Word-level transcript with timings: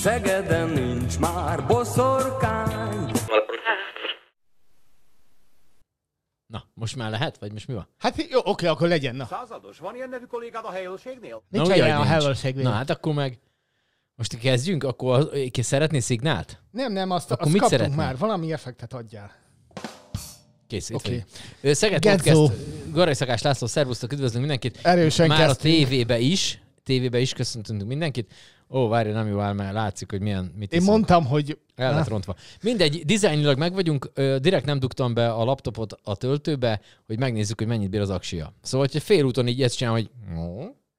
Szegeden 0.00 0.68
nincs 0.68 1.18
már 1.18 1.66
boszorkány. 1.66 3.10
Na, 6.46 6.64
most 6.74 6.96
már 6.96 7.10
lehet? 7.10 7.38
Vagy 7.38 7.52
most 7.52 7.68
mi 7.68 7.74
van? 7.74 7.88
Hát 7.98 8.26
jó, 8.30 8.40
oké, 8.44 8.66
akkor 8.66 8.88
legyen. 8.88 9.16
Na. 9.16 9.26
Százados, 9.26 9.78
van 9.78 9.94
ilyen 9.94 10.08
nevű 10.08 10.24
kollégád 10.24 10.64
a 10.64 10.70
helyőrségnél? 10.70 11.42
Nincs 11.48 11.68
Na, 11.68 11.98
a 11.98 12.02
helyőrségnél. 12.02 12.62
Na 12.62 12.70
hát 12.70 12.90
akkor 12.90 13.14
meg... 13.14 13.38
Most 14.14 14.38
kezdjünk? 14.38 14.84
Akkor 14.84 15.30
ki 15.50 15.62
szeretné 15.62 15.98
szignált? 15.98 16.62
Nem, 16.70 16.92
nem, 16.92 17.10
azt, 17.10 17.30
Akkor 17.30 17.44
azt 17.44 17.52
mit 17.52 17.60
kaptunk 17.60 17.80
szeretnél? 17.80 18.04
már. 18.04 18.18
Valami 18.18 18.52
effektet 18.52 18.92
adjál. 18.92 19.32
Kész, 20.66 20.90
itt 20.90 21.00
vagyunk. 21.00 21.24
Ö, 21.60 21.72
Szeged 21.72 22.02
Gezzó. 22.02 22.46
Podcast, 22.46 22.90
Garai 22.92 23.14
Szakás 23.14 23.42
László, 23.42 23.66
szervusztok, 23.66 24.12
üdvözlünk 24.12 24.40
mindenkit. 24.46 24.78
Erősen 24.82 25.26
Már 25.28 25.40
a 25.40 25.46
kezdtünk. 25.46 25.74
tévébe 25.74 26.18
is, 26.18 26.62
tévébe 26.82 27.18
is 27.18 27.32
köszöntünk 27.32 27.84
mindenkit. 27.84 28.32
Ó, 28.72 28.88
várj, 28.88 29.10
nem 29.10 29.28
jó 29.28 29.38
áll, 29.38 29.52
mert 29.52 29.72
látszik, 29.72 30.10
hogy 30.10 30.20
milyen, 30.20 30.44
mit 30.44 30.72
Én 30.72 30.80
iszunk. 30.80 30.96
mondtam, 30.96 31.26
hogy... 31.26 31.58
El 31.74 31.94
lett 31.94 32.08
rontva. 32.08 32.36
Mindegy, 32.62 33.04
dizájnilag 33.04 33.58
meg 33.58 33.72
vagyunk, 33.72 34.12
direkt 34.14 34.64
nem 34.64 34.78
dugtam 34.78 35.14
be 35.14 35.30
a 35.32 35.44
laptopot 35.44 35.92
a 36.02 36.16
töltőbe, 36.16 36.80
hogy 37.06 37.18
megnézzük, 37.18 37.58
hogy 37.58 37.66
mennyit 37.66 37.90
bír 37.90 38.00
az 38.00 38.10
aksia. 38.10 38.52
Szóval, 38.62 38.86
hogyha 38.86 39.04
félúton 39.04 39.46
így 39.46 39.62
ezt 39.62 39.76
csinál, 39.76 39.92
hogy 39.92 40.10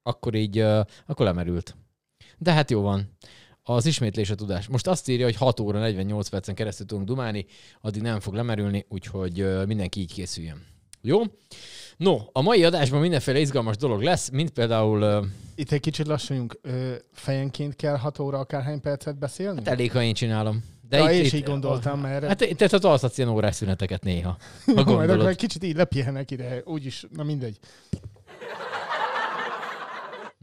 akkor 0.03 0.35
így, 0.35 0.59
akkor 1.05 1.25
lemerült. 1.25 1.75
De 2.37 2.51
hát 2.51 2.69
jó 2.71 2.81
van. 2.81 3.09
Az 3.63 3.85
ismétlés 3.85 4.29
a 4.29 4.35
tudás. 4.35 4.67
Most 4.67 4.87
azt 4.87 5.09
írja, 5.09 5.25
hogy 5.25 5.35
6 5.35 5.59
óra 5.59 5.79
48 5.79 6.29
percen 6.29 6.55
keresztül 6.55 6.85
tudunk 6.85 7.07
dumálni, 7.07 7.45
addig 7.81 8.01
nem 8.01 8.19
fog 8.19 8.33
lemerülni, 8.33 8.85
úgyhogy 8.89 9.65
mindenki 9.67 9.99
így 9.99 10.13
készüljön. 10.13 10.65
Jó? 11.01 11.21
No, 11.97 12.17
a 12.31 12.41
mai 12.41 12.63
adásban 12.63 13.01
mindenféle 13.01 13.39
izgalmas 13.39 13.77
dolog 13.77 14.01
lesz, 14.01 14.29
mint 14.29 14.49
például 14.49 15.01
ö, 15.01 15.21
Itt 15.55 15.71
egy 15.71 15.79
kicsit 15.79 16.07
lassuljunk. 16.07 16.59
Ö, 16.61 16.93
fejenként 17.13 17.75
kell 17.75 17.97
6 17.97 18.19
óra 18.19 18.39
akárhány 18.39 18.81
percet 18.81 19.17
beszélni? 19.17 19.57
hát 19.57 19.67
elég, 19.67 19.91
ha 19.91 20.01
én 20.01 20.13
csinálom. 20.13 20.63
De 20.89 20.97
ja, 20.97 21.11
én 21.11 21.25
is 21.25 21.33
így 21.33 21.43
gondoltam, 21.43 21.99
mert... 21.99 22.25
Hát 22.25 22.37
te, 22.37 22.67
te 22.67 22.79
tarthatsz 22.79 23.17
ilyen 23.17 23.29
órás 23.29 23.55
szüneteket 23.55 24.03
néha. 24.03 24.37
Ha 24.65 24.83
Majd 24.83 25.09
akkor 25.09 25.27
egy 25.27 25.35
kicsit 25.35 25.63
így 25.63 25.75
lepihenek 25.75 26.31
ide, 26.31 26.61
úgyis, 26.65 27.05
na 27.15 27.23
mindegy. 27.23 27.57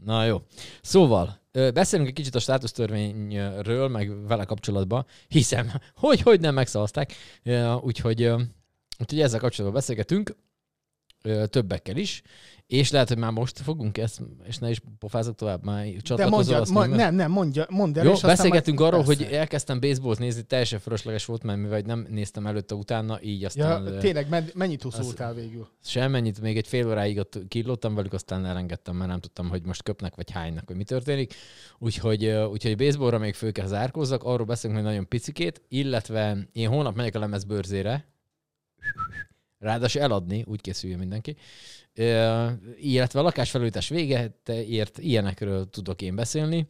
Na 0.05 0.25
jó. 0.25 0.41
Szóval, 0.81 1.39
beszélünk 1.51 2.07
egy 2.09 2.15
kicsit 2.15 2.35
a 2.35 2.39
státusztörvényről, 2.39 3.87
meg 3.87 4.27
vele 4.27 4.43
kapcsolatban, 4.43 5.05
hiszem, 5.27 5.71
hogy, 5.95 6.21
hogy 6.21 6.39
nem 6.39 6.53
megszavazták. 6.53 7.13
Úgyhogy, 7.81 8.23
úgyhogy 8.99 9.21
ezzel 9.21 9.39
kapcsolatban 9.39 9.79
beszélgetünk 9.79 10.35
többekkel 11.49 11.97
is, 11.97 12.21
és 12.67 12.91
lehet, 12.91 13.07
hogy 13.07 13.17
már 13.17 13.31
most 13.31 13.59
fogunk 13.59 13.97
ezt, 13.97 14.21
és 14.43 14.57
ne 14.57 14.69
is 14.69 14.81
pofázok 14.99 15.35
tovább, 15.35 15.63
már 15.65 15.85
De 15.85 15.99
csatlakozol. 16.01 16.29
mondja, 16.37 16.59
azt 16.61 16.71
ma, 16.71 16.85
nem, 16.85 17.15
nem, 17.15 17.31
mondja, 17.31 17.65
mondd 17.69 17.97
el, 17.97 18.03
Jó, 18.05 18.11
és 18.11 18.21
majd- 18.21 18.33
arról, 18.81 19.03
hogy 19.03 19.17
Persze. 19.17 19.37
elkezdtem 19.39 19.79
baseballt 19.79 20.19
nézni, 20.19 20.41
teljesen 20.43 20.79
fölösleges 20.79 21.25
volt, 21.25 21.43
mert 21.43 21.59
mivel 21.59 21.81
nem 21.85 22.07
néztem 22.09 22.47
előtte 22.47 22.75
utána, 22.75 23.21
így 23.21 23.43
aztán 23.43 23.85
Ja, 23.85 23.97
tényleg, 23.97 24.29
men- 24.29 24.49
mennyit 24.53 24.85
úszultál 24.85 25.33
végül? 25.33 25.67
semmennyit, 25.83 26.41
még 26.41 26.57
egy 26.57 26.67
fél 26.67 26.87
óráig 26.87 27.17
ott 27.17 27.39
killottam 27.47 27.95
velük, 27.95 28.13
aztán 28.13 28.45
elengedtem, 28.45 28.95
mert 28.95 29.09
nem 29.09 29.19
tudtam, 29.19 29.49
hogy 29.49 29.61
most 29.65 29.83
köpnek 29.83 30.15
vagy 30.15 30.31
hánynak, 30.31 30.67
hogy 30.67 30.75
mi 30.75 30.83
történik. 30.83 31.33
Úgyhogy, 31.79 32.25
úgyhogy 32.27 32.77
baseballra 32.77 33.17
még 33.17 33.33
föl 33.33 33.51
kell 33.51 33.67
zárkózzak, 33.67 34.23
arról 34.23 34.45
beszélünk 34.45 34.79
majd 34.79 34.91
nagyon 34.91 35.07
picikét, 35.07 35.61
illetve 35.67 36.37
én 36.51 36.67
hónap 36.69 36.95
megyek 36.95 37.15
a 37.15 37.19
lemezbőrzére, 37.19 38.05
ráadásul 39.59 40.01
eladni, 40.01 40.43
úgy 40.47 40.61
készüljön 40.61 40.99
mindenki. 40.99 41.35
Illetve 42.79 43.19
a 43.19 43.23
lakásfelújítás 43.23 43.89
végeért 43.89 44.97
ilyenekről 44.97 45.69
tudok 45.69 46.01
én 46.01 46.15
beszélni, 46.15 46.67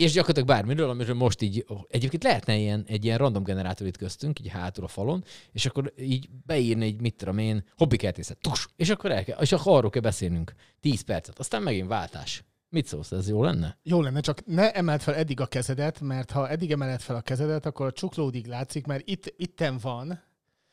és 0.00 0.12
gyakorlatilag 0.12 0.48
bármiről, 0.48 0.90
amiről 0.90 1.14
most 1.14 1.42
így, 1.42 1.66
egyébként 1.88 2.22
lehetne 2.22 2.56
ilyen, 2.56 2.84
egy 2.86 3.04
ilyen 3.04 3.18
random 3.18 3.42
generátor 3.42 3.86
itt 3.86 3.96
köztünk, 3.96 4.40
így 4.40 4.48
hátul 4.48 4.84
a 4.84 4.88
falon, 4.88 5.24
és 5.52 5.66
akkor 5.66 5.92
így 5.98 6.28
beírni 6.46 6.84
egy, 6.84 7.00
mit 7.00 7.16
tudom 7.16 7.38
én, 7.38 7.64
hobbikertészet, 7.76 8.38
tus, 8.38 8.68
és 8.76 8.90
akkor, 8.90 9.10
el 9.10 9.24
kell, 9.24 9.40
és 9.40 9.52
akkor 9.52 9.76
arról 9.76 9.90
kell 9.90 10.02
beszélnünk 10.02 10.52
10 10.80 11.00
percet, 11.00 11.38
aztán 11.38 11.62
megint 11.62 11.88
váltás. 11.88 12.44
Mit 12.68 12.86
szólsz, 12.86 13.12
ez 13.12 13.28
jó 13.28 13.42
lenne? 13.42 13.78
Jó 13.82 14.00
lenne, 14.00 14.20
csak 14.20 14.46
ne 14.46 14.72
emeld 14.72 15.00
fel 15.00 15.14
eddig 15.14 15.40
a 15.40 15.46
kezedet, 15.46 16.00
mert 16.00 16.30
ha 16.30 16.48
eddig 16.48 16.70
emeled 16.70 17.00
fel 17.00 17.16
a 17.16 17.20
kezedet, 17.20 17.66
akkor 17.66 17.86
a 17.86 17.92
csuklódig 17.92 18.46
látszik, 18.46 18.86
mert 18.86 19.08
itt, 19.08 19.34
itten 19.36 19.78
van. 19.78 20.22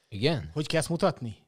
Igen? 0.10 0.50
Hogy 0.54 0.68
kell 0.68 0.80
ezt 0.80 0.90
mutatni? 0.90 1.47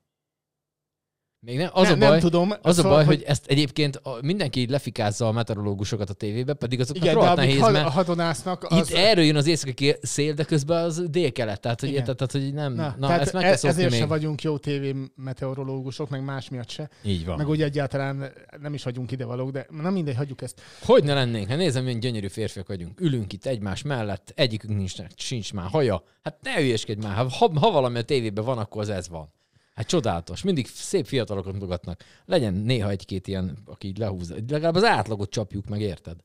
Még 1.42 1.58
nem, 1.58 1.70
az 1.74 1.88
nem, 1.88 1.94
a 1.94 1.98
baj, 2.00 2.10
nem 2.10 2.20
tudom. 2.20 2.52
az 2.62 2.78
a 2.78 2.82
szóval, 2.82 2.92
baj, 2.98 3.06
hogy 3.06 3.24
ezt 3.24 3.46
egyébként 3.46 3.96
a, 3.96 4.18
mindenki 4.22 4.60
így 4.60 4.70
lefikázza 4.70 5.28
a 5.28 5.32
meteorológusokat 5.32 6.10
a 6.10 6.14
tévébe, 6.14 6.54
pedig 6.54 6.80
azoknak 6.80 7.04
igen, 7.04 7.16
rohadt 7.16 7.36
nehéz, 7.36 7.60
ha, 7.60 7.70
mert 7.70 7.90
hadonásznak, 7.90 8.64
az... 8.70 8.90
Itt 8.90 8.96
erről 8.96 9.24
jön 9.24 9.36
az 9.36 9.48
északi 9.48 9.96
szél, 10.02 10.34
de 10.34 10.44
közben 10.44 10.84
az 10.84 11.04
délkelet, 11.10 11.62
tehát 11.62 11.80
hogy, 11.80 11.90
érted, 11.90 12.16
tehát, 12.16 12.32
hogy 12.32 12.54
nem, 12.54 12.74
na, 12.74 12.96
Na, 12.98 13.08
tehát 13.08 13.22
ezt 13.22 13.34
meg 13.34 13.44
e- 13.44 13.56
szokni 13.56 13.70
ezért 13.70 13.92
még. 13.92 14.00
se 14.00 14.06
vagyunk 14.06 14.42
jó 14.42 14.58
tévé 14.58 14.96
meteorológusok, 15.16 16.10
meg 16.10 16.24
más 16.24 16.50
miatt 16.50 16.70
se. 16.70 16.90
Így 17.04 17.26
van. 17.26 17.38
Meg 17.38 17.50
úgy 17.50 17.62
egyáltalán 17.62 18.32
nem 18.62 18.74
is 18.74 18.84
vagyunk 18.84 19.12
idevalók, 19.12 19.52
de 19.52 19.66
na 19.70 19.90
mindegy, 19.90 20.16
hagyjuk 20.16 20.42
ezt. 20.42 20.62
Hogy 20.82 21.04
ne 21.04 21.14
lennénk? 21.14 21.48
Hát 21.48 21.58
nézem, 21.58 21.84
milyen 21.84 22.00
gyönyörű 22.00 22.28
férfiak 22.28 22.68
vagyunk. 22.68 23.02
Ülünk 23.02 23.34
itt 23.34 23.46
egymás 23.46 23.82
mellett, 23.82 24.32
egyikünk 24.36 24.78
nincs, 24.78 24.94
sincs 25.16 25.54
már 25.54 25.70
haja. 25.70 26.04
Hát 26.24 26.38
ne 26.42 26.56
hülyeskedj 26.56 27.06
már, 27.06 27.16
ha, 27.16 27.52
ha 27.60 27.72
valami 27.72 27.98
a 27.98 28.02
tévében 28.02 28.46
van, 28.46 28.58
akkor 28.58 28.82
az 28.82 28.90
ez 28.90 29.10
van. 29.10 29.38
Hát 29.80 29.88
csodálatos. 29.88 30.42
Mindig 30.44 30.68
szép 30.68 31.06
fiatalokat 31.06 31.54
mutogatnak. 31.54 32.04
Legyen 32.26 32.54
néha 32.54 32.90
egy-két 32.90 33.28
ilyen, 33.28 33.58
aki 33.66 33.88
így 33.88 33.98
lehúzza. 33.98 34.36
Legalább 34.48 34.76
az 34.76 34.84
átlagot 34.84 35.30
csapjuk 35.30 35.68
meg, 35.68 35.82
érted? 35.82 36.16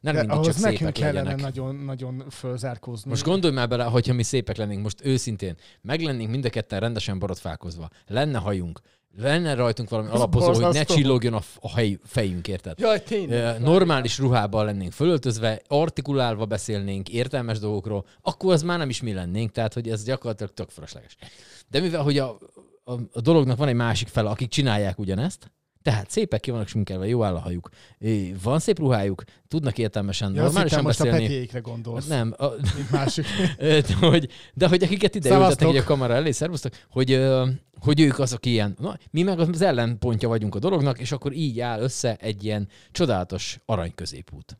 Nem 0.00 0.14
De 0.14 0.20
mindig 0.20 0.36
ahhoz 0.38 0.46
csak 0.46 0.56
nekünk 0.56 0.78
szépek 0.78 0.92
kellene 0.94 1.22
legyenek. 1.22 1.40
nagyon, 1.40 1.74
nagyon 1.74 2.24
fölzárkózni. 2.30 3.10
Most 3.10 3.24
gondolj 3.24 3.54
már 3.54 3.68
bele, 3.68 3.84
hogyha 3.84 4.14
mi 4.14 4.22
szépek 4.22 4.56
lennénk, 4.56 4.82
most 4.82 5.04
őszintén, 5.04 5.56
meg 5.80 6.00
lennénk 6.00 6.30
mind 6.30 6.44
a 6.44 6.50
ketten 6.50 6.80
rendesen 6.80 7.18
borotfálkozva, 7.18 7.88
lenne 8.06 8.38
hajunk, 8.38 8.80
lenne 9.16 9.54
rajtunk 9.54 9.88
valami 9.88 10.08
Ez 10.08 10.14
alapozó, 10.14 10.46
hogy 10.46 10.56
ne 10.58 10.62
borzasztó. 10.64 10.94
csillogjon 10.94 11.34
a, 11.34 11.40
f- 11.40 11.58
a 11.60 11.74
hely, 11.74 11.98
fejünk, 12.04 12.48
érted? 12.48 12.78
Jaj, 12.78 13.02
tényleg. 13.02 13.60
Normális 13.60 14.18
ruhában 14.18 14.64
lennénk 14.64 14.92
fölöltözve, 14.92 15.60
artikulálva 15.66 16.46
beszélnénk 16.46 17.08
értelmes 17.08 17.58
dolgokról, 17.58 18.06
akkor 18.22 18.52
az 18.52 18.62
már 18.62 18.78
nem 18.78 18.88
is 18.88 19.02
mi 19.02 19.12
lennénk, 19.12 19.50
tehát 19.50 19.74
hogy 19.74 19.88
ez 19.88 20.04
gyakorlatilag 20.04 20.52
tök 20.54 20.70
fölösleges. 20.70 21.16
De 21.70 21.80
mivel, 21.80 22.02
hogy 22.02 22.18
a, 22.18 22.38
a, 22.88 22.98
a 23.12 23.20
dolognak 23.20 23.56
van 23.56 23.68
egy 23.68 23.74
másik 23.74 24.08
fele, 24.08 24.28
akik 24.28 24.48
csinálják 24.48 24.98
ugyanezt, 24.98 25.50
tehát 25.82 26.10
szépek 26.10 26.40
ki 26.40 26.50
vannak 26.50 26.68
sminkelve, 26.68 27.06
jó 27.06 27.24
áll 27.24 27.34
a 27.34 27.38
hajuk, 27.38 27.68
van 28.42 28.58
szép 28.58 28.78
ruhájuk, 28.78 29.22
tudnak 29.48 29.78
értelmesen, 29.78 30.34
ja, 30.34 30.44
azt 30.44 30.58
hittem, 30.58 30.62
normálisan 30.62 30.82
most 30.82 31.00
a 31.00 31.04
beszélni. 31.04 31.26
Petéikre 31.26 31.58
gondolsz. 31.58 32.06
Nem, 32.06 32.34
a, 32.38 32.46
másik. 32.90 33.26
De 33.58 33.94
hogy, 34.00 34.28
de 34.54 34.68
hogy 34.68 34.82
akiket 34.82 35.14
ide 35.14 35.36
ültetnek 35.36 35.76
a 35.76 35.82
kamera 35.82 36.14
elé, 36.14 36.30
szervusztok, 36.30 36.72
hogy, 36.90 37.26
hogy 37.80 38.00
ők 38.00 38.18
azok 38.18 38.46
ilyen, 38.46 38.76
na, 38.80 38.98
mi 39.10 39.22
meg 39.22 39.38
az 39.38 39.62
ellenpontja 39.62 40.28
vagyunk 40.28 40.54
a 40.54 40.58
dolognak, 40.58 40.98
és 40.98 41.12
akkor 41.12 41.32
így 41.32 41.60
áll 41.60 41.80
össze 41.80 42.16
egy 42.16 42.44
ilyen 42.44 42.68
csodálatos 42.92 43.58
arany 43.64 43.94
középút. 43.94 44.58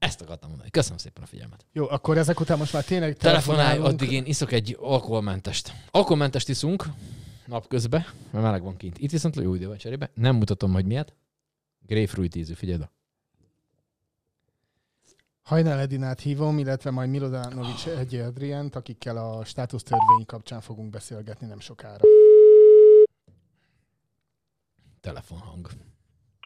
Ezt 0.00 0.20
akartam 0.20 0.48
mondani. 0.48 0.70
Köszönöm 0.70 0.98
szépen 0.98 1.22
a 1.22 1.26
figyelmet. 1.26 1.66
Jó, 1.72 1.88
akkor 1.88 2.18
ezek 2.18 2.40
után 2.40 2.58
most 2.58 2.72
már 2.72 2.84
tényleg 2.84 3.16
Telefonálj, 3.16 3.58
telefonálunk. 3.66 4.00
addig 4.00 4.12
én 4.12 4.24
iszok 4.24 4.52
egy 4.52 4.76
alkoholmentest. 4.80 5.72
Alkoholmentest 5.90 6.48
iszunk 6.48 6.84
napközben, 7.46 8.04
mert 8.30 8.44
meleg 8.44 8.62
van 8.62 8.76
kint. 8.76 8.98
Itt 8.98 9.10
viszont 9.10 9.36
jó 9.36 9.54
idő 9.54 9.66
van 9.66 9.76
cserébe. 9.76 10.10
Nem 10.14 10.36
mutatom, 10.36 10.72
hogy 10.72 10.84
miért. 10.84 11.14
Grapefruit 11.86 12.34
ízű, 12.34 12.52
figyeld. 12.52 12.88
Hajnal 15.42 15.78
Edinát 15.78 16.20
hívom, 16.20 16.58
illetve 16.58 16.90
majd 16.90 17.10
Milodanovics 17.10 17.86
egy 17.86 18.14
Adrient, 18.14 18.76
akikkel 18.76 19.16
a 19.16 19.44
státusztörvény 19.44 20.26
kapcsán 20.26 20.60
fogunk 20.60 20.90
beszélgetni 20.90 21.46
nem 21.46 21.60
sokára. 21.60 22.04
Telefonhang. 25.00 25.68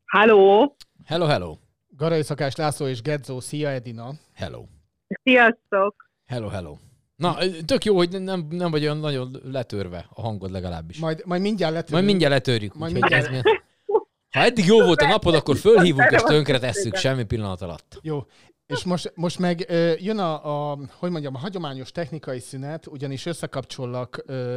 Halló, 0.07 0.77
Hello, 1.05 1.27
hello. 1.27 1.57
Garai 1.97 2.23
Szakás 2.23 2.55
László 2.57 2.87
és 2.87 3.03
Gedzo, 3.03 3.41
szia 3.41 3.69
Edina. 3.69 4.13
Hello. 4.35 4.65
sziasztok! 5.23 6.09
Hello, 6.27 6.49
hello. 6.49 6.77
Na, 7.17 7.37
tök 7.65 7.85
jó, 7.85 7.97
hogy 7.97 8.23
nem, 8.23 8.47
nem 8.51 8.71
vagy 8.71 8.83
olyan 8.83 8.99
nagyon 8.99 9.41
letörve 9.45 10.07
a 10.15 10.21
hangod 10.21 10.51
legalábbis. 10.51 10.99
Majd, 10.99 11.23
majd 11.25 11.43
mindjárt 11.43 11.73
letörünk. 11.73 11.93
Majd 11.93 12.05
mindjárt 12.05 12.33
letörjük. 12.33 12.75
Majd 12.75 12.93
úgyhogy 12.95 13.11
mindjárt- 13.11 13.47
ez 13.47 13.53
Ha 14.31 14.41
eddig 14.41 14.65
jó 14.65 14.83
volt 14.85 15.01
a 15.01 15.07
napod, 15.07 15.35
akkor 15.35 15.57
fölhívunk 15.57 16.11
és 16.11 16.23
tönkre 16.23 16.59
tesszük 16.59 16.97
semmi 16.97 17.25
pillanat 17.25 17.61
alatt. 17.61 17.99
Jó. 18.03 18.23
És 18.67 18.85
most, 18.85 19.13
most 19.15 19.39
meg 19.39 19.65
ö, 19.69 19.93
jön 19.99 20.19
a, 20.19 20.71
a, 20.73 20.79
hogy 20.99 21.11
mondjam, 21.11 21.35
a 21.35 21.39
hagyományos 21.39 21.93
technikai 21.93 22.39
szünet, 22.41 22.87
ugyanis 22.87 23.27
összekapcsollak, 23.27 24.23
ö, 24.27 24.57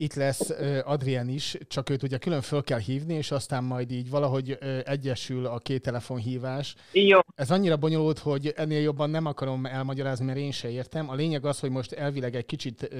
itt 0.00 0.14
lesz 0.14 0.50
Adrien 0.84 1.28
is, 1.28 1.56
csak 1.68 1.90
őt 1.90 2.02
ugye 2.02 2.18
külön 2.18 2.40
föl 2.40 2.62
kell 2.62 2.78
hívni, 2.78 3.14
és 3.14 3.30
aztán 3.30 3.64
majd 3.64 3.90
így 3.90 4.10
valahogy 4.10 4.58
egyesül 4.84 5.46
a 5.46 5.58
két 5.58 5.82
telefonhívás. 5.82 6.74
Jó. 6.92 7.18
Ez 7.34 7.50
annyira 7.50 7.76
bonyolult, 7.76 8.18
hogy 8.18 8.52
ennél 8.56 8.80
jobban 8.80 9.10
nem 9.10 9.26
akarom 9.26 9.66
elmagyarázni, 9.66 10.24
mert 10.24 10.38
én 10.38 10.50
se 10.50 10.70
értem. 10.70 11.10
A 11.10 11.14
lényeg 11.14 11.44
az, 11.44 11.60
hogy 11.60 11.70
most 11.70 11.92
elvileg 11.92 12.34
egy 12.34 12.46
kicsit 12.46 12.90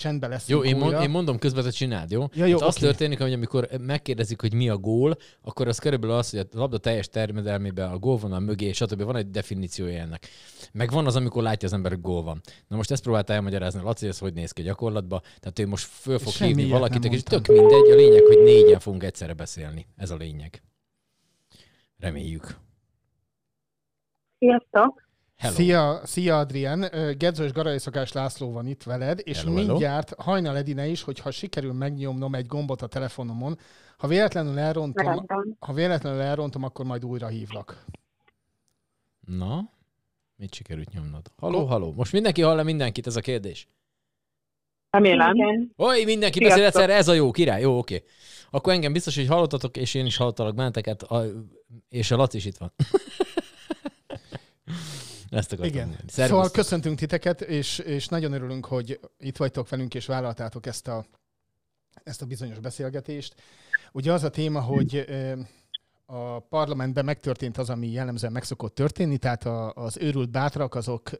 csendbe 0.00 0.26
lesz. 0.26 0.48
Jó, 0.48 0.64
én, 0.64 0.76
mond, 0.76 1.02
én 1.02 1.10
mondom 1.10 1.38
közben, 1.38 1.64
te 1.64 1.70
csináld, 1.70 2.10
jó? 2.10 2.24
Ja, 2.32 2.44
jó, 2.44 2.58
hát 2.58 2.68
az 2.68 2.74
történik, 2.74 3.20
hogy 3.20 3.32
amikor 3.32 3.68
megkérdezik, 3.80 4.40
hogy 4.40 4.54
mi 4.54 4.68
a 4.68 4.76
gól, 4.76 5.16
akkor 5.42 5.68
az 5.68 5.78
körülbelül 5.78 6.16
az, 6.16 6.30
hogy 6.30 6.38
a 6.38 6.44
labda 6.52 6.78
teljes 6.78 7.08
terjedelmében 7.08 7.90
a 7.90 7.98
gólvonal 7.98 8.40
mögé, 8.40 8.72
stb. 8.72 9.02
van 9.02 9.16
egy 9.16 9.30
definíciója 9.30 10.00
ennek. 10.00 10.28
Meg 10.72 10.90
van 10.90 11.06
az, 11.06 11.16
amikor 11.16 11.42
látja 11.42 11.68
az 11.68 11.74
ember, 11.74 11.90
hogy 11.90 12.00
gól 12.00 12.22
van. 12.22 12.40
Na 12.68 12.76
most 12.76 12.90
ezt 12.90 13.02
próbálta 13.02 13.32
elmagyarázni 13.32 13.80
a 13.80 13.82
Laci, 13.82 14.04
hogy 14.04 14.14
ez 14.14 14.18
hogy 14.18 14.34
néz 14.34 14.52
ki 14.52 14.62
gyakorlatban. 14.62 15.20
Tehát 15.40 15.58
ő 15.58 15.66
most 15.66 15.86
föl 15.86 16.18
fog 16.18 16.32
Semmi 16.32 16.54
hívni 16.54 16.70
valakit, 16.70 17.04
és 17.04 17.22
tök 17.22 17.46
mindegy. 17.46 17.90
A 17.90 17.94
lényeg, 17.94 18.22
hogy 18.22 18.42
négyen 18.42 18.80
fogunk 18.80 19.02
egyszerre 19.02 19.32
beszélni. 19.32 19.86
Ez 19.96 20.10
a 20.10 20.16
lényeg. 20.16 20.62
Reméljük. 21.98 22.56
Sziasztok! 24.38 25.09
Hello. 25.40 25.54
Szia, 25.54 26.00
szia 26.04 26.38
Adrien, 26.38 26.94
Ö, 26.94 27.12
Gedzo 27.12 27.44
és 27.44 27.52
Garai 27.52 27.78
Szakás 27.78 28.12
László 28.12 28.52
van 28.52 28.66
itt 28.66 28.82
veled, 28.82 29.20
és 29.22 29.38
Hello, 29.38 29.54
hello. 29.54 29.66
mindjárt 29.66 30.14
Hajnal 30.18 30.56
Edine 30.56 30.86
is, 30.86 31.02
hogyha 31.02 31.30
sikerül 31.30 31.72
megnyomnom 31.72 32.34
egy 32.34 32.46
gombot 32.46 32.82
a 32.82 32.86
telefonomon, 32.86 33.58
ha 33.96 34.06
véletlenül 34.06 34.58
elrontom, 34.58 35.06
Rendben. 35.06 35.56
ha 35.60 35.72
véletlenül 35.72 36.20
elrontom, 36.20 36.62
akkor 36.62 36.84
majd 36.84 37.04
újra 37.04 37.26
hívlak. 37.26 37.84
Na, 39.26 39.70
mit 40.36 40.54
sikerült 40.54 40.92
nyomnod? 40.92 41.26
Haló, 41.36 41.64
haló. 41.64 41.92
Most 41.92 42.12
mindenki 42.12 42.42
hall 42.42 42.62
mindenkit, 42.62 43.06
ez 43.06 43.16
a 43.16 43.20
kérdés. 43.20 43.68
Remélem. 44.90 45.34
Oly, 45.76 46.04
mindenki 46.04 46.38
Sziasztok. 46.38 46.48
beszél 46.48 46.64
egyszerre, 46.64 46.94
ez 46.94 47.08
a 47.08 47.12
jó, 47.12 47.30
király, 47.30 47.60
jó, 47.60 47.78
oké. 47.78 48.02
Akkor 48.50 48.72
engem 48.72 48.92
biztos, 48.92 49.16
hogy 49.16 49.26
hallottatok, 49.26 49.76
és 49.76 49.94
én 49.94 50.06
is 50.06 50.16
hallottalak 50.16 50.54
benneteket, 50.54 51.02
a, 51.02 51.24
és 51.88 52.10
a 52.10 52.16
Laci 52.16 52.36
is 52.36 52.44
itt 52.44 52.56
van. 52.56 52.72
Ezt 55.30 55.52
akartam 55.52 55.74
Igen. 55.74 55.86
mondani. 55.86 56.10
Szóval 56.10 56.50
köszöntünk 56.50 56.98
titeket, 56.98 57.40
és, 57.40 57.78
és 57.78 58.08
nagyon 58.08 58.32
örülünk, 58.32 58.66
hogy 58.66 59.00
itt 59.18 59.36
vagytok 59.36 59.68
velünk, 59.68 59.94
és 59.94 60.06
vállaltátok 60.06 60.66
ezt 60.66 60.88
a, 60.88 61.04
ezt 62.02 62.22
a 62.22 62.26
bizonyos 62.26 62.58
beszélgetést. 62.58 63.34
Ugye 63.92 64.12
az 64.12 64.24
a 64.24 64.30
téma, 64.30 64.60
hogy 64.60 65.06
a 66.06 66.38
parlamentben 66.38 67.04
megtörtént 67.04 67.58
az, 67.58 67.70
ami 67.70 67.90
jellemzően 67.90 68.32
meg 68.32 68.44
szokott 68.44 68.74
történni, 68.74 69.18
tehát 69.18 69.46
a, 69.46 69.72
az 69.72 69.96
őrült 69.98 70.30
bátrak 70.30 70.74
azok 70.74 71.10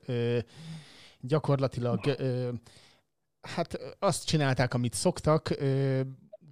gyakorlatilag 1.20 2.16
hát 3.40 3.78
azt 3.98 4.26
csinálták, 4.26 4.74
amit 4.74 4.94
szoktak, 4.94 5.54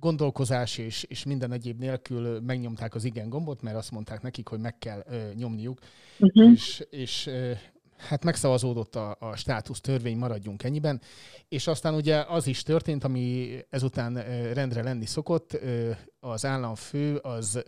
gondolkozás 0.01 0.79
és, 0.79 1.03
és 1.03 1.25
minden 1.25 1.53
egyéb 1.53 1.79
nélkül 1.79 2.41
megnyomták 2.41 2.95
az 2.95 3.05
igen 3.05 3.29
gombot, 3.29 3.63
mert 3.63 3.77
azt 3.77 3.91
mondták 3.91 4.23
nekik, 4.23 4.49
hogy 4.49 4.61
meg 4.61 4.79
kell 4.79 5.05
ö, 5.09 5.33
nyomniuk, 5.35 5.79
Uh-huh. 6.21 6.53
és, 6.53 6.87
és 6.91 7.27
ö, 7.27 7.53
hát 7.97 8.25
megszavazódott 8.25 8.97
a, 8.97 9.17
a 9.21 9.37
státusz 9.37 9.81
törvény, 9.81 10.17
maradjunk 10.17 10.63
ennyiben. 10.63 11.01
És 11.49 11.67
aztán 11.67 11.95
ugye 11.95 12.25
az 12.29 12.47
is 12.47 12.63
történt, 12.63 13.05
ami 13.05 13.59
ezután 13.71 14.15
rendre 14.53 14.83
lenni 14.83 15.07
szokott, 15.07 15.59
az 16.21 16.45
államfő 16.45 17.17
az, 17.17 17.65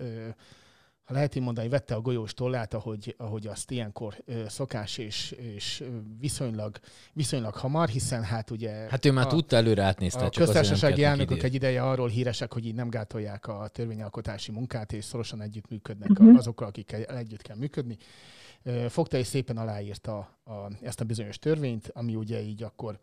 ha 1.11 1.17
lehet 1.17 1.35
így 1.35 1.43
mondani, 1.43 1.69
vette 1.69 1.95
a 1.95 2.01
golyós 2.01 2.35
tollát, 2.35 2.75
ahogy, 2.75 3.15
ahogy 3.19 3.47
azt 3.47 3.71
ilyenkor 3.71 4.23
ö, 4.25 4.45
szokás, 4.49 4.99
és, 4.99 5.31
és 5.31 5.85
viszonylag, 6.19 6.79
viszonylag 7.13 7.55
hamar, 7.55 7.89
hiszen 7.89 8.23
hát 8.23 8.51
ugye... 8.51 8.71
Hát 8.71 9.05
ő 9.05 9.13
már 9.13 9.27
a- 9.27 9.29
tudta 9.29 9.57
előre 9.57 9.83
átnézte, 9.83 10.25
a 10.25 10.29
csak 10.29 10.45
köztársasági 10.45 11.05
elnökök 11.05 11.43
egy 11.43 11.55
ideje 11.55 11.83
arról 11.83 12.09
híresek, 12.09 12.53
hogy 12.53 12.67
így 12.67 12.75
nem 12.75 12.89
gátolják 12.89 13.47
a 13.47 13.69
törvényalkotási 13.69 14.53
munkát, 14.53 14.93
és 14.93 15.05
szorosan 15.05 15.41
együttműködnek 15.41 16.09
Mhm. 16.09 16.35
azokkal, 16.37 16.69
akikkel 16.69 17.03
együtt 17.05 17.43
kell 17.43 17.57
működni. 17.57 17.97
Fogta 18.89 19.17
és 19.17 19.27
szépen 19.27 19.57
aláírta 19.57 20.17
a, 20.45 20.53
ezt 20.83 21.01
a 21.01 21.05
bizonyos 21.05 21.39
törvényt, 21.39 21.91
ami 21.95 22.15
ugye 22.15 22.41
így 22.41 22.63
akkor 22.63 22.99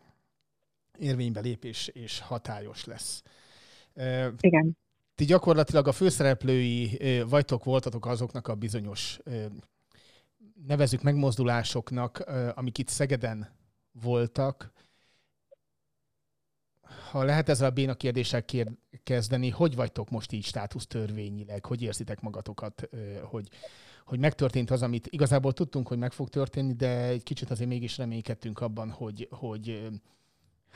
érvénybe 1.00 1.40
lép 1.40 1.64
és, 1.64 1.88
és 1.88 2.20
hatályos 2.20 2.86
lesz. 2.86 3.24
Igen. 4.40 4.78
Ti 5.18 5.26
gyakorlatilag 5.26 5.88
a 5.88 5.92
főszereplői 5.92 7.00
vagytok, 7.30 7.64
voltatok 7.64 8.06
azoknak 8.06 8.48
a 8.48 8.56
bizonyos 8.56 9.20
nevezük 10.68 11.02
megmozdulásoknak, 11.02 12.20
amik 12.56 12.78
itt 12.78 12.88
Szegeden 12.88 13.56
voltak. 13.92 14.72
Ha 17.12 17.24
lehet 17.24 17.50
ezzel 17.50 17.70
a 17.70 17.74
béna 17.74 17.94
kérdéssel 17.94 18.46
kér, 18.46 18.72
kezdeni, 19.04 19.50
hogy 19.50 19.76
vagytok 19.76 20.10
most 20.10 20.32
így 20.32 20.46
státusztörvényileg? 20.46 21.66
Hogy 21.66 21.82
érzitek 21.82 22.22
magatokat, 22.22 22.90
hogy, 23.24 23.50
hogy 24.06 24.20
megtörtént 24.20 24.72
az, 24.72 24.82
amit 24.82 25.08
igazából 25.08 25.54
tudtunk, 25.54 25.88
hogy 25.88 25.98
meg 25.98 26.12
fog 26.12 26.30
történni, 26.30 26.74
de 26.74 27.04
egy 27.04 27.24
kicsit 27.24 27.52
azért 27.52 27.70
mégis 27.70 27.98
reménykedtünk 27.98 28.60
abban, 28.60 28.90
hogy, 28.90 29.28
hogy 29.32 29.90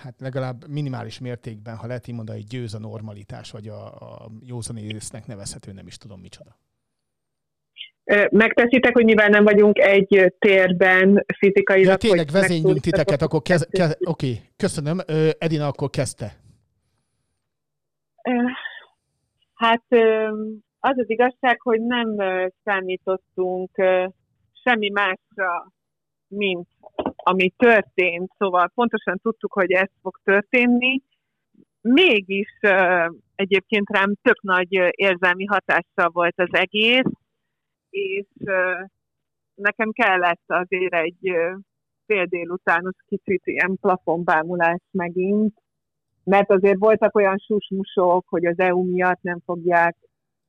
hát 0.03 0.19
legalább 0.19 0.67
minimális 0.67 1.19
mértékben, 1.19 1.75
ha 1.75 1.87
lehet 1.87 2.07
így 2.07 2.15
mondani, 2.15 2.37
hogy 2.37 2.47
győz 2.47 2.73
a 2.73 2.79
normalitás, 2.79 3.51
vagy 3.51 3.67
a, 3.67 3.85
a 3.85 4.29
józanésznek 4.45 5.25
nevezhető, 5.27 5.71
nem 5.71 5.87
is 5.87 5.97
tudom 5.97 6.19
micsoda. 6.19 6.57
Megteszitek, 8.31 8.93
hogy 8.93 9.05
mivel 9.05 9.27
nem 9.27 9.43
vagyunk 9.43 9.77
egy 9.77 10.33
térben 10.39 11.25
fizikailag. 11.37 11.87
Ja, 11.87 11.95
tényleg 11.95 12.31
megtudjuk- 12.31 12.81
titeket, 12.81 13.21
akkor 13.21 13.41
kez, 13.41 13.67
kez, 13.69 13.97
oké, 13.99 14.41
köszönöm. 14.57 14.99
Edina 15.37 15.67
akkor 15.67 15.89
kezdte. 15.89 16.35
Hát 19.53 19.83
az 20.79 20.97
az 20.97 21.09
igazság, 21.09 21.61
hogy 21.61 21.81
nem 21.81 22.15
számítottunk 22.63 23.71
semmi 24.63 24.89
másra, 24.89 25.71
mint 26.27 26.67
ami 27.23 27.49
történt. 27.57 28.31
Szóval 28.37 28.71
pontosan 28.75 29.19
tudtuk, 29.21 29.53
hogy 29.53 29.71
ez 29.71 29.89
fog 30.01 30.19
történni. 30.23 31.01
Mégis 31.81 32.59
egyébként 33.35 33.89
rám 33.89 34.13
tök 34.21 34.41
nagy 34.41 34.73
érzelmi 34.91 35.45
hatással 35.45 36.09
volt 36.11 36.39
az 36.39 36.49
egész, 36.51 37.11
és 37.89 38.27
nekem 39.53 39.91
kellett 39.91 40.43
azért 40.45 40.93
egy 40.93 41.31
fél 42.05 42.25
délutános 42.25 42.95
kicsit 43.05 43.41
ilyen 43.45 43.77
plafonbámulás 43.81 44.81
megint, 44.91 45.53
mert 46.23 46.51
azért 46.51 46.77
voltak 46.77 47.15
olyan 47.15 47.37
susmusok, 47.37 48.25
hogy 48.29 48.45
az 48.45 48.59
EU 48.59 48.83
miatt 48.83 49.21
nem 49.21 49.39
fogják 49.45 49.97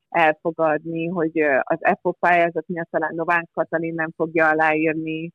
elfogadni, 0.09 1.07
hogy 1.07 1.39
az 1.63 1.79
EFO 1.81 2.13
pályázat 2.13 2.67
miatt 2.67 2.91
talán 2.91 3.15
Novák 3.15 3.49
Katalin 3.53 3.95
nem 3.95 4.11
fogja 4.17 4.49
aláírni, 4.49 5.33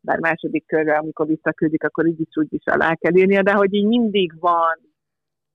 bár 0.00 0.18
második 0.18 0.66
körre, 0.66 0.96
amikor 0.98 1.26
visszaküldik, 1.26 1.84
akkor 1.84 2.06
így 2.06 2.20
is 2.20 2.36
úgy 2.36 2.52
is 2.52 2.64
alá 2.64 2.94
kell 2.94 3.16
írnia, 3.16 3.42
de 3.42 3.52
hogy 3.52 3.74
így 3.74 3.86
mindig 3.86 4.32
van 4.38 4.78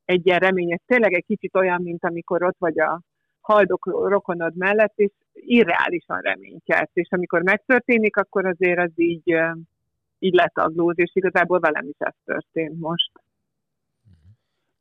egy 0.06 0.26
ilyen 0.26 0.40
remény, 0.40 0.72
ez 0.72 0.82
tényleg 0.86 1.14
egy 1.14 1.26
kicsit 1.26 1.56
olyan, 1.56 1.82
mint 1.82 2.04
amikor 2.04 2.44
ott 2.44 2.58
vagy 2.60 2.80
a 2.80 3.02
haldok 3.42 3.86
rokonod 3.86 4.56
mellett, 4.56 4.94
és 4.96 5.12
irreálisan 5.34 6.20
reménykedsz, 6.20 6.92
és 6.94 7.08
amikor 7.12 7.42
megtörténik, 7.42 8.18
akkor 8.18 8.46
azért 8.46 8.80
az 8.80 8.92
így, 8.96 9.36
így 10.20 10.34
letaglóz, 10.34 11.00
és 11.00 11.12
igazából 11.14 11.60
velem 11.60 11.88
is 11.88 11.96
ez 11.98 12.14
történt 12.26 12.80
most. 12.80 13.12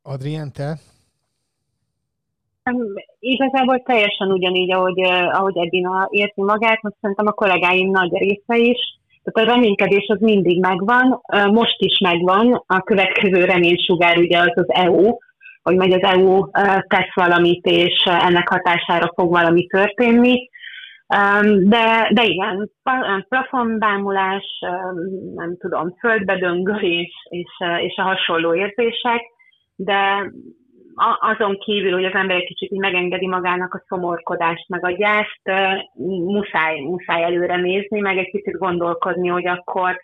Adrien, 0.01 0.51
te? 0.51 0.77
Igazából 3.19 3.83
teljesen 3.83 4.31
ugyanígy, 4.31 4.71
ahogy, 4.71 5.01
ahogy 5.31 5.57
Edina 5.57 6.07
érti 6.11 6.41
magát, 6.41 6.81
most 6.81 6.95
szerintem 7.01 7.27
a 7.27 7.31
kollégáim 7.31 7.89
nagy 7.89 8.11
része 8.11 8.57
is. 8.57 8.77
Tehát 9.31 9.49
a 9.49 9.53
reménykedés 9.53 10.07
az 10.07 10.19
mindig 10.19 10.59
megvan, 10.59 11.21
most 11.51 11.75
is 11.77 11.99
megvan. 11.99 12.63
A 12.67 12.81
következő 12.81 13.45
reménysugár 13.45 14.17
ugye 14.17 14.39
az 14.39 14.51
az 14.55 14.67
EU, 14.67 15.17
hogy 15.63 15.75
megy 15.75 15.93
az 15.93 16.03
EU 16.03 16.49
tesz 16.87 17.13
valamit, 17.13 17.65
és 17.65 18.03
ennek 18.05 18.49
hatására 18.49 19.11
fog 19.15 19.31
valami 19.31 19.65
történni. 19.65 20.49
De, 21.63 22.09
de 22.13 22.23
igen, 22.23 22.71
plafonbámulás, 23.29 24.45
nem 25.35 25.57
tudom, 25.57 25.95
földbedöngölés 25.99 27.11
és, 27.29 27.49
eh, 27.57 27.83
és 27.83 27.95
a 27.97 28.01
hasonló 28.01 28.55
érzések, 28.55 29.21
de 29.75 30.31
azon 31.19 31.57
kívül, 31.57 31.93
hogy 31.93 32.05
az 32.05 32.13
ember 32.13 32.35
egy 32.35 32.45
kicsit 32.45 32.71
megengedi 32.71 33.27
magának 33.27 33.73
a 33.73 33.83
szomorkodást, 33.87 34.69
meg 34.69 34.85
a 34.85 34.91
gyászt, 34.91 35.41
muszáj, 36.25 36.79
muszáj 36.79 37.23
előre 37.23 37.55
nézni, 37.55 37.99
meg 37.99 38.17
egy 38.17 38.29
kicsit 38.29 38.57
gondolkodni, 38.57 39.27
hogy 39.27 39.47
akkor 39.47 39.99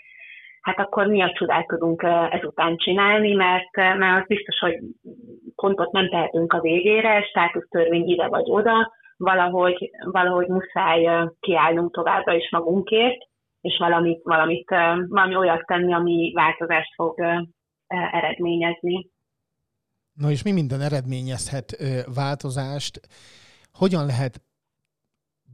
hát 0.62 0.80
akkor 0.80 1.08
mi 1.08 1.22
a 1.22 1.32
csodát 1.34 1.68
tudunk 1.68 2.06
ezután 2.30 2.78
csinálni, 2.78 3.34
mert, 3.34 3.76
mert 3.76 4.22
az 4.22 4.28
biztos, 4.28 4.60
hogy 4.60 4.80
pontot 5.56 5.92
nem 5.92 6.10
tehetünk 6.10 6.54
a 6.54 6.62
végére, 6.62 7.22
státusztörvény 7.22 8.08
ide 8.08 8.28
vagy 8.28 8.46
oda, 8.46 8.92
valahogy, 9.18 9.90
valahogy 10.12 10.48
muszáj 10.48 11.30
kiállnunk 11.40 11.94
továbbra 11.94 12.34
is 12.34 12.50
magunkért, 12.52 13.18
és 13.62 13.78
valamit, 13.80 14.22
valamit, 14.24 14.70
valami 15.08 15.36
olyat 15.36 15.66
tenni, 15.66 15.94
ami 15.94 16.32
változást 16.36 16.94
fog 16.96 17.22
eredményezni. 18.12 19.10
Na 20.22 20.30
és 20.30 20.44
mi 20.44 20.52
minden 20.52 20.82
eredményezhet 20.82 21.68
változást? 22.16 23.00
Hogyan 23.74 24.06
lehet 24.06 24.42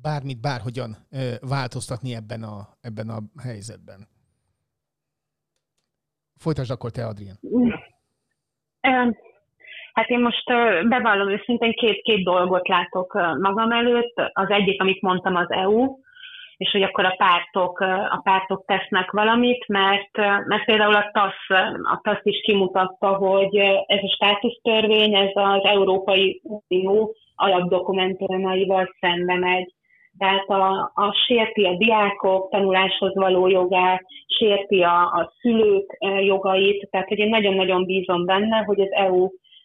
bármit, 0.02 0.42
bárhogyan 0.42 0.92
változtatni 1.42 2.16
ebben 2.16 2.44
a, 2.44 2.58
ebben 2.82 3.10
a 3.10 3.20
helyzetben? 3.44 4.00
Folytasd 6.38 6.72
akkor 6.72 6.92
te, 6.92 7.06
Adrián. 7.06 7.38
Hát 9.94 10.08
én 10.08 10.20
most 10.20 10.46
bevallom 10.88 11.30
őszintén 11.30 11.74
két-két 11.74 12.24
dolgot 12.24 12.68
látok 12.68 13.14
magam 13.40 13.72
előtt. 13.72 14.14
Az 14.34 14.50
egyik, 14.50 14.82
amit 14.82 15.02
mondtam, 15.02 15.36
az 15.36 15.52
EU, 15.52 15.98
és 16.58 16.72
hogy 16.72 16.82
akkor 16.82 17.06
a 17.06 17.16
pártok, 17.18 17.80
a 18.10 18.20
pártok 18.24 18.66
tesznek 18.66 19.12
valamit, 19.12 19.68
mert, 19.68 20.18
mert 20.48 20.66
például 20.66 20.96
a 20.96 21.10
TASZ, 21.14 21.50
a 21.84 22.00
TASZ 22.04 22.20
is 22.24 22.42
kimutatta, 22.42 23.16
hogy 23.16 23.56
ez 23.86 24.00
a 24.02 24.14
státusztörvény, 24.16 25.16
ez 25.16 25.32
az 25.34 25.64
Európai 25.64 26.42
Unió 26.44 27.16
alapdokumentumaival 27.36 28.96
szembe 29.00 29.36
megy. 29.36 29.76
Tehát 30.18 30.48
a, 30.48 30.92
a 30.94 31.14
sérti 31.28 31.64
a 31.64 31.76
diákok 31.78 32.50
tanuláshoz 32.50 33.16
való 33.16 33.48
jogát, 33.48 34.04
sérti 34.38 34.82
a, 34.82 35.02
a 35.02 35.34
szülők 35.42 35.98
jogait, 36.20 36.88
tehát 36.92 37.08
hogy 37.08 37.20
én 37.20 37.30
nagyon-nagyon 37.30 37.86
bízom 37.86 38.26
benne, 38.26 38.58
hogy 38.58 38.82
az 38.82 38.92
EU, 38.92 39.24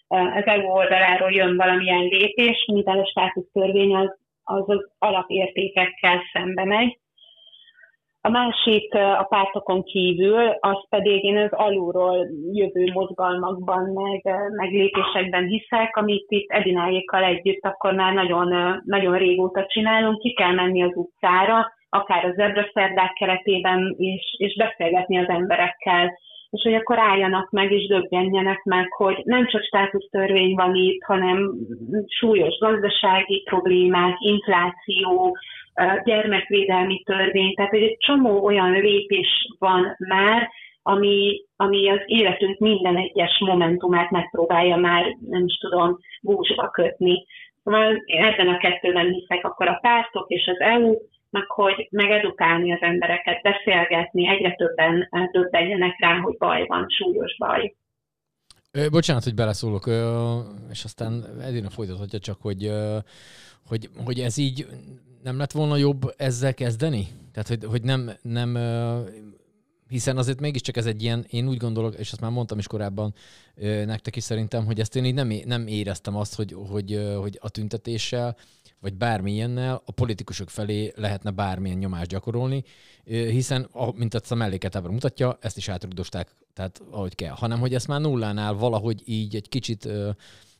az 0.08 0.42
EU 0.44 0.70
oldaláról 0.70 1.30
jön 1.30 1.56
valamilyen 1.56 2.02
lépés, 2.02 2.64
mivel 2.72 2.98
a 2.98 3.06
státusztörvény 3.06 3.94
az, 3.96 4.20
az 4.52 4.90
alapértékekkel 4.98 6.20
szembe 6.32 6.64
megy. 6.64 7.00
A 8.24 8.28
másik 8.28 8.94
a 8.94 9.26
pártokon 9.28 9.82
kívül, 9.82 10.48
az 10.60 10.88
pedig 10.88 11.24
én 11.24 11.36
az 11.36 11.52
alulról 11.52 12.26
jövő 12.52 12.90
mozgalmakban, 12.92 13.90
meg, 13.92 14.34
meg 14.56 14.70
lépésekben 14.70 15.46
hiszek, 15.46 15.96
amit 15.96 16.24
itt 16.28 16.50
Edináékkal 16.50 17.22
együtt 17.24 17.64
akkor 17.64 17.92
már 17.94 18.12
nagyon, 18.12 18.80
nagyon 18.84 19.18
régóta 19.18 19.66
csinálunk, 19.66 20.18
ki 20.18 20.32
kell 20.32 20.52
menni 20.52 20.82
az 20.82 20.92
utcára, 20.94 21.72
akár 21.88 22.24
az 22.24 22.34
zebraszerdák 22.34 23.12
keretében 23.12 23.94
is, 23.98 24.22
és 24.38 24.56
beszélgetni 24.56 25.18
az 25.18 25.28
emberekkel, 25.28 26.18
és 26.52 26.62
hogy 26.62 26.74
akkor 26.74 26.98
álljanak 26.98 27.50
meg 27.50 27.72
és 27.72 27.86
döbbenjenek 27.86 28.62
meg, 28.62 28.92
hogy 28.92 29.20
nem 29.24 29.46
csak 29.46 29.62
státusztörvény 29.62 30.54
van 30.54 30.74
itt, 30.74 31.02
hanem 31.02 31.52
súlyos 32.06 32.58
gazdasági 32.58 33.42
problémák, 33.44 34.16
infláció, 34.18 35.36
gyermekvédelmi 36.04 37.02
törvény, 37.02 37.54
tehát 37.54 37.72
egy 37.72 37.96
csomó 37.98 38.44
olyan 38.44 38.70
lépés 38.70 39.28
van 39.58 39.96
már, 39.98 40.50
ami, 40.82 41.44
ami 41.56 41.88
az 41.88 42.00
életünk 42.06 42.58
minden 42.58 42.96
egyes 42.96 43.38
momentumát 43.38 44.10
megpróbálja 44.10 44.76
már, 44.76 45.16
nem 45.28 45.44
is 45.44 45.56
tudom, 45.56 45.98
búzsba 46.22 46.68
kötni. 46.68 47.26
Szóval 47.64 48.02
ebben 48.06 48.48
a 48.48 48.56
kettőben 48.56 49.12
hiszek 49.12 49.44
akkor 49.44 49.68
a 49.68 49.78
pártok 49.82 50.30
és 50.30 50.46
az 50.46 50.60
EU, 50.60 50.94
meg 51.32 51.50
hogy 51.50 51.88
megedukálni 51.90 52.72
az 52.72 52.80
embereket, 52.80 53.42
beszélgetni, 53.42 54.28
egyre 54.28 54.54
többen 54.54 55.08
döbbenjenek 55.32 55.96
rá, 55.98 56.18
hogy 56.18 56.36
baj 56.36 56.66
van, 56.66 56.86
súlyos 56.88 57.36
baj. 57.38 57.74
Bocsánat, 58.90 59.24
hogy 59.24 59.34
beleszólok, 59.34 59.86
és 60.70 60.84
aztán 60.84 61.24
Edina 61.42 61.70
folytathatja 61.70 62.18
csak, 62.18 62.40
hogy, 62.40 62.70
hogy, 63.66 63.88
hogy 64.04 64.18
ez 64.18 64.38
így 64.38 64.66
nem 65.22 65.38
lett 65.38 65.52
volna 65.52 65.76
jobb 65.76 66.02
ezzel 66.16 66.54
kezdeni? 66.54 67.06
Tehát, 67.32 67.48
hogy, 67.48 67.64
hogy 67.64 67.82
nem, 67.82 68.10
nem 68.22 68.56
hiszen 69.88 70.16
azért 70.16 70.40
mégiscsak 70.40 70.76
ez 70.76 70.86
egy 70.86 71.02
ilyen, 71.02 71.24
én 71.30 71.48
úgy 71.48 71.56
gondolok, 71.56 71.94
és 71.94 72.12
azt 72.12 72.20
már 72.20 72.30
mondtam 72.30 72.58
is 72.58 72.66
korábban 72.66 73.14
nektek 73.84 74.16
is 74.16 74.22
szerintem, 74.22 74.64
hogy 74.64 74.80
ezt 74.80 74.96
én 74.96 75.04
így 75.04 75.14
nem, 75.14 75.32
nem 75.44 75.66
éreztem 75.66 76.16
azt, 76.16 76.34
hogy, 76.34 76.54
hogy, 76.70 77.00
hogy 77.20 77.38
a 77.40 77.50
tüntetéssel, 77.50 78.36
vagy 78.82 78.94
bármilyennel 78.94 79.82
a 79.84 79.92
politikusok 79.92 80.50
felé 80.50 80.92
lehetne 80.96 81.30
bármilyen 81.30 81.78
nyomást 81.78 82.10
gyakorolni, 82.10 82.64
hiszen, 83.04 83.68
mint 83.94 84.14
azt 84.14 84.32
a 84.32 84.34
melléketábra 84.34 84.92
mutatja, 84.92 85.38
ezt 85.40 85.56
is 85.56 85.68
átrugdosták, 85.68 86.34
tehát 86.54 86.82
ahogy 86.90 87.14
kell, 87.14 87.34
hanem 87.34 87.60
hogy 87.60 87.74
ezt 87.74 87.88
már 87.88 88.00
nullánál 88.00 88.54
valahogy 88.54 89.02
így 89.04 89.34
egy 89.34 89.48
kicsit 89.48 89.88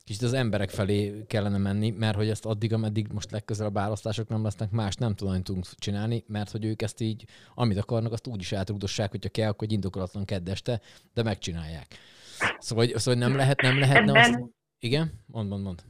kicsit 0.04 0.22
az 0.22 0.32
emberek 0.32 0.70
felé 0.70 1.24
kellene 1.26 1.58
menni, 1.58 1.90
mert 1.90 2.16
hogy 2.16 2.28
ezt 2.28 2.46
addig, 2.46 2.72
ameddig 2.72 3.06
most 3.12 3.30
legközelebb 3.30 3.74
választások 3.74 4.28
nem 4.28 4.42
lesznek, 4.42 4.70
más 4.70 4.94
nem 4.94 5.14
tudunk 5.14 5.66
csinálni, 5.76 6.24
mert 6.26 6.50
hogy 6.50 6.64
ők 6.64 6.82
ezt 6.82 7.00
így, 7.00 7.24
amit 7.54 7.78
akarnak, 7.78 8.12
azt 8.12 8.26
úgy 8.26 8.40
is 8.40 8.52
átrugdossák, 8.52 9.10
hogyha 9.10 9.28
kell, 9.28 9.48
akkor 9.48 9.66
egy 9.66 9.72
indokolatlan 9.72 10.24
keddeste, 10.24 10.80
de 11.14 11.22
megcsinálják. 11.22 11.86
Szóval, 12.58 12.86
szóval 12.94 13.20
nem 13.20 13.36
lehet, 13.36 13.60
nem 13.60 13.78
lehetne 13.78 14.20
azt... 14.20 14.38
Igen? 14.78 15.24
Mond, 15.26 15.48
mond, 15.48 15.62
mond. 15.62 15.84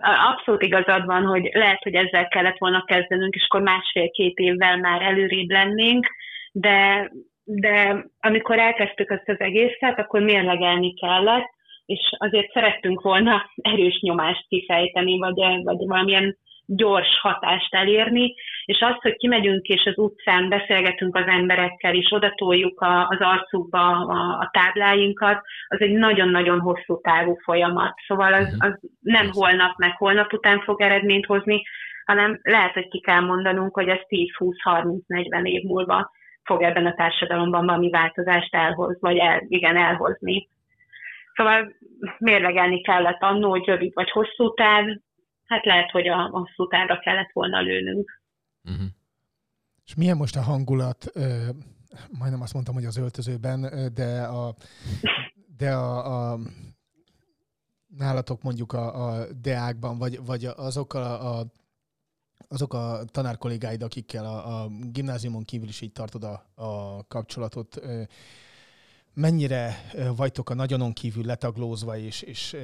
Abszolút 0.00 0.62
igazad 0.62 1.04
van, 1.04 1.24
hogy 1.24 1.50
lehet, 1.52 1.82
hogy 1.82 1.94
ezzel 1.94 2.28
kellett 2.28 2.58
volna 2.58 2.84
kezdenünk, 2.84 3.34
és 3.34 3.44
akkor 3.48 3.60
másfél-két 3.60 4.38
évvel 4.38 4.76
már 4.76 5.02
előrébb 5.02 5.50
lennénk, 5.50 6.06
de, 6.52 7.10
de 7.44 8.04
amikor 8.20 8.58
elkezdtük 8.58 9.10
ezt 9.10 9.28
az 9.28 9.40
egészet, 9.40 9.98
akkor 9.98 10.20
mérlegelni 10.20 10.94
kellett, 10.94 11.52
és 11.86 12.00
azért 12.18 12.52
szerettünk 12.52 13.00
volna 13.00 13.50
erős 13.62 14.00
nyomást 14.00 14.46
kifejteni, 14.48 15.18
vagy, 15.18 15.62
vagy 15.62 15.86
valamilyen 15.86 16.38
gyors 16.66 17.18
hatást 17.20 17.74
elérni, 17.74 18.34
és 18.64 18.80
az, 18.80 18.94
hogy 19.00 19.16
kimegyünk 19.16 19.66
és 19.66 19.84
az 19.84 19.98
utcán 19.98 20.48
beszélgetünk 20.48 21.16
az 21.16 21.26
emberekkel, 21.26 21.94
és 21.94 22.12
odatoljuk 22.12 22.80
a, 22.80 23.08
az 23.08 23.18
arcukba 23.20 23.90
a, 23.90 24.38
a 24.38 24.48
tábláinkat, 24.52 25.42
az 25.68 25.80
egy 25.80 25.92
nagyon-nagyon 25.92 26.60
hosszú 26.60 27.00
távú 27.00 27.36
folyamat. 27.44 27.94
Szóval 28.06 28.32
az, 28.32 28.46
mhm. 28.46 28.66
az 28.66 28.78
nem 29.00 29.28
holnap 29.32 29.78
meg 29.78 29.96
holnap 29.96 30.32
után 30.32 30.60
fog 30.60 30.80
eredményt 30.80 31.26
hozni, 31.26 31.62
hanem 32.04 32.38
lehet, 32.42 32.72
hogy 32.72 32.88
ki 32.88 33.00
kell 33.00 33.20
mondanunk, 33.20 33.74
hogy 33.74 33.88
ez 33.88 34.00
10-20-30-40 34.08 35.44
év 35.44 35.62
múlva 35.62 36.10
fog 36.44 36.62
ebben 36.62 36.86
a 36.86 36.94
társadalomban 36.94 37.66
valami 37.66 37.90
változást 37.90 38.54
elhoz, 38.54 38.96
vagy 39.00 39.16
el, 39.16 39.42
igen, 39.48 39.76
elhozni. 39.76 40.48
Szóval 41.34 41.72
mérlegelni 42.18 42.80
kellett 42.80 43.22
annó, 43.22 43.50
hogy 43.50 43.64
rövid 43.64 43.94
vagy 43.94 44.10
hosszú 44.10 44.54
táv, 44.54 44.84
hát 45.46 45.64
lehet, 45.64 45.90
hogy 45.90 46.08
a 46.08 46.28
hosszú 46.28 46.68
távra 46.68 46.98
kellett 46.98 47.30
volna 47.32 47.60
lőnünk. 47.60 48.22
Uh-huh. 48.64 48.86
És 49.84 49.94
milyen 49.94 50.16
most 50.16 50.36
a 50.36 50.42
hangulat, 50.42 51.12
majdnem 52.18 52.40
azt 52.42 52.52
mondtam, 52.52 52.74
hogy 52.74 52.84
az 52.84 52.96
öltözőben, 52.96 53.90
de 53.94 54.22
a, 54.22 54.54
de 55.56 55.72
a, 55.72 56.32
a 56.32 56.38
nálatok 57.86 58.42
mondjuk 58.42 58.72
a, 58.72 59.06
a 59.06 59.26
deákban, 59.42 59.98
vagy, 59.98 60.24
vagy 60.24 60.44
azokkal 60.44 61.02
a, 61.02 61.38
a 61.38 61.44
azok 62.48 62.74
a 62.74 63.04
tanárkollégáid, 63.10 63.82
akikkel 63.82 64.24
a, 64.24 64.62
a 64.62 64.68
gimnáziumon 64.92 65.44
kívül 65.44 65.68
is 65.68 65.80
így 65.80 65.92
tartod 65.92 66.24
a, 66.24 66.44
a 66.54 67.04
kapcsolatot, 67.06 67.80
mennyire 69.14 69.74
vagytok 70.16 70.50
a 70.50 70.54
nagyonon 70.54 70.92
kívül 70.92 71.24
letaglózva, 71.24 71.96
és, 71.96 72.22
és 72.22 72.56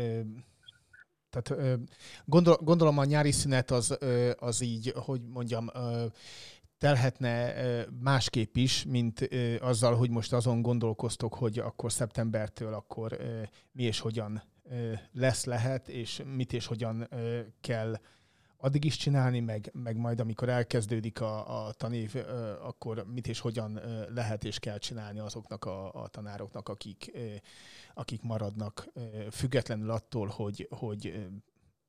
tehát 1.30 1.78
gondol, 2.24 2.58
gondolom 2.62 2.98
a 2.98 3.04
nyári 3.04 3.32
szünet 3.32 3.70
az, 3.70 3.98
az 4.38 4.60
így, 4.60 4.92
hogy 4.96 5.20
mondjam, 5.22 5.70
telhetne 6.78 7.54
másképp 8.00 8.56
is, 8.56 8.84
mint 8.84 9.28
azzal, 9.60 9.94
hogy 9.94 10.10
most 10.10 10.32
azon 10.32 10.62
gondolkoztok, 10.62 11.34
hogy 11.34 11.58
akkor 11.58 11.92
szeptembertől 11.92 12.74
akkor 12.74 13.18
mi 13.72 13.82
és 13.82 14.00
hogyan 14.00 14.42
lesz, 15.12 15.44
lehet, 15.44 15.88
és 15.88 16.22
mit 16.34 16.52
és 16.52 16.66
hogyan 16.66 17.08
kell 17.60 17.96
addig 18.60 18.84
is 18.84 18.96
csinálni, 18.96 19.40
meg, 19.40 19.70
meg 19.72 19.96
majd 19.96 20.20
amikor 20.20 20.48
elkezdődik 20.48 21.20
a, 21.20 21.66
a 21.66 21.72
tanév, 21.72 22.14
akkor 22.62 23.04
mit 23.06 23.26
és 23.28 23.40
hogyan 23.40 23.80
lehet 24.14 24.44
és 24.44 24.58
kell 24.58 24.78
csinálni 24.78 25.18
azoknak 25.18 25.64
a, 25.64 25.92
a 25.92 26.08
tanároknak, 26.08 26.68
akik, 26.68 27.10
akik 27.94 28.22
maradnak, 28.22 28.88
függetlenül 29.30 29.90
attól, 29.90 30.26
hogy, 30.26 30.66
hogy 30.70 31.28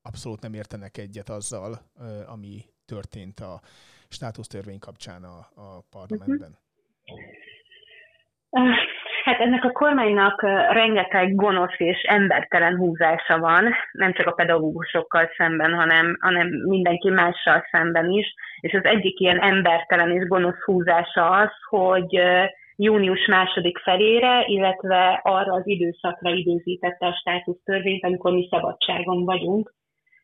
abszolút 0.01 0.41
nem 0.41 0.53
értenek 0.53 0.97
egyet 0.97 1.29
azzal, 1.29 1.81
ami 2.25 2.65
történt 2.85 3.39
a 3.39 3.61
státusztörvény 4.09 4.79
kapcsán 4.79 5.23
a, 5.23 5.37
a 5.55 5.81
parlamentben. 5.89 6.57
Uh-huh. 8.49 8.75
Hát 9.31 9.39
ennek 9.39 9.63
a 9.63 9.71
kormánynak 9.71 10.41
rengeteg 10.71 11.35
gonosz 11.35 11.77
és 11.77 12.01
embertelen 12.01 12.75
húzása 12.75 13.39
van, 13.39 13.73
nem 13.91 14.13
csak 14.13 14.27
a 14.27 14.31
pedagógusokkal 14.31 15.29
szemben, 15.37 15.73
hanem, 15.73 16.17
hanem 16.19 16.47
mindenki 16.47 17.09
mással 17.09 17.67
szemben 17.71 18.09
is. 18.09 18.33
És 18.59 18.73
az 18.73 18.85
egyik 18.85 19.19
ilyen 19.19 19.39
embertelen 19.39 20.11
és 20.11 20.27
gonosz 20.27 20.63
húzása 20.65 21.29
az, 21.29 21.49
hogy 21.69 22.21
június 22.75 23.25
második 23.27 23.77
felére, 23.77 24.43
illetve 24.45 25.19
arra 25.23 25.53
az 25.53 25.67
időszakra 25.67 26.29
időzítette 26.29 27.05
a 27.05 27.17
státusz 27.19 27.63
törvényt, 27.63 28.03
amikor 28.03 28.31
mi 28.31 28.47
szabadságon 28.49 29.25
vagyunk. 29.25 29.73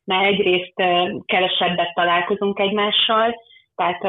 Mert 0.03 0.25
egyrészt 0.25 0.73
kevesebbet 1.25 1.93
találkozunk 1.93 2.59
egymással, 2.59 3.35
tehát 3.77 4.03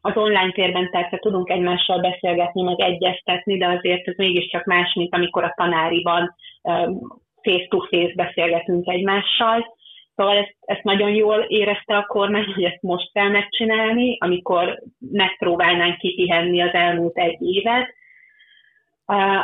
az 0.00 0.16
online 0.16 0.52
térben 0.52 0.90
persze 0.90 1.18
tudunk 1.18 1.50
egymással 1.50 2.00
beszélgetni, 2.00 2.62
meg 2.62 2.80
egyeztetni, 2.80 3.58
de 3.58 3.66
azért 3.66 4.08
ez 4.08 4.14
mégiscsak 4.16 4.64
más, 4.64 4.94
mint 4.94 5.14
amikor 5.14 5.44
a 5.44 5.54
tanáriban 5.56 6.34
face-to-face 7.42 8.12
beszélgetünk 8.14 8.88
egymással. 8.88 9.76
Szóval 10.16 10.36
ezt, 10.36 10.56
ezt 10.60 10.82
nagyon 10.82 11.10
jól 11.10 11.38
érezte 11.38 11.96
a 11.96 12.06
kormány, 12.06 12.52
hogy 12.54 12.64
ezt 12.64 12.82
most 12.82 13.12
kell 13.12 13.28
megcsinálni, 13.28 14.16
amikor 14.20 14.82
megpróbálnánk 15.10 15.98
kipihenni 15.98 16.60
az 16.60 16.72
elmúlt 16.72 17.18
egy 17.18 17.42
évet. 17.42 17.94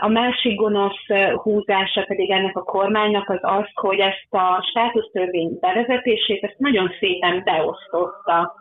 A 0.00 0.08
másik 0.08 0.56
gonosz 0.56 1.06
húzása 1.42 2.04
pedig 2.06 2.30
ennek 2.30 2.56
a 2.56 2.62
kormánynak 2.62 3.28
az 3.28 3.38
az, 3.40 3.66
hogy 3.74 3.98
ezt 3.98 4.34
a 4.34 4.66
státusztörvény 4.70 5.58
bevezetését 5.60 6.42
ezt 6.42 6.58
nagyon 6.58 6.90
szépen 6.98 7.42
beosztotta 7.44 8.54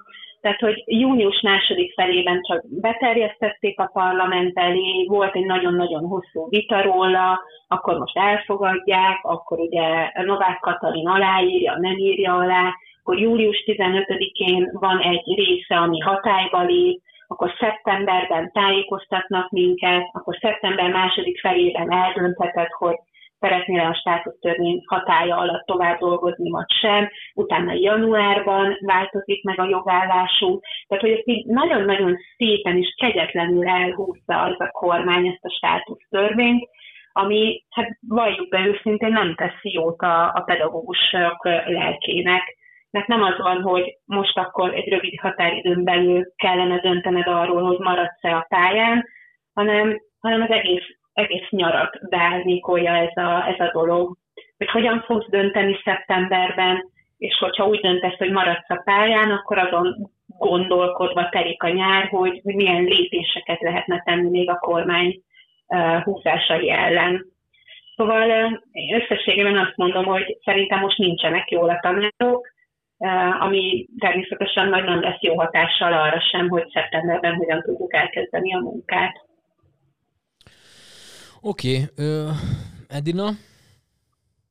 tehát, 0.48 0.62
hogy 0.62 0.84
június 0.86 1.42
második 1.42 1.94
felében 1.94 2.42
csak 2.42 2.64
beterjesztették 2.82 3.80
a 3.80 3.90
parlament 3.94 4.58
elé, 4.58 5.06
volt 5.08 5.36
egy 5.36 5.46
nagyon-nagyon 5.46 6.04
hosszú 6.06 6.50
vita 6.50 6.82
róla, 6.82 7.40
akkor 7.68 7.98
most 7.98 8.18
elfogadják, 8.18 9.20
akkor 9.22 9.60
ugye 9.60 10.12
Novák 10.26 10.60
Katalin 10.60 11.08
aláírja, 11.08 11.78
nem 11.80 11.98
írja 11.98 12.36
alá, 12.36 12.74
akkor 13.00 13.20
július 13.20 13.64
15-én 13.66 14.70
van 14.74 15.00
egy 15.00 15.36
része, 15.36 15.76
ami 15.76 16.00
hatályba 16.00 16.64
lép, 16.64 17.02
akkor 17.28 17.52
szeptemberben 17.60 18.52
tájékoztatnak 18.52 19.50
minket, 19.50 20.10
akkor 20.12 20.38
szeptember 20.42 20.92
második 20.92 21.40
felében 21.40 21.92
eldöntheted, 21.92 22.72
hogy 22.72 22.96
szeretnél 23.40 23.80
a 23.80 23.94
státusztörvény 23.94 24.82
hatája 24.86 25.38
alatt 25.38 25.66
tovább 25.66 26.00
dolgozni, 26.00 26.50
vagy 26.50 26.72
sem. 26.82 27.10
Utána 27.34 27.74
januárban 27.74 28.78
változik 28.80 29.44
meg 29.44 29.60
a 29.60 29.68
jogállásunk. 29.70 30.64
Tehát, 30.88 31.04
hogy 31.04 31.14
ezt 31.14 31.28
így 31.28 31.46
nagyon-nagyon 31.46 32.18
szépen 32.38 32.78
és 32.78 32.96
kegyetlenül 32.98 33.68
elhúzta 33.68 34.42
az 34.42 34.56
a 34.60 34.70
kormány 34.72 35.28
ezt 35.28 35.46
a 35.46 35.50
státusztörvényt, 35.50 36.70
ami, 37.12 37.64
hát 37.70 37.98
valljuk 38.08 38.50
be 38.50 38.66
őszintén, 38.66 39.12
nem 39.12 39.36
teszi 39.36 39.74
jót 39.74 40.02
a, 40.02 40.34
a 40.34 40.42
pedagógusok 40.46 41.46
lelkének. 41.66 42.56
Mert 42.92 43.08
nem 43.08 43.24
az 43.24 43.38
van, 43.38 43.62
hogy 43.62 43.98
most 44.06 44.38
akkor 44.38 44.74
egy 44.74 44.90
rövid 44.90 45.20
határidőn 45.20 45.84
belül 45.84 46.34
kellene 46.36 46.80
döntened 46.80 47.28
arról, 47.28 47.64
hogy 47.64 47.78
maradsz-e 47.80 48.36
a 48.36 48.46
pályán, 48.50 49.06
hanem, 49.54 50.02
hanem 50.20 50.42
az 50.42 50.50
egész 50.50 50.97
egész 51.18 51.50
nyarat 51.50 52.10
beárnyékolja 52.10 52.96
ez 52.96 53.24
a, 53.24 53.48
ez 53.48 53.60
a 53.60 53.72
dolog. 53.74 54.18
Hogy 54.58 54.70
hogyan 54.70 55.04
fogsz 55.06 55.30
dönteni 55.30 55.80
szeptemberben, 55.84 56.92
és 57.18 57.38
hogyha 57.40 57.68
úgy 57.68 57.80
döntesz, 57.80 58.18
hogy 58.18 58.32
maradsz 58.32 58.70
a 58.70 58.82
pályán, 58.84 59.32
akkor 59.32 59.58
azon 59.58 60.12
gondolkodva 60.28 61.30
telik 61.30 61.64
a 61.64 61.70
nyár, 61.70 62.08
hogy 62.08 62.42
milyen 62.44 62.84
lépéseket 62.84 63.62
lehetne 63.62 64.02
tenni 64.06 64.30
még 64.30 64.50
a 64.50 64.60
kormány 64.60 65.22
húzásai 66.04 66.72
ellen. 66.72 67.26
Szóval 67.96 68.62
összességében 68.94 69.58
azt 69.58 69.76
mondom, 69.76 70.06
hogy 70.06 70.38
szerintem 70.44 70.80
most 70.80 70.98
nincsenek 70.98 71.50
jól 71.50 71.70
a 71.70 71.80
tanárok, 71.82 72.48
ami 73.40 73.88
természetesen 74.00 74.70
nagy 74.70 74.84
nem 74.84 75.02
lesz 75.02 75.22
jó 75.22 75.36
hatással 75.36 75.94
arra 75.94 76.20
sem, 76.20 76.50
hogy 76.50 76.70
szeptemberben 76.70 77.36
hogyan 77.36 77.62
tudjuk 77.62 77.94
elkezdeni 77.94 78.54
a 78.54 78.60
munkát. 78.60 79.27
Oké, 81.42 81.82
okay, 81.82 82.34
Edina? 82.88 83.30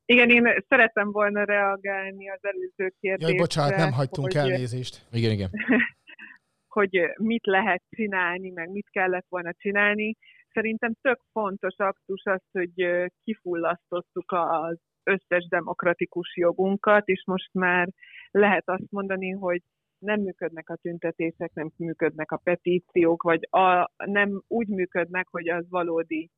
Igen, 0.05 0.31
én 0.31 0.64
szeretem 0.69 1.12
volna 1.12 1.45
reagálni 1.45 2.31
az 2.31 2.38
előző 2.40 2.95
kérdésre. 3.00 3.28
Jaj, 3.28 3.37
bocsánat, 3.37 3.76
nem 3.76 3.93
hagytunk 3.93 4.33
hogy, 4.33 4.37
elnézést. 4.37 5.07
Igen, 5.12 5.30
igen. 5.30 5.50
hogy 6.76 7.00
mit 7.17 7.47
lehet 7.47 7.82
csinálni, 7.91 8.50
meg 8.50 8.71
mit 8.71 8.89
kellett 8.91 9.26
volna 9.28 9.52
csinálni. 9.52 10.17
Szerintem 10.52 10.93
tök 11.00 11.21
fontos 11.32 11.75
aktus 11.76 12.23
az, 12.25 12.41
hogy 12.52 12.87
kifullasztottuk 13.25 14.32
az 14.32 14.78
összes 15.02 15.49
demokratikus 15.49 16.37
jogunkat, 16.37 17.08
és 17.08 17.23
most 17.26 17.49
már 17.52 17.89
lehet 18.30 18.69
azt 18.69 18.91
mondani, 18.91 19.30
hogy 19.30 19.63
nem 19.99 20.21
működnek 20.21 20.69
a 20.69 20.76
tüntetések, 20.76 21.50
nem 21.54 21.71
működnek 21.76 22.30
a 22.32 22.41
petíciók, 22.45 23.23
vagy 23.23 23.49
a, 23.50 23.91
nem 23.97 24.43
úgy 24.49 24.69
működnek, 24.69 25.28
hogy 25.30 25.49
az 25.49 25.65
valódi 25.69 26.30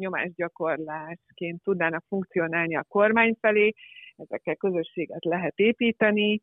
nyomásgyakorlásként 0.00 1.62
tudnának 1.62 2.04
funkcionálni 2.08 2.76
a 2.76 2.84
kormány 2.88 3.36
felé, 3.40 3.72
ezekkel 4.16 4.56
közösséget 4.56 5.24
lehet 5.24 5.58
építeni, 5.58 6.40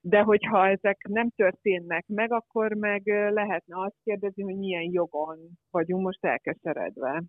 de 0.00 0.20
hogyha 0.20 0.68
ezek 0.68 1.06
nem 1.08 1.30
történnek 1.30 2.04
meg, 2.06 2.32
akkor 2.32 2.72
meg 2.72 3.02
lehetne 3.30 3.84
azt 3.84 3.96
kérdezni, 4.04 4.42
hogy 4.42 4.56
milyen 4.56 4.88
jogon 4.92 5.38
vagyunk 5.70 6.02
most 6.04 6.24
elkeseredve. 6.24 7.22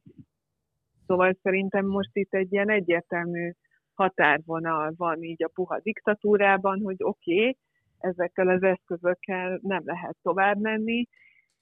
Szóval 1.08 1.38
szerintem 1.42 1.86
most 1.86 2.10
itt 2.14 2.34
egy 2.34 2.54
ilyen 2.54 2.70
egyértelmű 2.70 3.52
határvonal 3.94 4.94
van 4.98 5.24
így 5.24 5.44
a 5.44 5.52
puha 5.54 5.80
diktatúrában, 5.80 6.82
hogy 6.82 6.96
oké, 7.00 7.40
okay, 7.40 7.58
ezekkel 7.98 8.48
az 8.48 8.64
eszközökkel 8.64 9.60
nem 9.62 9.82
lehet 9.86 10.16
tovább 10.22 10.60
menni, 10.60 11.08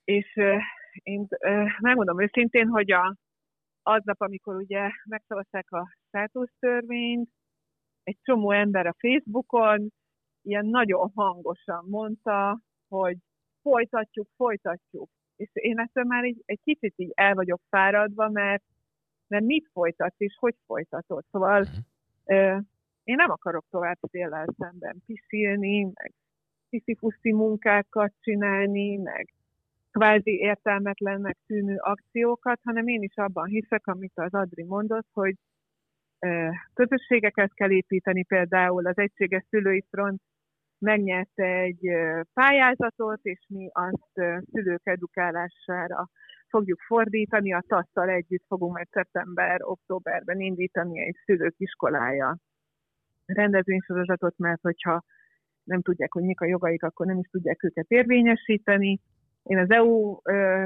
és 0.04 0.40
én 1.04 1.28
megmondom 1.82 2.22
őszintén, 2.22 2.68
hogy 2.68 2.92
a 2.92 3.16
aznap, 3.84 4.22
amikor 4.22 4.56
ugye 4.56 4.90
megszavazták 5.06 5.72
a 5.72 5.96
státusztörvényt, 6.08 7.30
egy 8.04 8.18
csomó 8.22 8.52
ember 8.52 8.86
a 8.86 8.96
Facebookon 8.98 9.92
ilyen 10.42 10.66
nagyon 10.66 11.12
hangosan 11.16 11.86
mondta, 11.88 12.60
hogy 12.88 13.18
folytatjuk, 13.62 14.28
folytatjuk. 14.36 15.10
És 15.36 15.50
én 15.54 15.80
ezt 15.80 16.08
már 16.08 16.24
egy, 16.24 16.42
egy 16.46 16.60
kicsit 16.64 16.94
így 16.96 17.12
el 17.14 17.34
vagyok 17.34 17.62
fáradva, 17.70 18.30
mert, 18.30 18.64
mert 19.28 19.44
mit 19.44 19.70
folytatsz 19.72 20.20
és 20.20 20.36
hogy 20.40 20.56
folytatod. 20.66 21.24
Szóval 21.32 21.62
uh-huh. 21.62 21.78
ö, 22.26 22.58
én 23.04 23.16
nem 23.16 23.32
akarok 23.32 23.66
tovább 23.70 23.98
széllel 24.12 24.48
szemben 24.58 25.04
pisilni, 25.06 25.84
meg 25.84 26.14
piszifuszi 26.70 27.32
munkákat 27.32 28.14
csinálni, 28.20 28.98
meg 28.98 29.34
kvázi 29.92 30.32
értelmetlennek 30.32 31.38
tűnő 31.46 31.76
akciókat, 31.78 32.60
hanem 32.64 32.88
én 32.88 33.02
is 33.02 33.16
abban 33.16 33.46
hiszek, 33.46 33.88
amit 33.88 34.12
az 34.16 34.34
Adri 34.34 34.64
mondott, 34.64 35.08
hogy 35.14 35.36
közösségeket 36.74 37.54
kell 37.54 37.72
építeni, 37.72 38.24
például 38.24 38.88
az 38.88 38.98
Egységes 38.98 39.46
Szülői 39.50 39.86
Front 39.90 40.22
megnyerte 40.80 41.46
egy 41.46 41.90
pályázatot, 42.34 43.20
és 43.22 43.40
mi 43.48 43.70
azt 43.72 44.40
szülők 44.52 44.82
edukálására 44.84 46.10
fogjuk 46.48 46.80
fordítani, 46.82 47.54
a 47.54 47.64
tasz 47.68 48.08
együtt 48.08 48.44
fogunk 48.48 48.74
majd 48.74 48.88
szeptember-októberben 48.92 50.40
indítani 50.40 51.00
egy 51.00 51.16
szülők 51.26 51.54
iskolája 51.58 52.38
rendezvénysorozatot, 53.26 54.38
mert 54.38 54.62
hogyha 54.62 55.04
nem 55.64 55.82
tudják, 55.82 56.14
hogy 56.14 56.24
mik 56.24 56.42
a 56.42 56.46
jogaik, 56.46 56.84
akkor 56.84 57.06
nem 57.06 57.18
is 57.18 57.28
tudják 57.28 57.64
őket 57.64 57.86
érvényesíteni. 57.88 59.00
Én 59.44 59.58
az 59.58 59.72
EU 59.72 60.20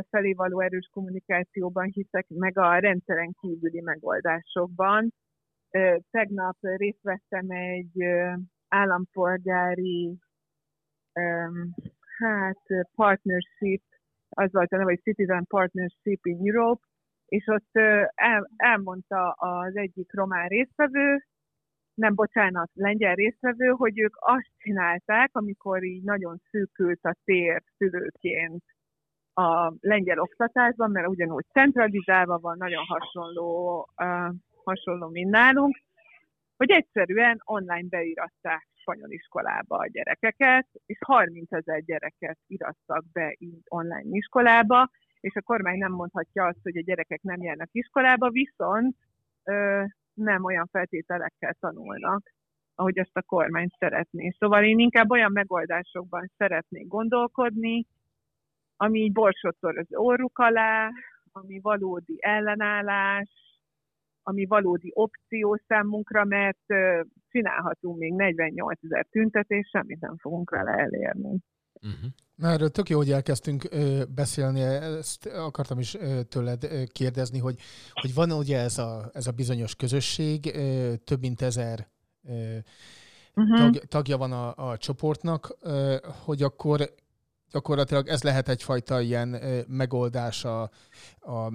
felé 0.10 0.34
való 0.34 0.60
erős 0.60 0.90
kommunikációban 0.92 1.86
hiszek, 1.86 2.26
meg 2.28 2.58
a 2.58 2.78
rendszeren 2.78 3.32
kívüli 3.42 3.82
megoldásokban. 3.82 5.14
Tegnap 6.12 6.58
részt 6.60 7.02
vettem 7.02 7.50
egy 7.50 8.04
állampolgári 8.68 10.18
hát 12.18 12.62
partnership, 12.96 13.84
az 14.30 14.52
volt 14.52 14.72
a 14.72 14.78
neve, 14.78 14.90
hogy 14.90 15.02
Citizen 15.02 15.46
Partnership 15.46 16.26
in 16.26 16.40
Europe, 16.44 16.86
és 17.26 17.48
ott 17.48 17.76
el, 18.14 18.50
elmondta 18.56 19.32
az 19.32 19.76
egyik 19.76 20.14
román 20.14 20.48
résztvevő, 20.48 21.26
nem 21.96 22.16
bocsánat, 22.16 22.70
lengyel 22.74 23.16
résztvevő, 23.16 23.68
hogy 23.68 24.00
ők 24.00 24.16
azt 24.20 24.50
csinálták, 24.58 25.30
amikor 25.34 25.84
így 25.84 26.04
nagyon 26.04 26.42
szűkült 26.50 27.04
a 27.04 27.16
tér 27.24 27.64
szülőként 27.78 28.64
a 29.34 29.74
lengyel 29.80 30.20
oktatásban, 30.20 30.92
mert 30.92 31.08
ugyanúgy 31.08 31.46
centralizálva 31.52 32.38
van, 32.38 32.58
nagyon 32.58 32.86
hasonló, 32.86 33.78
uh, 33.98 34.34
hasonló, 34.64 35.08
mint 35.10 35.30
nálunk, 35.30 35.78
hogy 36.58 36.72
egyszerűen 36.72 37.42
online 37.44 37.88
beiratták 37.90 38.68
spanyol 38.74 39.12
iskolába 39.12 39.78
a 39.78 39.88
gyerekeket, 39.88 40.68
és 40.86 40.98
30 41.06 41.52
ezer 41.52 41.84
gyereket 41.84 42.38
irattak 42.48 43.04
be 43.12 43.36
így 43.38 43.62
online 43.68 44.18
iskolába, 44.18 44.90
és 45.20 45.36
a 45.36 45.42
kormány 45.42 45.78
nem 45.78 45.92
mondhatja 45.92 46.46
azt, 46.46 46.60
hogy 46.64 46.78
a 46.78 46.82
gyerekek 46.82 47.22
nem 47.22 47.42
járnak 47.42 47.70
iskolába, 47.72 48.30
viszont 48.30 48.96
nem 50.16 50.44
olyan 50.44 50.68
feltételekkel 50.72 51.56
tanulnak, 51.60 52.34
ahogy 52.76 52.98
ezt 52.98 53.18
a 53.18 53.22
kormány 53.22 53.70
szeretné. 53.78 54.36
Szóval 54.40 54.64
én 54.64 54.80
inkább 54.80 55.12
olyan 55.12 55.32
megoldásokban 55.32 56.32
szeretnék 56.38 56.88
gondolkodni, 56.88 57.86
ami 58.78 59.00
így 59.00 59.12
borsot 59.12 59.58
az 59.60 59.88
orruk 59.90 60.40
alá, 60.40 60.90
ami 61.32 61.60
valódi 61.60 62.18
ellenállás, 62.20 63.30
ami 64.24 64.46
valódi 64.46 64.92
opció 64.94 65.60
számunkra, 65.68 66.24
mert 66.24 66.66
csinálhatunk 67.30 67.98
még 67.98 68.14
48 68.14 68.84
ezer 68.84 69.06
tüntetést, 69.06 69.70
semmit 69.70 70.00
nem 70.00 70.18
fogunk 70.18 70.50
vele 70.50 70.72
elérni. 70.72 71.40
Uh-huh. 71.86 72.12
Na, 72.36 72.50
erről 72.50 72.70
tök 72.70 72.90
jó, 72.90 72.98
hogy 72.98 73.12
elkezdtünk 73.12 73.68
ö, 73.70 74.04
beszélni, 74.16 74.62
ezt 74.62 75.26
akartam 75.26 75.80
is 75.80 75.96
ö, 75.96 76.24
tőled 76.24 76.64
ö, 76.64 76.84
kérdezni, 76.84 77.40
hogy, 77.40 77.60
hogy 77.94 78.14
van 78.14 78.32
ugye 78.32 78.60
ez 78.60 78.78
a, 78.78 79.10
ez 79.14 79.28
a 79.28 79.32
bizonyos 79.32 79.76
közösség, 79.76 80.52
ö, 80.56 80.94
több 81.04 81.20
mint 81.20 81.42
ezer 81.42 81.90
ö, 82.24 82.58
Uh-huh. 83.38 83.58
tag, 83.58 83.86
tagja 83.86 84.18
van 84.18 84.32
a, 84.32 84.70
a 84.70 84.78
csoportnak, 84.78 85.58
ö, 85.62 85.98
hogy 86.24 86.44
akkor 86.44 86.94
gyakorlatilag 87.52 88.08
ez 88.08 88.24
lehet 88.24 88.50
egyfajta 88.50 89.02
ilyen 89.02 89.34
ö, 89.34 89.62
megoldás 89.68 90.46
a, 90.46 90.62
a 91.20 91.52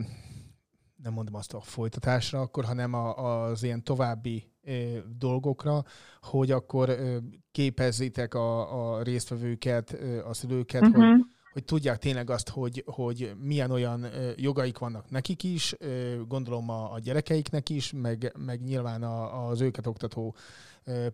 nem 1.03 1.13
mondom 1.13 1.35
azt 1.35 1.53
a 1.53 1.61
folytatásra 1.61 2.41
akkor, 2.41 2.65
hanem 2.65 2.95
a, 2.95 3.43
az 3.45 3.63
ilyen 3.63 3.85
további 3.85 4.50
dolgokra, 5.19 5.85
hogy 6.21 6.51
akkor 6.51 6.89
ö, 6.89 7.17
képezzétek 7.53 8.35
a, 8.35 8.95
a 8.97 9.03
résztvevőket, 9.03 9.97
a 10.25 10.35
szülőket, 10.35 10.83
hogy, 10.83 10.95
Uh-huh. 10.95 11.27
hogy 11.53 11.65
tudják 11.65 11.99
tényleg 11.99 12.31
azt, 12.31 12.49
hogy, 12.49 12.83
hogy 12.87 13.33
milyen 13.39 13.71
olyan 13.71 14.07
jogaik 14.37 14.79
vannak 14.79 15.11
nekik 15.11 15.43
is, 15.43 15.75
gondolom 16.27 16.69
a, 16.71 16.93
a 16.93 16.99
gyerekeiknek 16.99 17.69
is, 17.69 17.93
meg, 17.93 18.33
meg 18.39 18.63
nyilván 18.63 19.03
a, 19.03 19.49
az 19.49 19.61
őket 19.61 19.87
oktató 19.87 20.35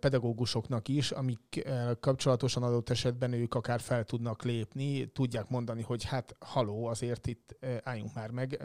pedagógusoknak 0.00 0.88
is, 0.88 1.10
amik 1.10 1.68
kapcsolatosan 2.00 2.62
adott 2.62 2.90
esetben 2.90 3.32
ők 3.32 3.54
akár 3.54 3.80
fel 3.80 4.04
tudnak 4.04 4.42
lépni, 4.42 5.06
tudják 5.06 5.48
mondani, 5.48 5.82
hogy 5.82 6.04
hát 6.04 6.36
haló, 6.38 6.86
azért 6.86 7.26
itt 7.26 7.56
álljunk 7.82 8.14
már 8.14 8.30
meg, 8.30 8.64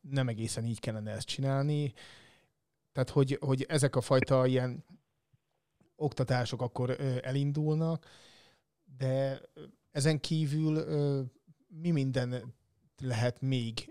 nem 0.00 0.28
egészen 0.28 0.64
így 0.64 0.80
kellene 0.80 1.10
ezt 1.10 1.26
csinálni. 1.26 1.92
Tehát, 2.94 3.10
hogy, 3.10 3.38
hogy 3.40 3.64
ezek 3.68 3.96
a 3.96 4.00
fajta 4.00 4.46
ilyen 4.46 4.84
oktatások 5.96 6.62
akkor 6.62 6.96
elindulnak, 7.22 8.06
de 8.96 9.40
ezen 9.90 10.20
kívül 10.20 10.84
mi 11.68 11.90
minden 11.90 12.54
lehet 13.00 13.40
még 13.40 13.90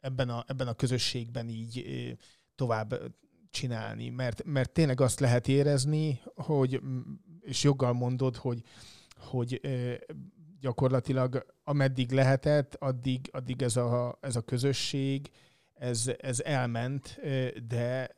ebben 0.00 0.28
a, 0.28 0.44
ebben 0.46 0.68
a 0.68 0.74
közösségben 0.74 1.48
így 1.48 2.16
tovább 2.54 3.14
csinálni? 3.50 4.08
Mert, 4.08 4.44
mert 4.44 4.72
tényleg 4.72 5.00
azt 5.00 5.20
lehet 5.20 5.48
érezni, 5.48 6.20
hogy, 6.34 6.80
és 7.40 7.62
joggal 7.62 7.92
mondod, 7.92 8.36
hogy, 8.36 8.62
hogy 9.16 9.60
gyakorlatilag 10.60 11.46
ameddig 11.64 12.10
lehetett, 12.10 12.74
addig, 12.74 13.28
addig 13.32 13.62
ez, 13.62 13.76
a, 13.76 14.18
ez 14.20 14.36
a 14.36 14.40
közösség, 14.40 15.30
ez, 15.78 16.10
ez 16.18 16.40
elment, 16.40 17.20
de 17.66 18.14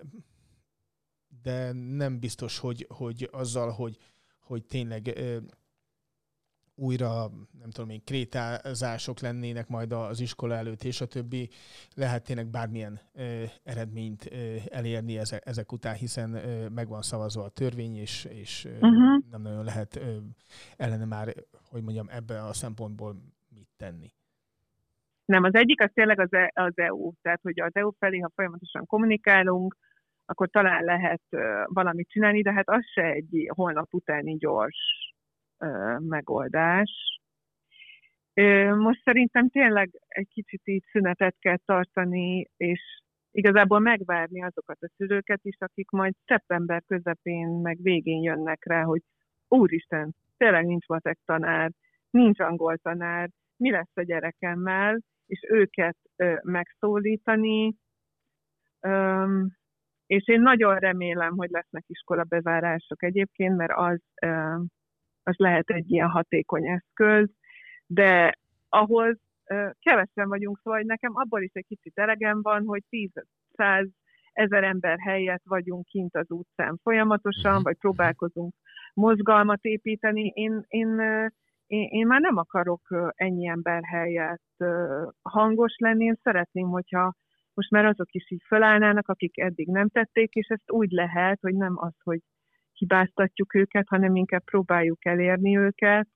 de 1.42 1.72
nem 1.72 2.18
biztos, 2.18 2.58
hogy, 2.58 2.86
hogy 2.88 3.28
azzal, 3.32 3.70
hogy, 3.70 3.98
hogy 4.40 4.64
tényleg 4.64 5.18
újra, 6.74 7.30
nem 7.58 7.70
tudom 7.70 7.90
én, 7.90 8.04
krétázások 8.04 9.20
lennének 9.20 9.68
majd 9.68 9.92
az 9.92 10.20
iskola 10.20 10.54
előtt, 10.54 10.84
és 10.84 11.00
a 11.00 11.06
többi, 11.06 11.48
lehet 11.94 12.24
tényleg 12.24 12.46
bármilyen 12.46 13.00
ö, 13.12 13.44
eredményt 13.62 14.32
ö, 14.32 14.56
elérni 14.68 15.18
ezek, 15.18 15.46
ezek 15.46 15.72
után, 15.72 15.94
hiszen 15.94 16.34
ö, 16.34 16.68
meg 16.68 16.88
van 16.88 17.02
szavazva 17.02 17.44
a 17.44 17.48
törvény, 17.48 17.96
és, 17.96 18.24
és 18.24 18.64
ö, 18.64 18.70
Uh-huh. 18.70 19.24
nem 19.30 19.42
nagyon 19.42 19.64
lehet 19.64 19.96
ö, 19.96 20.16
ellene 20.76 21.04
már, 21.04 21.34
hogy 21.70 21.82
mondjam, 21.82 22.08
ebbe 22.10 22.44
a 22.44 22.52
szempontból 22.52 23.22
mit 23.48 23.68
tenni. 23.76 24.12
Nem, 25.28 25.42
az 25.42 25.54
egyik 25.54 25.80
az 25.82 25.90
tényleg 25.94 26.20
az, 26.20 26.32
E- 26.32 26.50
az 26.54 26.78
EU. 26.78 27.12
Tehát, 27.22 27.40
hogy 27.42 27.60
az 27.60 27.74
EU 27.74 27.90
felé, 27.98 28.18
ha 28.18 28.30
folyamatosan 28.34 28.86
kommunikálunk, 28.86 29.76
akkor 30.26 30.48
talán 30.48 30.84
lehet 30.84 31.22
valamit 31.64 32.08
csinálni, 32.08 32.42
de 32.42 32.52
hát 32.52 32.68
az 32.68 32.86
se 32.92 33.02
egy 33.02 33.50
holnap 33.54 33.94
utáni 33.94 34.36
gyors 34.36 34.76
megoldás. 35.98 37.20
Most 38.76 39.02
szerintem 39.02 39.48
tényleg 39.48 39.90
egy 40.08 40.28
kicsit 40.28 40.60
így 40.64 40.84
szünetet 40.90 41.36
kell 41.38 41.58
tartani, 41.64 42.50
és 42.56 42.80
igazából 43.30 43.78
megvárni 43.78 44.42
azokat 44.42 44.82
a 44.82 44.90
szülőket 44.96 45.40
is, 45.42 45.56
akik 45.58 45.90
majd 45.90 46.14
szeptember 46.26 46.82
közepén 46.86 47.48
meg 47.48 47.78
végén 47.82 48.22
jönnek 48.22 48.64
rá, 48.64 48.82
hogy 48.82 49.02
úristen, 49.48 50.14
tényleg 50.36 50.66
nincs 50.66 50.86
matek 50.86 51.18
tanár, 51.24 51.70
nincs 52.10 52.40
angol 52.40 52.76
tanár, 52.76 53.28
mi 53.56 53.70
lesz 53.70 53.96
a 53.96 54.02
gyerekemmel, 54.02 55.00
és 55.28 55.40
őket 55.48 55.96
megszólítani. 56.42 57.74
És 60.06 60.28
én 60.28 60.40
nagyon 60.40 60.78
remélem, 60.78 61.36
hogy 61.36 61.50
lesznek 61.50 61.84
iskola 61.86 62.24
bezárások 62.24 63.02
egyébként, 63.02 63.56
mert 63.56 63.72
az, 63.74 64.00
az 65.22 65.34
lehet 65.36 65.70
egy 65.70 65.90
ilyen 65.90 66.08
hatékony 66.08 66.66
eszköz, 66.68 67.30
de 67.86 68.38
ahhoz 68.68 69.16
kevesen 69.78 70.28
vagyunk, 70.28 70.60
szóval 70.62 70.80
nekem 70.80 71.12
abból 71.14 71.42
is 71.42 71.50
egy 71.52 71.66
kicsit 71.66 71.98
elegem 71.98 72.42
van, 72.42 72.64
hogy 72.64 72.82
10-100 72.90 73.88
ezer 74.32 74.64
ember 74.64 74.98
helyett 74.98 75.42
vagyunk 75.44 75.84
kint 75.86 76.16
az 76.16 76.30
utcán 76.30 76.78
folyamatosan, 76.82 77.54
Mhm. 77.54 77.62
vagy 77.62 77.76
próbálkozunk 77.76 78.54
mozgalmat 78.94 79.64
építeni. 79.64 80.32
Én, 80.34 80.64
én, 80.68 81.02
én, 81.68 81.88
én 81.90 82.06
már 82.06 82.20
nem 82.20 82.36
akarok 82.36 83.12
ennyi 83.14 83.46
ember 83.46 83.82
helyett 83.84 84.64
hangos 85.22 85.76
lenni, 85.76 86.04
én 86.04 86.18
szeretném, 86.22 86.68
hogyha 86.68 87.14
most 87.54 87.70
már 87.70 87.84
azok 87.84 88.12
is 88.12 88.30
így 88.30 88.42
fölállnának, 88.46 89.08
akik 89.08 89.38
eddig 89.38 89.68
nem 89.68 89.88
tették, 89.88 90.32
és 90.34 90.46
ezt 90.48 90.70
úgy 90.70 90.90
lehet, 90.90 91.40
hogy 91.40 91.54
nem 91.54 91.74
az, 91.76 91.94
hogy 92.02 92.20
hibáztatjuk 92.72 93.54
őket, 93.54 93.88
hanem 93.88 94.16
inkább 94.16 94.44
próbáljuk 94.44 95.04
elérni 95.04 95.58
őket, 95.58 96.08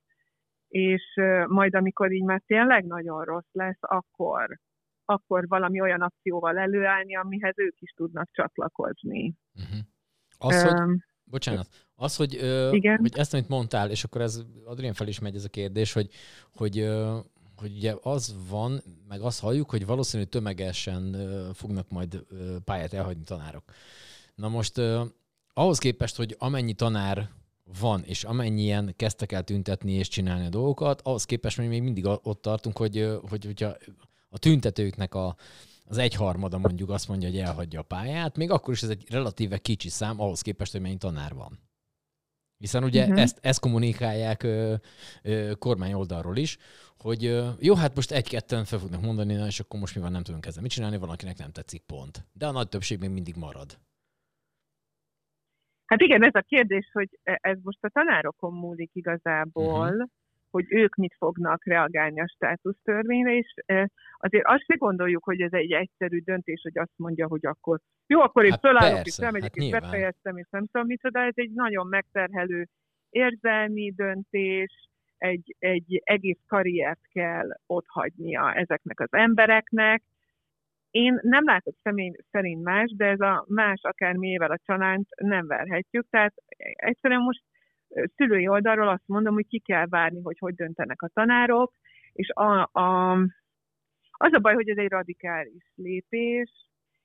és 0.69 1.03
majd 1.47 1.75
amikor 1.75 2.12
így 2.12 2.25
már 2.25 2.43
tényleg 2.47 2.85
nagyon 2.85 3.25
rossz 3.25 3.53
lesz, 3.53 3.79
akkor, 3.81 4.59
akkor 5.05 5.49
valami 5.49 5.81
olyan 5.81 6.01
akcióval 6.01 6.59
előállni, 6.59 7.17
amihez 7.17 7.59
ők 7.59 7.81
is 7.81 7.91
tudnak 7.91 8.29
csatlakozni. 8.31 9.35
Uh-huh. 9.55 9.79
Az, 10.38 10.62
hogy, 10.62 10.97
bocsánat, 11.33 11.68
az, 11.95 12.16
hogy, 12.16 12.37
ö, 12.37 12.73
Igen. 12.73 12.99
hogy 12.99 13.12
ezt, 13.16 13.33
amit 13.33 13.49
mondtál, 13.49 13.90
és 13.90 14.05
akkor 14.05 14.21
ez 14.21 14.42
Adrien 14.64 14.95
fel 14.95 15.09
is 15.09 15.18
megy 15.18 15.35
ez 15.35 15.45
a 15.45 15.49
kérdés, 15.49 15.92
hogy, 15.92 16.09
hogy, 16.55 16.79
ö, 16.79 17.18
hogy 17.57 17.77
ugye 17.77 17.95
az 18.03 18.35
van, 18.49 18.83
meg 19.09 19.21
azt 19.21 19.40
halljuk, 19.40 19.71
hogy 19.71 19.87
valószínűleg 19.87 20.31
tömegesen 20.31 21.14
ö, 21.14 21.49
fognak 21.53 21.90
majd 21.90 22.25
ö, 22.29 22.57
pályát 22.64 22.92
elhagyni 22.92 23.25
tanárok. 23.25 23.64
Na 24.35 24.49
most 24.49 24.79
ö, 24.79 25.05
ahhoz 25.55 25.79
képest, 25.79 26.16
hogy 26.16 26.37
amennyi 26.38 26.73
tanár 26.73 27.31
van, 27.81 28.03
és 28.05 28.25
amennyien 28.25 28.95
kezdtek 28.97 29.33
el 29.33 29.42
tüntetni 29.42 29.92
és 29.92 30.09
csinálni 30.09 30.47
a 30.47 30.49
dolgokat, 30.49 31.01
ahhoz 31.01 31.25
képest 31.25 31.57
hogy 31.57 31.68
még 31.68 31.83
mindig 31.83 32.07
ott 32.07 32.42
tartunk, 32.42 32.79
hogy, 32.79 33.09
hogy 33.29 33.45
hogyha 33.45 33.77
a 34.29 34.38
tüntetőknek 34.38 35.14
a, 35.14 35.37
az 35.92 35.98
egyharmada 35.98 36.59
mondjuk 36.59 36.90
azt 36.90 37.09
mondja, 37.09 37.28
hogy 37.28 37.38
elhagyja 37.38 37.81
a 37.81 37.83
pályát, 37.83 38.37
még 38.37 38.50
akkor 38.50 38.74
is 38.74 38.83
ez 38.83 38.88
egy 38.88 39.05
relatíve 39.11 39.59
kicsi 39.59 39.88
szám 39.88 40.20
ahhoz 40.20 40.40
képest, 40.40 40.72
hogy 40.72 40.81
mennyi 40.81 40.96
tanár 40.96 41.35
van. 41.35 41.59
Hiszen 42.59 42.85
ugye 42.85 43.02
uh-huh. 43.02 43.20
ezt, 43.20 43.38
ezt 43.42 43.61
kommunikálják 43.61 44.42
ö, 44.42 44.74
ö, 45.22 45.52
kormány 45.59 45.92
oldalról 45.92 46.37
is, 46.37 46.59
hogy 46.98 47.24
ö, 47.24 47.48
jó, 47.61 47.74
hát 47.74 47.94
most 47.94 48.11
egy-ketten 48.11 48.64
fel 48.64 48.78
fognak 48.78 49.00
mondani, 49.00 49.35
na, 49.35 49.46
és 49.46 49.61
akkor 49.61 49.81
most 49.81 49.94
mi 49.94 50.00
van, 50.00 50.12
nem 50.12 50.22
tudunk 50.22 50.46
ezzel 50.46 50.62
mit 50.62 50.70
csinálni, 50.70 50.96
valakinek 50.96 51.38
nem 51.38 51.52
tetszik 51.52 51.83
pont. 51.83 52.26
De 52.33 52.46
a 52.46 52.52
nagy 52.52 52.68
többség 52.68 52.98
még 52.98 53.11
mindig 53.11 53.37
marad. 53.37 53.78
Hát 55.85 56.00
igen, 56.00 56.24
ez 56.24 56.35
a 56.35 56.40
kérdés, 56.40 56.90
hogy 56.92 57.18
e- 57.22 57.38
ez 57.42 57.59
most 57.62 57.85
a 57.85 57.88
tanárokon 57.88 58.52
múlik 58.52 58.90
igazából, 58.94 59.90
uh-huh. 59.90 60.09
Hogy 60.53 60.65
ők 60.69 60.95
mit 60.95 61.15
fognak 61.19 61.65
reagálni 61.65 62.21
a 62.21 62.29
státusztörvényre, 62.29 63.37
és 63.37 63.55
e, 63.67 63.91
azért 64.17 64.47
azt 64.47 64.65
se 64.65 64.75
gondoljuk, 64.75 65.25
hogy 65.25 65.41
ez 65.41 65.53
egy 65.53 65.73
egyszerű 65.73 66.19
döntés, 66.19 66.61
hogy 66.62 66.79
azt 66.79 66.93
mondja, 66.97 67.27
hogy 67.27 67.47
akkor 67.47 67.79
jó, 68.07 68.21
akkor 68.21 68.45
én 68.45 68.51
Hát 68.51 68.61
fölállok, 68.61 69.03
persze, 69.03 69.23
és 69.23 69.27
elmegyek, 69.27 69.49
hát 69.49 69.57
és 69.57 69.62
nyilván. 69.62 69.81
befejeztem, 69.81 70.37
és 70.37 70.47
nem 70.51 70.67
tudom 70.67 70.87
micsoda, 70.87 71.21
ez 71.21 71.35
egy 71.35 71.51
nagyon 71.53 71.87
megterhelő 71.87 72.69
érzelmi 73.11 73.93
döntés, 73.97 74.88
egy, 75.17 75.57
egy 75.59 76.01
egész 76.05 76.41
karriert 76.47 77.09
kell 77.12 77.49
otthagynia 77.67 78.55
ezeknek 78.55 79.01
az 79.01 79.12
embereknek. 79.12 80.03
Én 80.91 81.19
nem 81.23 81.45
látok 81.45 81.75
személy 81.83 82.12
szerint 82.31 82.62
más, 82.62 82.95
de 82.97 83.05
ez 83.05 83.21
a 83.21 83.45
más 83.49 83.81
akármiével 83.83 84.51
a 84.51 84.59
csalánt 84.65 85.09
nem 85.17 85.47
verhetjük. 85.47 86.07
Tehát 86.11 86.35
egyszerűen 86.73 87.21
most 87.21 87.43
szülői 88.16 88.48
oldalról 88.48 88.88
azt 88.88 89.07
mondom, 89.07 89.35
hogy 89.35 89.46
ki 89.46 89.59
kell 89.59 89.87
várni, 89.87 90.20
hogy 90.22 90.38
hogy 90.38 90.55
döntenek 90.55 91.02
a 91.02 91.09
tanárok, 91.09 91.72
és 92.12 92.28
a, 92.28 92.70
a, 92.72 93.12
az 94.11 94.33
a 94.33 94.38
baj, 94.38 94.55
hogy 94.55 94.68
ez 94.68 94.76
egy 94.76 94.90
radikális 94.90 95.72
lépés, 95.74 96.50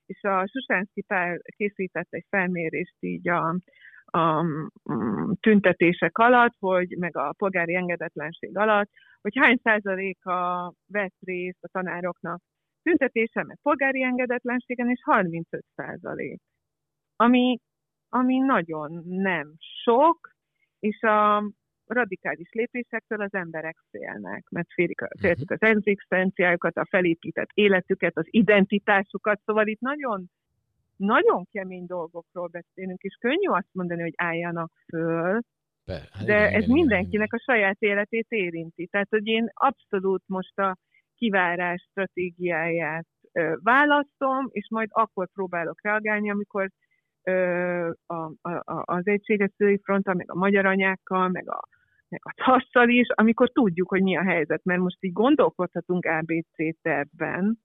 és 0.05 0.23
a 0.23 0.47
Susánszki 0.47 1.01
pár 1.01 1.41
készített 1.55 2.07
egy 2.09 2.25
felmérést 2.29 2.95
így 2.99 3.29
a 3.29 3.55
a 4.11 4.41
mm, 4.41 5.31
tüntetések 5.39 6.17
alatt, 6.17 6.55
hogy 6.59 6.95
meg 6.97 7.17
a 7.17 7.33
polgári 7.37 7.75
engedetlenség 7.75 8.57
alatt, 8.57 8.89
hogy 9.21 9.37
hány 9.37 9.59
százaléka 9.63 10.73
vett 10.87 11.15
részt 11.19 11.57
a 11.63 11.67
tanároknak 11.67 12.41
tüntetésen, 12.83 13.45
meg 13.45 13.57
polgári 13.61 14.03
engedetlenségen, 14.03 14.89
és 14.89 15.01
35 15.03 15.65
százalék. 15.75 16.41
Ami, 17.15 17.59
ami 18.09 18.37
nagyon 18.37 19.03
nem 19.05 19.53
sok, 19.83 20.29
és 20.79 21.01
a 21.01 21.43
radikális 21.85 22.49
lépésektől 22.51 23.21
az 23.21 23.33
emberek 23.33 23.77
félnek, 23.89 24.45
mert 24.49 24.67
félik, 24.73 24.99
féltik 25.19 25.51
az 25.51 25.61
egzisztenciájukat, 25.61 26.77
a 26.77 26.87
felépített 26.89 27.49
életüket, 27.53 28.17
az 28.17 28.25
identitásukat, 28.29 29.39
szóval 29.45 29.67
itt 29.67 29.79
nagyon 29.79 30.29
nagyon 30.97 31.47
kemény 31.51 31.85
dolgokról 31.85 32.47
beszélünk, 32.47 33.01
és 33.01 33.17
könnyű 33.19 33.47
azt 33.47 33.69
mondani, 33.71 34.01
hogy 34.01 34.13
álljanak 34.15 34.71
föl, 34.87 35.39
Be, 35.85 36.01
hát 36.11 36.25
de 36.25 36.33
igen, 36.33 36.43
ez 36.43 36.49
igen, 36.49 36.61
igen, 36.61 36.73
mindenkinek 36.73 37.33
a 37.33 37.39
saját 37.39 37.77
életét 37.79 38.25
érinti. 38.29 38.87
Tehát, 38.87 39.07
hogy 39.09 39.27
én 39.27 39.49
abszolút 39.53 40.23
most 40.25 40.59
a 40.59 40.77
kivárás 41.15 41.87
stratégiáját 41.89 43.07
választom, 43.63 44.47
és 44.51 44.67
majd 44.69 44.89
akkor 44.91 45.27
próbálok 45.33 45.81
reagálni, 45.81 46.29
amikor 46.29 46.69
a, 48.05 48.31
a, 48.41 48.51
a, 48.51 48.83
az 48.85 49.07
Egységes 49.07 49.51
Szői 49.57 49.79
Frontal, 49.83 50.13
meg 50.13 50.31
a 50.31 50.37
magyar 50.37 50.65
anyákkal, 50.65 51.29
meg 51.29 51.49
a, 51.49 51.67
meg 52.09 52.21
a 52.23 52.33
tasszal 52.45 52.89
is, 52.89 53.07
amikor 53.13 53.51
tudjuk, 53.51 53.89
hogy 53.89 54.01
mi 54.01 54.17
a 54.17 54.23
helyzet, 54.23 54.63
mert 54.63 54.79
most 54.79 54.97
így 54.99 55.13
gondolkodhatunk 55.13 56.05
ABC 56.05 56.81
tervben, 56.81 57.59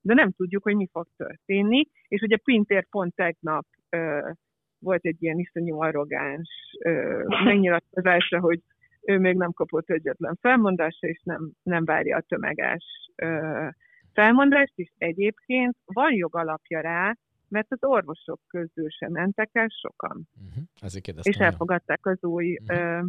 de 0.00 0.14
nem 0.14 0.30
tudjuk, 0.30 0.62
hogy 0.62 0.74
mi 0.74 0.88
fog 0.92 1.06
történni, 1.16 1.88
és 2.08 2.20
ugye 2.20 2.36
Pintér 2.36 2.86
pont 2.88 3.14
tegnap 3.14 3.66
ö, 3.90 4.30
volt 4.78 5.04
egy 5.04 5.22
ilyen 5.22 5.38
iszonyú 5.38 5.80
arrogáns 5.80 6.48
megnyilatkozása, 7.44 8.40
hogy 8.40 8.60
ő 9.02 9.18
még 9.18 9.36
nem 9.36 9.52
kapott 9.52 9.90
egyetlen 9.90 10.38
felmondásra, 10.40 11.08
és 11.08 11.20
nem, 11.24 11.50
nem 11.62 11.84
várja 11.84 12.16
a 12.16 12.24
tömeges 12.28 12.84
ö, 13.16 13.66
felmondást, 14.12 14.72
és 14.74 14.90
egyébként 14.98 15.76
van 15.84 16.12
jogalapja 16.12 16.80
rá, 16.80 17.16
mert 17.54 17.72
az 17.72 17.78
orvosok 17.84 18.40
közül 18.48 18.90
sem 18.90 19.10
mentek 19.12 19.48
el 19.52 19.68
sokan, 19.80 20.28
Uh-huh. 20.48 20.64
Ezért 20.80 21.04
kérdeztem. 21.04 21.32
és 21.32 21.38
elfogadták 21.38 22.06
az 22.06 22.24
új 22.24 22.58
Mhm. 22.62 22.78
ö, 22.78 23.00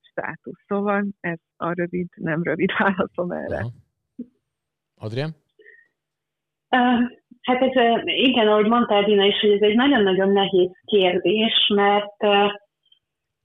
státusz. 0.00 0.62
Szóval 0.66 1.04
ez 1.20 1.38
a 1.56 1.72
rövid, 1.72 2.06
nem 2.14 2.42
rövid 2.42 2.70
válaszom 2.78 3.30
erre. 3.30 3.56
Aha. 3.56 3.70
Adrián? 4.96 5.30
Ö, 6.68 6.76
Hát 7.42 7.60
ez, 7.62 8.02
igen, 8.04 8.48
ahogy 8.48 8.66
mondtál, 8.66 9.04
Dina 9.04 9.24
is, 9.24 9.40
hogy 9.40 9.50
ez 9.50 9.60
egy 9.60 9.74
nagyon-nagyon 9.74 10.32
nehéz 10.32 10.70
kérdés, 10.84 11.70
mert, 11.74 12.22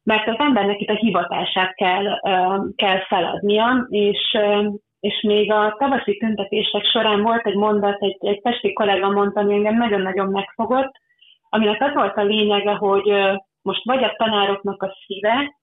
mert 0.03 0.27
az 0.27 0.35
embernek 0.37 0.79
itt 0.81 0.89
a 0.89 0.95
hivatását 0.95 1.75
kell, 1.75 2.19
kell 2.75 2.99
feladnia, 3.07 3.87
és, 3.89 4.37
és 4.99 5.21
még 5.21 5.51
a 5.51 5.75
tavaszi 5.79 6.17
tüntetések 6.17 6.83
során 6.83 7.21
volt 7.21 7.45
egy 7.45 7.55
mondat, 7.55 8.01
egy, 8.01 8.17
egy 8.19 8.41
pesti 8.41 8.73
kollega 8.73 9.09
mondta, 9.09 9.39
ami 9.39 9.53
engem 9.53 9.77
nagyon-nagyon 9.77 10.27
megfogott, 10.27 10.91
aminek 11.49 11.81
az 11.81 11.93
volt 11.93 12.17
a 12.17 12.23
lényege, 12.23 12.71
hogy 12.71 13.13
most 13.61 13.85
vagy 13.85 14.03
a 14.03 14.15
tanároknak 14.17 14.83
a 14.83 14.95
szíve 15.05 15.55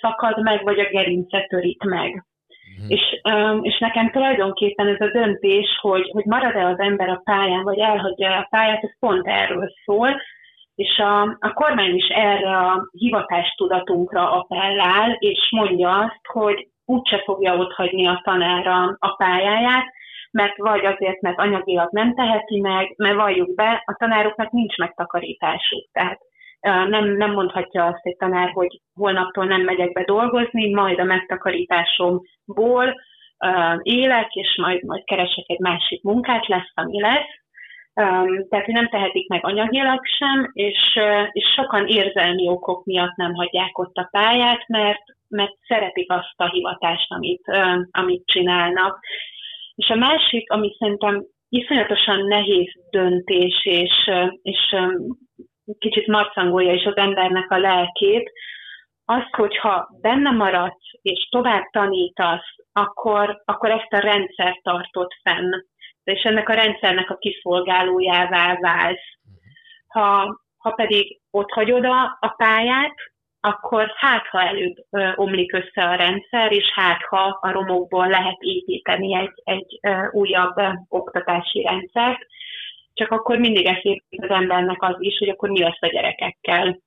szakad 0.00 0.42
meg, 0.42 0.64
vagy 0.64 0.78
a 0.78 0.88
gerince 0.90 1.46
törik 1.48 1.82
meg. 1.82 2.24
Mhm. 2.78 2.90
És, 2.90 3.20
és 3.62 3.78
nekem 3.78 4.10
tulajdonképpen 4.10 4.86
ez 4.86 5.00
a 5.00 5.10
döntés, 5.10 5.78
hogy, 5.80 6.10
hogy 6.12 6.24
marad-e 6.24 6.66
az 6.66 6.78
ember 6.78 7.08
a 7.08 7.20
pályán, 7.24 7.62
vagy 7.62 7.78
elhagyja 7.78 8.36
a 8.36 8.46
pályát, 8.50 8.82
ez 8.82 8.98
pont 8.98 9.26
erről 9.26 9.70
szól. 9.84 10.20
És 10.74 10.98
a, 10.98 11.22
a 11.22 11.52
kormány 11.52 11.94
is 11.94 12.08
erre 12.08 12.56
a 12.56 12.88
hivatástudatunkra 12.90 14.32
appellál, 14.32 15.16
és 15.18 15.48
mondja 15.50 15.98
azt, 15.98 16.26
hogy 16.32 16.68
úgyse 16.86 17.22
fogja 17.24 17.56
otthagyni 17.56 18.06
a 18.06 18.20
tanára 18.24 18.96
a 18.98 19.14
pályáját, 19.16 19.84
mert 20.30 20.56
vagy 20.56 20.84
azért, 20.84 21.20
mert 21.20 21.38
anyagilag 21.38 21.88
nem 21.92 22.14
teheti 22.14 22.60
meg, 22.60 22.94
mert 22.96 23.14
valljuk 23.14 23.54
be, 23.54 23.82
a 23.86 23.94
tanároknak 23.98 24.50
nincs 24.50 24.76
megtakarításuk. 24.76 25.88
Tehát 25.92 26.18
nem, 26.88 27.04
nem 27.04 27.32
mondhatja 27.32 27.84
azt 27.84 28.00
egy 28.02 28.16
tanár, 28.16 28.50
hogy 28.50 28.80
holnaptól 28.94 29.44
nem 29.44 29.60
megyek 29.60 29.92
be 29.92 30.04
dolgozni, 30.04 30.72
majd 30.72 30.98
a 30.98 31.04
megtakarításomból 31.04 32.94
élek, 33.82 34.32
és 34.34 34.56
majd, 34.62 34.82
majd 34.82 35.04
keresek 35.04 35.44
egy 35.46 35.58
másik 35.58 36.02
munkát, 36.02 36.46
lesz, 36.46 36.70
ami 36.74 37.00
lesz. 37.00 37.43
Tehát, 37.94 38.66
nem 38.66 38.88
tehetik 38.88 39.28
meg 39.28 39.44
anyagilag 39.44 40.06
sem, 40.06 40.50
és, 40.52 41.00
és 41.32 41.44
sokan 41.56 41.86
érzelmi 41.86 42.48
okok 42.48 42.84
miatt 42.84 43.16
nem 43.16 43.34
hagyják 43.34 43.78
ott 43.78 43.96
a 43.96 44.08
pályát, 44.10 44.68
mert, 44.68 45.02
mert 45.28 45.56
szeretik 45.66 46.12
azt 46.12 46.34
a 46.36 46.50
hivatást, 46.50 47.12
amit, 47.12 47.42
amit 47.90 48.26
csinálnak. 48.26 48.98
És 49.74 49.88
a 49.88 49.94
másik, 49.94 50.50
ami 50.50 50.76
szerintem 50.78 51.24
iszonyatosan 51.48 52.26
nehéz 52.26 52.72
döntés, 52.90 53.64
és, 53.64 54.10
és 54.42 54.76
kicsit 55.78 56.06
marcangolja 56.06 56.72
is 56.72 56.84
az 56.84 56.96
embernek 56.96 57.50
a 57.50 57.58
lelkét, 57.58 58.30
az, 59.04 59.22
hogyha 59.30 59.88
benne 60.00 60.30
maradsz 60.30 60.90
és 61.02 61.28
tovább 61.30 61.64
tanítasz, 61.70 62.54
akkor, 62.72 63.42
akkor 63.44 63.70
ezt 63.70 63.92
a 63.92 63.98
rendszer 63.98 64.60
tartott 64.62 65.12
fenn, 65.22 65.52
és 66.04 66.22
ennek 66.22 66.48
a 66.48 66.54
rendszernek 66.54 67.10
a 67.10 67.16
kiszolgálójává 67.16 68.56
válsz. 68.60 69.18
Ha, 69.88 70.38
ha 70.56 70.70
pedig 70.70 71.20
ott 71.30 71.50
hagyod 71.50 71.84
a, 71.84 72.18
a 72.20 72.28
pályát, 72.36 72.94
akkor 73.40 73.92
hát, 73.96 74.26
ha 74.26 74.42
előbb 74.42 74.76
ö, 74.90 75.10
omlik 75.14 75.52
össze 75.52 75.88
a 75.88 75.94
rendszer, 75.94 76.52
és 76.52 76.72
hát, 76.74 77.02
ha 77.02 77.38
a 77.40 77.50
romokból 77.50 78.08
lehet 78.08 78.36
építeni 78.40 79.16
egy, 79.16 79.32
egy 79.44 79.78
ö, 79.82 80.08
újabb 80.10 80.56
ö, 80.56 80.68
oktatási 80.88 81.62
rendszert, 81.62 82.26
csak 82.94 83.10
akkor 83.10 83.38
mindig 83.38 83.66
eszébe 83.66 84.02
az 84.16 84.30
embernek 84.30 84.82
az 84.82 84.96
is, 84.98 85.18
hogy 85.18 85.28
akkor 85.28 85.50
mi 85.50 85.60
lesz 85.60 85.80
a 85.80 85.86
gyerekekkel. 85.86 86.78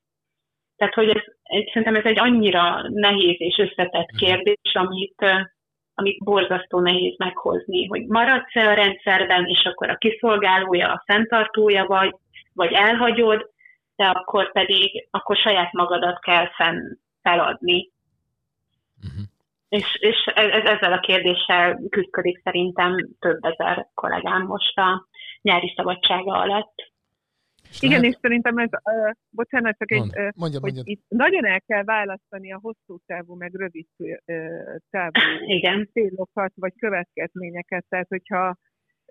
Tehát, 0.78 0.94
hogy 0.94 1.10
ez, 1.10 1.22
szerintem 1.44 1.96
ez 1.96 2.06
egy 2.06 2.20
annyira 2.20 2.82
nehéz 2.90 3.36
és 3.38 3.58
összetett 3.58 4.10
kérdés, 4.18 4.74
amit, 4.74 5.26
amit 6.00 6.24
borzasztó 6.24 6.80
nehéz 6.80 7.18
meghozni, 7.18 7.86
hogy 7.86 8.06
maradsz-e 8.06 8.70
a 8.70 8.74
rendszerben, 8.74 9.46
és 9.46 9.64
akkor 9.64 9.90
a 9.90 9.98
kiszolgálója, 9.98 10.92
a 10.92 11.04
fenntartója 11.06 11.86
vagy, 11.86 12.16
vagy 12.54 12.74
elhagyod, 12.74 13.50
de 13.96 14.06
akkor 14.06 14.52
pedig, 14.52 15.08
akkor 15.12 15.36
saját 15.36 15.72
magadat 15.72 16.20
kell 16.20 16.48
fenn 16.48 16.98
feladni. 17.22 17.92
Uh-huh. 19.04 19.26
És, 19.70 19.98
és 20.00 20.26
ez, 20.36 20.64
ezzel 20.64 20.94
a 20.94 21.00
kérdéssel 21.00 21.80
küzdik 21.90 22.42
szerintem 22.44 23.10
több 23.20 23.44
ezer 23.44 23.88
kollégám 23.94 24.42
most 24.42 24.78
a 24.78 25.08
nyári 25.42 25.74
szabadsága 25.76 26.38
alatt. 26.38 26.92
És 27.70 27.82
Igen, 27.82 28.00
lehet- 28.00 28.14
és 28.14 28.20
szerintem 28.22 28.58
ez, 28.58 28.70
uh, 28.72 29.12
bocsánat, 29.30 29.78
csak 29.78 29.92
egy, 29.92 29.98
Mondd. 29.98 30.12
uh, 30.18 30.30
Mondja, 30.36 30.60
hogy 30.60 30.74
mondja. 30.74 30.94
itt 30.94 31.04
nagyon 31.08 31.46
el 31.46 31.62
kell 31.62 31.84
választani 31.84 32.52
a 32.54 32.60
hosszú 32.62 32.98
távú, 33.06 33.36
meg 33.36 33.54
rövid 33.56 33.88
uh, 33.98 34.16
távú 34.90 35.12
Igen. 35.58 35.90
célokat, 35.94 36.52
vagy 36.56 36.74
következményeket. 36.80 37.86
Tehát, 37.90 38.08
hogyha 38.08 38.58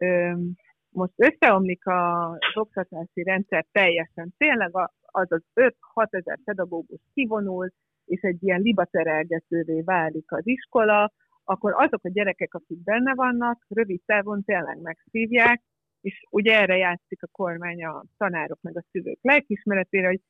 um, 0.00 0.52
most 0.88 1.12
összeomlik 1.16 1.86
az 1.86 2.38
oktatási 2.54 3.22
rendszer 3.22 3.64
teljesen, 3.72 4.34
tényleg 4.36 4.76
a- 4.76 4.92
az 5.00 5.32
az 5.32 5.42
5-6 5.54 6.14
ezer 6.14 6.38
pedagógus 6.44 7.00
kivonul, 7.14 7.70
és 8.04 8.20
egy 8.20 8.42
ilyen 8.42 8.60
libaterelgetővé 8.60 9.80
válik 9.80 10.32
az 10.32 10.46
iskola, 10.46 11.12
akkor 11.44 11.72
azok 11.76 12.04
a 12.04 12.08
gyerekek, 12.08 12.54
akik 12.54 12.82
benne 12.82 13.14
vannak, 13.14 13.64
rövid 13.68 14.00
távon 14.06 14.44
tényleg 14.44 14.80
megszívják, 14.80 15.62
és 16.06 16.22
ugye 16.30 16.60
erre 16.60 16.76
játszik 16.76 17.22
a 17.22 17.28
kormány 17.32 17.84
a 17.84 18.04
tanárok 18.16 18.58
meg 18.60 18.76
a 18.76 18.84
szülők 18.90 19.18
lelkismeretére, 19.22 20.06
hogy 20.06 20.20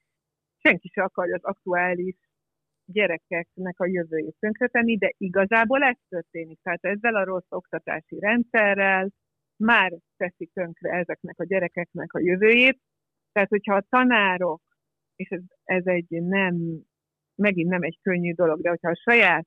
senki 0.62 0.88
se 0.88 1.02
akarja 1.02 1.34
az 1.34 1.44
aktuális 1.44 2.16
gyerekeknek 2.84 3.80
a 3.80 3.86
jövőjét 3.86 4.36
tönkretenni, 4.38 4.96
de 4.96 5.12
igazából 5.16 5.82
ez 5.82 5.96
történik. 6.08 6.58
Tehát 6.62 6.84
ezzel 6.84 7.14
a 7.14 7.24
rossz 7.24 7.48
oktatási 7.48 8.18
rendszerrel 8.18 9.08
már 9.56 9.92
teszik 10.16 10.52
tönkre 10.52 10.90
ezeknek 10.90 11.40
a 11.40 11.44
gyerekeknek 11.44 12.12
a 12.12 12.20
jövőjét. 12.20 12.80
Tehát, 13.32 13.48
hogyha 13.48 13.74
a 13.74 13.86
tanárok, 13.88 14.62
és 15.16 15.28
ez, 15.28 15.42
ez 15.64 15.86
egy 15.86 16.22
nem, 16.22 16.54
megint 17.34 17.68
nem 17.68 17.82
egy 17.82 17.98
könnyű 18.02 18.32
dolog, 18.32 18.60
de 18.60 18.68
hogyha 18.68 18.90
a 18.90 19.00
saját 19.10 19.46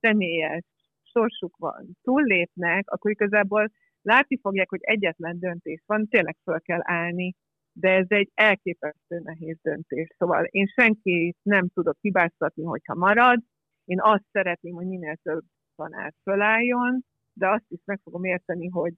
személyes 0.00 0.64
sorsuk 1.02 1.56
van, 1.56 1.98
túllépnek, 2.02 2.90
akkor 2.90 3.10
igazából 3.10 3.70
látni 4.02 4.38
fogják, 4.40 4.68
hogy 4.68 4.80
egyetlen 4.82 5.38
döntés 5.38 5.82
van, 5.86 6.08
tényleg 6.08 6.36
fel 6.44 6.60
kell 6.60 6.80
állni, 6.82 7.34
de 7.72 7.90
ez 7.90 8.06
egy 8.08 8.30
elképesztő 8.34 9.20
nehéz 9.22 9.58
döntés. 9.62 10.08
Szóval 10.18 10.44
én 10.44 10.66
senkit 10.66 11.36
nem 11.42 11.68
tudok 11.68 11.96
hibáztatni, 12.00 12.64
hogyha 12.64 12.94
marad. 12.94 13.42
Én 13.84 14.00
azt 14.00 14.24
szeretném, 14.32 14.74
hogy 14.74 14.86
minél 14.86 15.16
több 15.22 15.42
tanár 15.76 16.12
fölálljon, 16.22 17.04
de 17.32 17.48
azt 17.48 17.64
is 17.68 17.80
meg 17.84 18.00
fogom 18.02 18.24
érteni, 18.24 18.68
hogy 18.68 18.94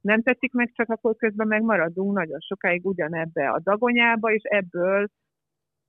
nem 0.00 0.22
tetszik 0.22 0.52
meg, 0.52 0.72
csak 0.72 0.88
akkor 0.88 1.16
közben 1.16 1.46
megmaradunk 1.46 2.14
nagyon 2.14 2.40
sokáig 2.40 2.86
ugyanebbe 2.86 3.50
a 3.50 3.60
dagonyába, 3.60 4.32
és 4.32 4.42
ebből 4.42 5.08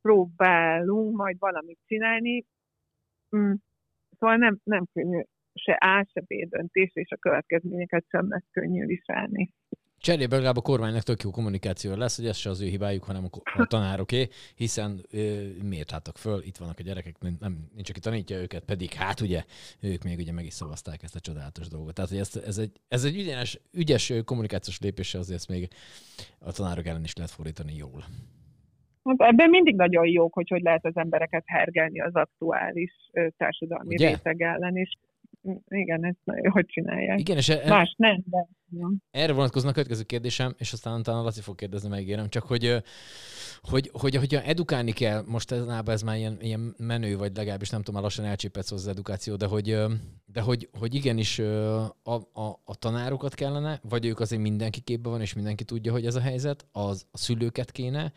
próbálunk 0.02 1.16
majd 1.16 1.40
valamit 1.40 1.80
csinálni. 1.86 2.46
Mm. 3.38 3.54
Szóval 4.20 4.36
nem, 4.36 4.60
nem 4.64 4.86
könnyű 4.94 5.22
se 5.56 5.74
A, 5.74 6.08
se 6.14 6.22
B 6.22 6.50
döntés, 6.50 6.92
és 6.94 7.10
a 7.10 7.18
következményeket 7.18 8.06
sem 8.10 8.30
lesz 8.30 8.48
könnyű 8.52 8.86
viselni. 8.86 9.54
Cserébe 9.98 10.36
legalább 10.36 10.58
a 10.58 10.62
kormánynak 10.62 11.02
tök 11.04 11.22
jó 11.22 11.32
kommunikáció 11.32 11.96
lesz, 11.96 12.18
hogy 12.18 12.28
ez 12.28 12.38
se 12.38 12.50
az 12.50 12.62
ő 12.62 12.68
hibájuk, 12.68 13.04
hanem 13.04 13.26
a, 13.58 13.66
tanároké, 13.66 14.28
hiszen 14.56 15.00
ö, 15.12 15.48
miért 15.64 15.94
álltak 15.94 16.18
föl, 16.18 16.42
itt 16.44 16.58
vannak 16.58 16.80
a 16.80 16.84
gyerekek, 16.84 17.16
nem, 17.20 17.38
nem, 17.40 17.70
nincs, 17.76 17.90
aki 17.90 18.00
tanítja 18.00 18.38
őket, 18.38 18.64
pedig 18.64 18.94
hát 18.94 19.22
ugye 19.22 19.44
ők 19.82 20.04
még 20.04 20.18
ugye 20.20 20.32
meg 20.32 20.46
is 20.46 20.54
szavazták 20.54 21.04
ezt 21.04 21.16
a 21.16 21.20
csodálatos 21.20 21.68
dolgot. 21.68 21.94
Tehát 21.94 22.10
hogy 22.10 22.20
ez, 22.20 22.42
ez, 22.46 22.58
egy, 22.58 22.72
ez 22.88 23.04
egy 23.04 23.16
ügyes, 23.16 23.60
ügyes 23.74 24.14
kommunikációs 24.26 24.80
lépése, 24.80 25.18
azért 25.18 25.40
ezt 25.40 25.50
még 25.50 25.68
a 26.40 26.52
tanárok 26.52 26.86
ellen 26.86 27.04
is 27.04 27.16
lehet 27.16 27.32
fordítani 27.32 27.76
jól. 27.76 28.04
Hát 29.04 29.22
ebben 29.22 29.50
mindig 29.50 29.76
nagyon 29.76 30.08
jók, 30.08 30.34
hogy 30.34 30.50
hogy 30.50 30.62
lehet 30.62 30.86
az 30.86 30.98
embereket 30.98 31.44
hergelni 31.46 32.02
az 32.02 32.16
aktuális 32.16 32.92
társadalmi 33.38 33.96
Ugye? 33.96 34.10
réteg 34.10 34.42
ellen, 34.42 34.76
és 34.76 34.92
igen, 35.68 36.06
ezt 36.06 36.40
hogy 36.50 36.66
csinálják. 36.66 37.20
Igen, 37.20 37.38
és 37.38 37.50
e- 37.50 37.70
Más 37.70 37.96
nem, 37.98 38.24
de... 38.26 38.48
Erre 39.12 39.34
vonatkozna 39.34 39.70
a 39.70 39.74
következő 39.74 40.04
kérdésem, 40.04 40.56
és 40.58 40.74
aztán 40.74 41.00
utána 41.00 41.22
Laci 41.22 41.42
fog 41.42 41.56
kérdezni, 41.56 41.90
megígérem, 41.90 42.30
csak 42.30 42.44
hogy, 42.44 42.84
hogy, 43.62 43.90
hogy 43.94 44.16
hogyha 44.16 44.42
edukálni 44.42 44.92
kell, 44.92 45.24
most 45.28 45.52
ez, 45.52 45.68
ez 45.86 46.02
már 46.02 46.18
ilyen, 46.18 46.38
ilyen 46.42 46.76
menő, 46.78 47.18
vagy 47.18 47.36
legalábbis 47.36 47.70
nem 47.70 47.80
tudom, 47.80 47.94
már 47.94 48.04
lassan 48.04 48.26
elcsépett 48.26 48.64
szó 48.64 48.76
az 48.76 48.88
edukáció, 48.88 49.36
de 49.36 49.46
hogy, 49.46 49.78
de 50.26 50.42
hogy, 50.42 50.70
hogy 50.80 50.96
igenis 50.96 51.40
a, 51.40 52.14
a, 52.14 52.60
a 52.64 52.76
tanárokat 52.80 53.34
kellene, 53.34 53.80
vagy 53.90 54.06
ők 54.06 54.20
azért 54.20 54.42
mindenki 54.42 54.80
képben 54.80 55.12
van, 55.12 55.22
és 55.22 55.34
mindenki 55.34 55.64
tudja, 55.64 55.92
hogy 55.92 56.06
ez 56.06 56.16
a 56.16 56.22
helyzet, 56.22 56.66
az 56.72 57.08
a 57.12 57.18
szülőket 57.18 57.72
kéne, 57.72 58.14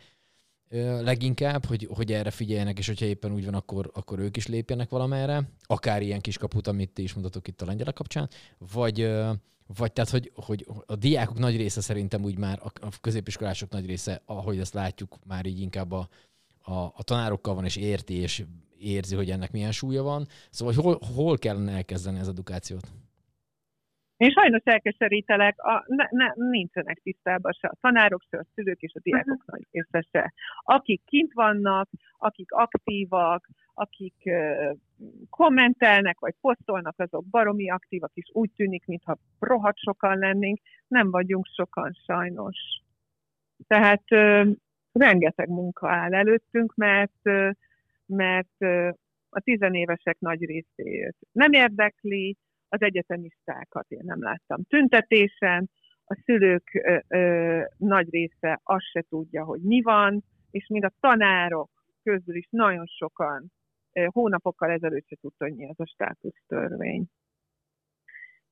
leginkább, 1.01 1.65
hogy, 1.65 1.87
hogy 1.91 2.11
erre 2.11 2.31
figyeljenek, 2.31 2.77
és 2.77 2.87
hogyha 2.87 3.05
éppen 3.05 3.33
úgy 3.33 3.45
van, 3.45 3.53
akkor, 3.53 3.91
akkor 3.93 4.19
ők 4.19 4.37
is 4.37 4.47
lépjenek 4.47 4.89
valamerre, 4.89 5.49
akár 5.63 6.01
ilyen 6.01 6.21
kis 6.21 6.37
kaput, 6.37 6.67
amit 6.67 6.89
ti 6.89 7.01
is 7.01 7.13
mondhatok 7.13 7.47
itt 7.47 7.61
a 7.61 7.65
lengyelek 7.65 7.93
kapcsán, 7.93 8.29
vagy, 8.57 9.11
vagy 9.77 9.93
tehát, 9.93 10.09
hogy, 10.09 10.31
hogy 10.35 10.67
a 10.85 10.95
diákok 10.95 11.37
nagy 11.37 11.55
része 11.55 11.81
szerintem 11.81 12.23
úgy 12.23 12.37
már, 12.37 12.59
a 12.63 12.89
középiskolások 13.01 13.69
nagy 13.69 13.85
része, 13.85 14.21
ahogy 14.25 14.59
ezt 14.59 14.73
látjuk, 14.73 15.17
már 15.25 15.45
így 15.45 15.59
inkább 15.59 15.91
a, 15.91 16.09
a, 16.61 16.73
a 16.73 17.03
tanárokkal 17.03 17.55
van, 17.55 17.65
és 17.65 17.75
érti, 17.75 18.13
és 18.13 18.45
érzi, 18.79 19.15
hogy 19.15 19.31
ennek 19.31 19.51
milyen 19.51 19.71
súlya 19.71 20.03
van. 20.03 20.27
Szóval 20.49 20.73
hol, 20.73 20.99
hol 21.13 21.37
kellene 21.37 21.71
elkezdeni 21.71 22.19
az 22.19 22.27
edukációt? 22.27 22.87
Én 24.19 24.31
sajnos 24.31 24.61
elkeserítelek, 24.63 25.59
a, 25.61 25.83
ne, 25.87 26.05
ne, 26.09 26.31
nincsenek 26.35 26.99
tisztában 27.03 27.51
se 27.51 27.67
a 27.67 27.77
tanárok, 27.81 28.21
se 28.29 28.37
a 28.37 28.45
szülők 28.53 28.81
és 28.81 28.91
a 28.93 28.99
diákok 29.03 29.45
nagy 29.45 29.67
része 29.71 30.07
se. 30.11 30.33
Akik 30.61 31.01
kint 31.05 31.33
vannak, 31.33 31.89
akik 32.17 32.51
aktívak, 32.51 33.47
akik 33.73 34.15
uh, 34.23 34.75
kommentelnek 35.29 36.19
vagy 36.19 36.35
posztolnak, 36.41 36.99
azok 36.99 37.25
baromi 37.25 37.69
aktívak, 37.69 38.11
és 38.13 38.29
úgy 38.33 38.51
tűnik, 38.55 38.85
mintha 38.85 39.17
rohadt 39.39 39.77
sokan 39.77 40.17
lennénk. 40.17 40.59
Nem 40.87 41.11
vagyunk 41.11 41.45
sokan 41.45 41.93
sajnos. 42.05 42.57
Tehát 43.67 44.03
uh, 44.09 44.47
rengeteg 44.91 45.49
munka 45.49 45.89
áll 45.89 46.13
előttünk, 46.13 46.75
mert, 46.75 47.19
uh, 47.23 47.49
mert 48.05 48.55
uh, 48.59 48.89
a 49.29 49.39
tizenévesek 49.39 50.19
nagy 50.19 50.45
részét 50.45 51.15
nem 51.31 51.51
érdekli, 51.51 52.37
az 52.69 52.81
egyetemistákat 52.81 53.85
én 53.89 54.01
nem 54.03 54.21
láttam 54.21 54.63
tüntetésen, 54.63 55.69
a 56.05 56.21
szülők 56.25 56.69
ö, 56.83 56.97
ö, 57.07 57.61
nagy 57.77 58.07
része 58.09 58.59
azt 58.63 58.91
se 58.91 59.03
tudja, 59.09 59.43
hogy 59.43 59.61
mi 59.61 59.81
van, 59.81 60.23
és 60.51 60.67
mind 60.67 60.83
a 60.83 60.91
tanárok 60.99 61.69
közül 62.03 62.35
is 62.35 62.47
nagyon 62.49 62.85
sokan 62.85 63.51
ö, 63.93 64.05
hónapokkal 64.11 64.69
ezelőtt 64.69 65.07
se 65.07 65.15
tudta, 65.21 65.45
hogy 65.45 65.55
mi 65.55 65.67
az 65.69 65.79
a 65.79 65.85
státusztörvény. 65.85 67.05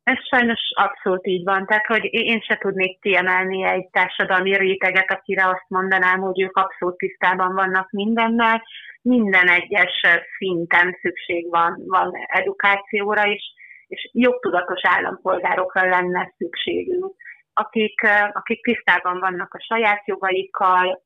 Ez 0.03 0.17
sajnos 0.29 0.59
abszolút 0.73 1.27
így 1.27 1.43
van. 1.43 1.65
Tehát, 1.65 1.85
hogy 1.85 2.07
én 2.11 2.41
se 2.41 2.57
tudnék 2.57 2.99
kiemelni 2.99 3.63
egy 3.63 3.87
társadalmi 3.91 4.57
réteget, 4.57 5.11
akire 5.11 5.45
azt 5.47 5.65
mondanám, 5.67 6.19
hogy 6.19 6.41
ők 6.41 6.55
abszolút 6.55 6.97
tisztában 6.97 7.53
vannak 7.53 7.91
mindennel. 7.91 8.63
Minden 9.01 9.47
egyes 9.47 10.01
szinten 10.37 10.97
szükség 11.01 11.49
van, 11.49 11.83
van 11.85 12.11
edukációra, 12.27 13.23
és, 13.23 13.43
és 13.87 14.09
jogtudatos 14.13 14.81
állampolgárokra 14.83 15.89
lenne 15.89 16.33
szükségünk, 16.37 17.15
akik, 17.53 18.01
akik 18.33 18.61
tisztában 18.63 19.19
vannak 19.19 19.53
a 19.53 19.63
saját 19.67 20.07
jogaikkal, 20.07 21.01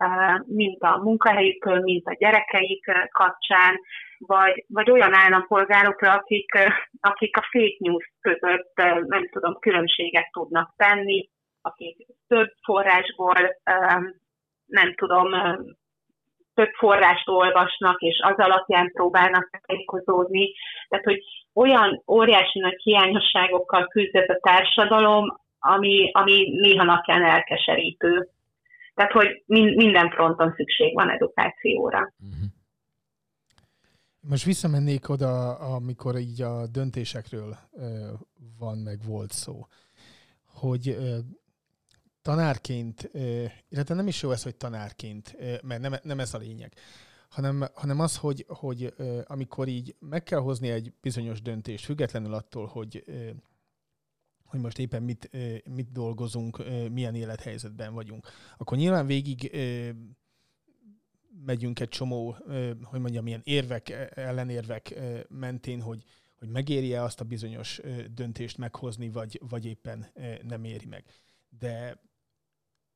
mint 0.45 0.81
a 0.81 0.97
munkahelyükön, 0.97 1.81
mint 1.81 2.07
a 2.07 2.15
gyerekeik 2.19 2.85
kapcsán, 3.11 3.79
vagy, 4.17 4.65
vagy 4.67 4.91
olyan 4.91 5.13
állampolgárokra, 5.13 6.13
akik, 6.13 6.51
akik 6.99 7.37
a 7.37 7.47
fake 7.51 7.77
news 7.77 8.11
között, 8.21 8.73
nem 9.07 9.29
tudom, 9.31 9.59
különbséget 9.59 10.31
tudnak 10.31 10.73
tenni, 10.75 11.29
akik 11.61 12.07
több 12.27 12.49
forrásból, 12.63 13.61
nem 14.65 14.93
tudom, 14.95 15.29
több 16.53 16.71
forrást 16.77 17.29
olvasnak, 17.29 18.01
és 18.01 18.19
az 18.23 18.37
alapján 18.37 18.91
próbálnak 18.93 19.49
tájékozódni. 19.67 20.53
Tehát, 20.89 21.05
hogy 21.05 21.23
olyan 21.53 22.03
óriási 22.07 22.59
nagy 22.59 22.81
hiányosságokkal 22.83 23.87
küzd 23.87 24.15
ez 24.15 24.29
a 24.29 24.39
társadalom, 24.41 25.39
ami, 25.59 26.11
ami 26.11 26.49
néha 26.51 26.83
napján 26.83 27.23
elkeserítő. 27.23 28.29
Tehát, 28.93 29.11
hogy 29.11 29.43
minden 29.75 30.09
fronton 30.09 30.53
szükség 30.55 30.93
van 30.93 31.09
edukációra. 31.09 32.13
Most 34.29 34.45
visszamennék 34.45 35.09
oda, 35.09 35.55
amikor 35.55 36.15
így 36.15 36.41
a 36.41 36.67
döntésekről 36.67 37.55
van, 38.59 38.77
meg 38.77 38.97
volt 39.07 39.31
szó, 39.31 39.65
hogy 40.53 40.95
tanárként, 42.21 43.09
illetve 43.69 43.95
nem 43.95 44.07
is 44.07 44.21
jó 44.21 44.31
ez, 44.31 44.43
hogy 44.43 44.55
tanárként, 44.55 45.37
mert 45.63 45.81
nem, 45.81 45.95
nem 46.03 46.19
ez 46.19 46.33
a 46.33 46.37
lényeg, 46.37 46.73
hanem, 47.29 47.65
hanem 47.73 47.99
az, 47.99 48.17
hogy, 48.17 48.45
hogy 48.47 48.93
amikor 49.25 49.67
így 49.67 49.95
meg 49.99 50.23
kell 50.23 50.39
hozni 50.39 50.69
egy 50.69 50.93
bizonyos 51.01 51.41
döntést, 51.41 51.85
függetlenül 51.85 52.33
attól, 52.33 52.65
hogy 52.65 53.03
hogy 54.51 54.59
most 54.59 54.79
éppen 54.79 55.03
mit, 55.03 55.29
mit 55.69 55.91
dolgozunk, 55.91 56.63
milyen 56.91 57.15
élethelyzetben 57.15 57.93
vagyunk, 57.93 58.27
akkor 58.57 58.77
nyilván 58.77 59.05
végig 59.05 59.51
megyünk 61.45 61.79
egy 61.79 61.89
csomó, 61.89 62.37
hogy 62.83 62.99
mondjam, 62.99 63.27
ilyen 63.27 63.41
érvek, 63.43 63.89
ellenérvek 64.15 64.93
ö, 64.95 65.19
mentén, 65.29 65.81
hogy, 65.81 66.03
hogy 66.35 66.49
megéri-e 66.49 67.03
azt 67.03 67.21
a 67.21 67.23
bizonyos 67.23 67.81
döntést 68.13 68.57
meghozni, 68.57 69.09
vagy, 69.09 69.41
vagy 69.49 69.65
éppen 69.65 70.11
nem 70.41 70.63
éri 70.63 70.85
meg. 70.85 71.05
De 71.59 72.01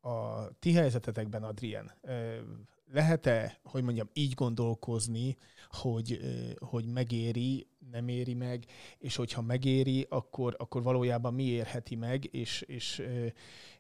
a 0.05 0.49
ti 0.59 0.73
helyzetetekben, 0.73 1.43
Adrien, 1.43 1.91
lehet-e, 2.91 3.59
hogy 3.63 3.83
mondjam, 3.83 4.09
így 4.13 4.33
gondolkozni, 4.33 5.37
hogy, 5.69 6.19
hogy 6.59 6.85
megéri, 6.85 7.67
nem 7.91 8.07
éri 8.07 8.33
meg, 8.33 8.65
és 8.97 9.15
hogyha 9.15 9.41
megéri, 9.41 10.05
akkor, 10.09 10.55
akkor 10.57 10.83
valójában 10.83 11.33
mi 11.33 11.43
érheti 11.43 11.95
meg, 11.95 12.33
és, 12.33 12.61
és, 12.61 13.03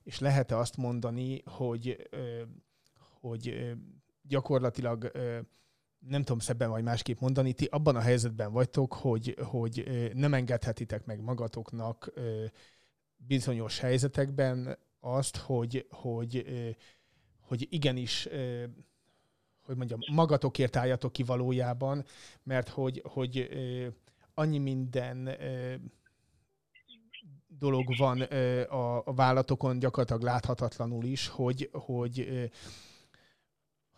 és 0.03 0.19
lehet-e 0.19 0.57
azt 0.57 0.77
mondani, 0.77 1.41
hogy, 1.45 2.09
hogy 3.21 3.75
gyakorlatilag 4.21 5.11
nem 5.99 6.21
tudom 6.21 6.39
szebben 6.39 6.69
vagy 6.69 6.83
másképp 6.83 7.19
mondani, 7.19 7.53
ti 7.53 7.65
abban 7.65 7.95
a 7.95 8.01
helyzetben 8.01 8.51
vagytok, 8.51 8.93
hogy, 8.93 9.37
hogy 9.43 10.09
nem 10.13 10.33
engedhetitek 10.33 11.05
meg 11.05 11.21
magatoknak 11.21 12.13
bizonyos 13.15 13.79
helyzetekben 13.79 14.77
azt, 14.99 15.37
hogy, 15.37 15.87
hogy, 15.89 16.45
hogy 17.41 17.67
igenis 17.69 18.27
hogy 19.65 19.75
mondjam, 19.75 19.99
magatokért 20.11 20.75
álljatok 20.75 21.11
ki 21.11 21.23
valójában, 21.23 22.05
mert 22.43 22.69
hogy, 22.69 23.01
hogy 23.05 23.49
annyi 24.33 24.57
minden 24.57 25.29
dolog 27.47 27.97
van 27.97 28.21
a, 28.21 29.13
vállatokon 29.13 29.79
gyakorlatilag 29.79 30.21
láthatatlanul 30.21 31.05
is, 31.05 31.27
hogy, 31.27 31.69
hogy 31.73 32.49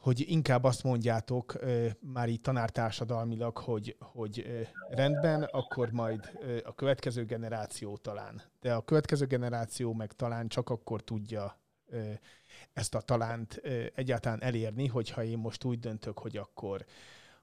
hogy 0.07 0.29
inkább 0.31 0.63
azt 0.63 0.83
mondjátok 0.83 1.57
már 1.99 2.29
így 2.29 2.41
tanártársadalmilag, 2.41 3.57
hogy, 3.57 3.95
hogy 3.99 4.65
rendben, 4.89 5.43
akkor 5.43 5.91
majd 5.91 6.31
a 6.63 6.75
következő 6.75 7.25
generáció 7.25 7.97
talán. 7.97 8.41
De 8.59 8.73
a 8.73 8.81
következő 8.81 9.25
generáció 9.25 9.93
meg 9.93 10.11
talán 10.11 10.47
csak 10.47 10.69
akkor 10.69 11.03
tudja 11.03 11.59
ezt 12.73 12.95
a 12.95 13.01
talánt 13.01 13.61
egyáltalán 13.95 14.41
elérni, 14.41 14.87
hogyha 14.87 15.23
én 15.23 15.37
most 15.37 15.63
úgy 15.63 15.79
döntök, 15.79 16.19
hogy 16.19 16.37
akkor, 16.37 16.85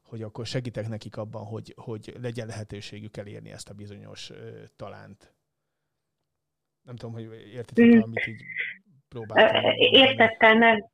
hogy 0.02 0.22
akkor 0.22 0.46
segítek 0.46 0.88
nekik 0.88 1.16
abban, 1.16 1.44
hogy, 1.44 1.74
hogy 1.76 2.16
legyen 2.20 2.46
lehetőségük 2.46 3.16
elérni 3.16 3.50
ezt 3.50 3.68
a 3.68 3.74
bizonyos 3.74 4.32
talánt. 4.76 5.34
Nem 6.82 6.96
tudom, 6.96 7.14
hogy 7.14 7.22
értitek, 7.52 8.02
amit 8.02 8.26
így 8.26 8.42
próbáltam. 9.08 9.62
Értettem, 9.76 10.92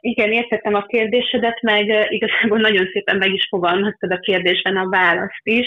Igen, 0.00 0.32
értettem 0.32 0.74
a 0.74 0.86
kérdésedet, 0.86 1.60
meg 1.60 2.06
igazából 2.12 2.58
nagyon 2.68 2.88
szépen 2.92 3.16
meg 3.16 3.32
is 3.32 3.46
fogalmaztad 3.48 4.10
a 4.10 4.18
kérdésben 4.18 4.76
a 4.76 4.88
választ 4.88 5.40
is. 5.42 5.66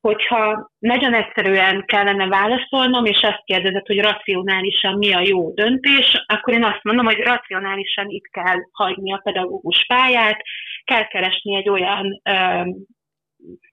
Hogyha 0.00 0.70
nagyon 0.78 1.14
egyszerűen 1.14 1.84
kellene 1.86 2.26
válaszolnom, 2.26 3.04
és 3.04 3.22
azt 3.22 3.42
kérdezed, 3.44 3.86
hogy 3.86 4.00
racionálisan 4.00 4.98
mi 4.98 5.12
a 5.12 5.20
jó 5.20 5.52
döntés, 5.54 6.24
akkor 6.26 6.54
én 6.54 6.64
azt 6.64 6.82
mondom, 6.82 7.04
hogy 7.04 7.18
racionálisan 7.18 8.08
itt 8.08 8.26
kell 8.30 8.56
hagyni 8.72 9.12
a 9.12 9.20
pedagógus 9.24 9.84
pályát, 9.86 10.42
kell 10.84 11.06
keresni 11.06 11.56
egy 11.56 11.68
olyan 11.68 12.20
ö, 12.24 12.62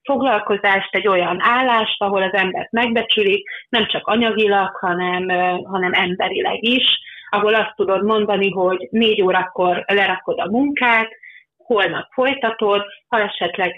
foglalkozást, 0.03 0.95
egy 0.95 1.07
olyan 1.07 1.37
állást, 1.41 2.01
ahol 2.01 2.23
az 2.23 2.33
embert 2.33 2.71
megbecsülik, 2.71 3.49
nem 3.69 3.87
csak 3.87 4.07
anyagilag, 4.07 4.75
hanem, 4.75 5.29
ö, 5.29 5.57
hanem 5.63 5.93
emberileg 5.93 6.63
is, 6.63 6.99
ahol 7.33 7.53
azt 7.53 7.75
tudod 7.75 8.03
mondani, 8.03 8.51
hogy 8.51 8.87
négy 8.91 9.21
órakor 9.21 9.83
lerakod 9.87 10.39
a 10.39 10.49
munkát, 10.49 11.09
holnap 11.57 12.07
folytatod, 12.11 12.81
ha 13.07 13.19
esetleg 13.19 13.75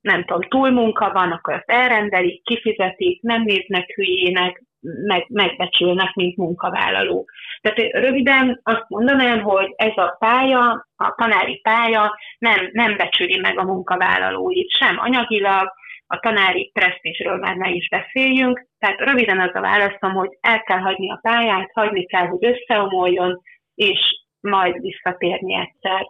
nem 0.00 0.24
tudom, 0.24 0.42
túlmunka 0.48 1.12
van, 1.12 1.30
akkor 1.30 1.54
azt 1.54 1.70
elrendelik, 1.70 2.42
kifizetik, 2.44 3.22
nem 3.22 3.42
néznek 3.42 3.92
hülyének, 3.94 4.62
meg, 5.06 5.26
megbecsülnek, 5.28 6.14
mint 6.14 6.36
munkavállaló. 6.36 7.28
Tehát 7.60 7.92
röviden 7.92 8.60
azt 8.62 8.84
mondanám, 8.88 9.40
hogy 9.40 9.72
ez 9.76 9.96
a 9.96 10.16
pálya, 10.18 10.86
a 10.96 11.14
tanári 11.16 11.60
pálya 11.60 12.18
nem, 12.38 12.68
nem 12.72 12.96
becsüli 12.96 13.38
meg 13.38 13.58
a 13.58 13.64
munkavállalóit, 13.64 14.70
sem 14.70 14.98
anyagilag, 14.98 15.72
a 16.12 16.18
tanári 16.20 16.70
presztízsről 16.74 17.36
már 17.36 17.56
ne 17.56 17.70
is 17.70 17.88
beszéljünk. 17.88 18.66
Tehát 18.78 18.98
röviden 18.98 19.40
az 19.40 19.50
a 19.54 19.60
válaszom, 19.60 20.12
hogy 20.12 20.38
el 20.40 20.62
kell 20.62 20.78
hagyni 20.78 21.10
a 21.10 21.18
pályát, 21.22 21.70
hagyni 21.74 22.06
kell, 22.06 22.26
hogy 22.26 22.44
összeomoljon, 22.44 23.40
és 23.74 24.00
majd 24.40 24.80
visszatérni 24.80 25.54
egyszer. 25.54 26.06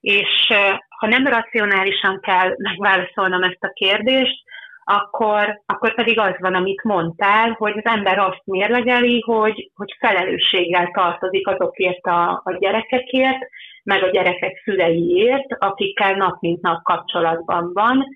És 0.00 0.52
ha 0.88 1.06
nem 1.06 1.26
racionálisan 1.26 2.20
kell 2.20 2.54
megválaszolnom 2.56 3.42
ezt 3.42 3.64
a 3.64 3.72
kérdést, 3.72 4.46
akkor, 4.84 5.62
akkor 5.66 5.94
pedig 5.94 6.18
az 6.18 6.34
van, 6.38 6.54
amit 6.54 6.82
mondtál, 6.82 7.50
hogy 7.50 7.74
az 7.76 7.92
ember 7.92 8.18
azt 8.18 8.42
mérlegeli, 8.44 9.20
hogy, 9.20 9.70
hogy 9.74 9.96
felelősséggel 9.98 10.90
tartozik 10.92 11.46
azokért 11.46 12.06
a, 12.06 12.40
a 12.44 12.56
gyerekekért, 12.58 13.48
meg 13.82 14.02
a 14.02 14.10
gyerekek 14.10 14.60
szüleiért, 14.64 15.46
akikkel 15.58 16.14
nap 16.14 16.40
mint 16.40 16.60
nap 16.60 16.82
kapcsolatban 16.82 17.70
van, 17.72 18.06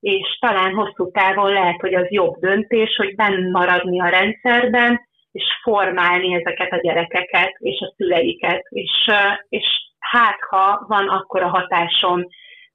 és 0.00 0.38
talán 0.40 0.74
hosszú 0.74 1.10
távon 1.10 1.52
lehet, 1.52 1.80
hogy 1.80 1.94
az 1.94 2.10
jobb 2.10 2.34
döntés, 2.34 2.96
hogy 2.96 3.14
benn 3.14 3.50
maradni 3.50 4.00
a 4.00 4.08
rendszerben, 4.08 5.00
és 5.32 5.44
formálni 5.62 6.34
ezeket 6.34 6.72
a 6.72 6.80
gyerekeket 6.80 7.56
és 7.58 7.80
a 7.80 7.94
szüleiket, 7.96 8.62
és, 8.68 9.10
és 9.48 9.64
hát 9.98 10.38
ha 10.48 10.84
van 10.88 11.08
akkor 11.08 11.42
a 11.42 11.48
hatásom 11.48 12.26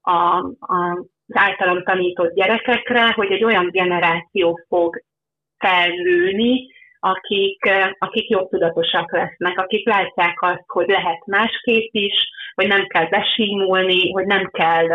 a, 0.01 0.11
a, 0.11 1.05
az 1.27 1.35
általam 1.35 1.83
tanított 1.83 2.33
gyerekekre, 2.33 3.11
hogy 3.11 3.31
egy 3.31 3.43
olyan 3.43 3.69
generáció 3.71 4.59
fog 4.67 5.01
felnőni, 5.57 6.67
akik, 6.99 7.69
akik 7.97 8.29
jobb 8.29 8.49
tudatosak 8.49 9.11
lesznek, 9.11 9.59
akik 9.59 9.87
látják 9.87 10.41
azt, 10.41 10.63
hogy 10.67 10.87
lehet 10.87 11.25
másképp 11.25 11.93
is, 11.93 12.13
hogy 12.55 12.67
nem 12.67 12.87
kell 12.87 13.05
besímulni, 13.05 14.11
hogy 14.11 14.25
nem 14.25 14.49
kell 14.51 14.87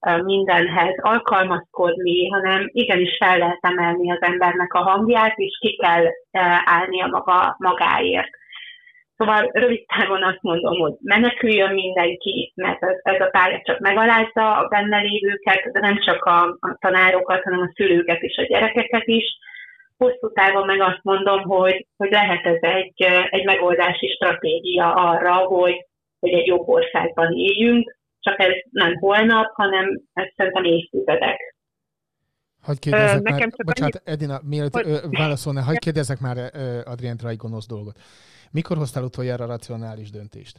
mindenhez 0.00 0.94
alkalmazkodni, 0.98 2.28
hanem 2.28 2.68
igenis 2.72 3.16
fel 3.16 3.38
lehet 3.38 3.58
emelni 3.60 4.10
az 4.10 4.22
embernek 4.22 4.74
a 4.74 4.82
hangját, 4.82 5.36
és 5.36 5.58
ki 5.60 5.76
kell 5.76 6.04
állnia 6.64 7.06
maga, 7.06 7.56
magáért. 7.58 8.30
Szóval 9.16 9.50
rövid 9.52 9.84
távon 9.86 10.22
azt 10.22 10.42
mondom, 10.42 10.78
hogy 10.78 10.92
meneküljön 11.00 11.74
mindenki, 11.74 12.52
mert 12.54 12.82
ez, 12.82 12.96
ez 13.02 13.20
a 13.20 13.28
pálya 13.30 13.60
csak 13.64 13.78
megalázza 13.78 14.56
a 14.56 14.68
benne 14.68 14.98
lévőket, 14.98 15.72
de 15.72 15.80
nem 15.80 15.98
csak 15.98 16.24
a, 16.24 16.42
a 16.42 16.76
tanárokat, 16.80 17.42
hanem 17.42 17.60
a 17.60 17.72
szülőket 17.74 18.20
és 18.20 18.36
a 18.36 18.46
gyerekeket 18.46 19.06
is. 19.06 19.24
Hosszú 19.96 20.32
távon 20.32 20.66
meg 20.66 20.80
azt 20.80 21.00
mondom, 21.02 21.42
hogy, 21.42 21.86
hogy 21.96 22.10
lehet 22.10 22.44
ez 22.44 22.58
egy, 22.60 23.02
egy 23.30 23.44
megoldási 23.44 24.08
stratégia 24.08 24.94
arra, 24.94 25.34
hogy, 25.34 25.86
hogy 26.20 26.32
egy 26.32 26.46
jobb 26.46 26.68
országban 26.68 27.32
éljünk, 27.32 27.95
csak 28.26 28.40
ez 28.40 28.52
nem 28.70 28.94
holnap, 28.94 29.52
hanem 29.54 30.00
ez 30.12 30.26
szerintem 30.36 30.64
évtizedek. 30.64 31.54
Hagy 32.62 32.78
kérdezzek 32.78 33.18
Ö, 33.18 33.30
már, 33.30 33.48
bocsánat, 33.64 33.94
annyi... 33.94 34.14
Edina, 34.14 34.40
mielőtt 34.42 34.72
hogy... 34.72 34.86
válaszolna, 35.10 35.62
hagyj 35.62 35.78
kérdezzek 35.78 36.20
már 36.20 36.36
Adriánt 36.84 37.24
egy 37.24 37.36
gonosz 37.36 37.66
dolgot. 37.66 37.96
Mikor 38.52 38.76
hoztál 38.76 39.04
utoljára 39.04 39.46
racionális 39.46 40.10
döntést? 40.10 40.56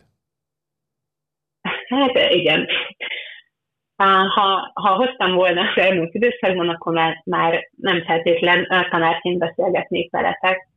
Hát 1.90 2.12
igen. 2.30 2.68
Ha, 3.96 4.72
ha 4.74 4.96
hoztam 4.96 5.34
volna 5.34 5.62
az 5.62 5.78
elmúlt 5.78 6.14
időszakban, 6.14 6.70
akkor 6.70 6.94
már, 6.94 7.22
már 7.26 7.70
nem 7.78 8.04
feltétlen 8.04 8.68
tanárként 8.90 9.38
beszélgetnék 9.38 10.12
veletek. 10.12 10.68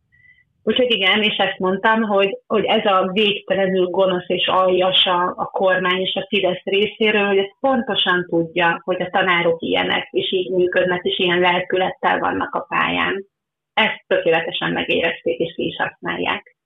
Úgyhogy 0.63 0.91
igen, 0.91 1.23
és 1.23 1.37
ezt 1.37 1.59
mondtam, 1.59 2.03
hogy, 2.03 2.39
hogy 2.47 2.65
ez 2.65 2.85
a 2.85 3.11
végtelenül 3.13 3.87
gonosz 3.87 4.29
és 4.29 4.47
aljas 4.47 5.05
a, 5.07 5.35
a 5.37 5.45
kormány 5.45 6.01
és 6.01 6.15
a 6.15 6.27
Fidesz 6.29 6.63
részéről, 6.65 7.27
hogy 7.27 7.39
ez 7.39 7.59
pontosan 7.61 8.27
tudja, 8.29 8.81
hogy 8.85 9.03
a 9.03 9.11
tanárok 9.11 9.63
ilyenek, 9.63 10.09
és 10.11 10.33
így 10.33 10.51
működnek, 10.51 11.05
és 11.05 11.19
ilyen 11.19 11.39
lelkülettel 11.39 12.19
vannak 12.19 12.55
a 12.55 12.61
pályán. 12.61 13.27
Ezt 13.73 14.05
tökéletesen 14.07 14.73
megérezték, 14.73 15.39
és 15.39 15.55
ki 15.55 15.67
is 15.67 15.77
használják. 15.77 16.57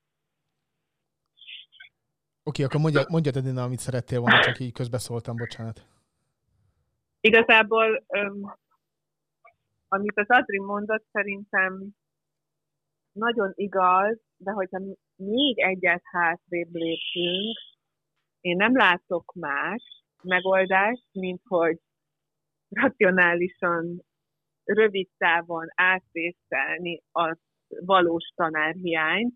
Oké, 2.47 2.63
okay, 2.63 2.65
akkor 2.65 2.81
mondja, 2.81 3.01
mondja 3.09 3.33
Edina, 3.35 3.63
amit 3.63 3.79
szerettél 3.79 4.21
volna, 4.21 4.41
csak 4.41 4.59
így 4.59 4.73
közbeszóltam, 4.73 5.37
bocsánat. 5.37 5.81
Igazából, 7.21 8.05
um, 8.09 8.55
amit 9.89 10.19
az 10.19 10.29
Adri 10.29 10.59
mondott, 10.59 11.05
szerintem 11.13 11.95
nagyon 13.15 13.53
igaz, 13.55 14.19
de 14.37 14.51
hogyha 14.51 14.81
még 15.17 15.59
egyet 15.59 16.03
hátrébb 16.05 16.73
lépünk, 16.73 17.59
én 18.41 18.57
nem 18.57 18.77
látok 18.77 19.33
más 19.35 19.83
megoldást, 20.23 21.07
mint 21.13 21.41
hogy 21.49 21.79
racionálisan, 22.69 24.05
rövid 24.65 25.09
távon 25.19 25.67
átvészelni 25.75 27.03
a 27.13 27.37
valós 27.69 28.33
tanárhiányt. 28.35 29.35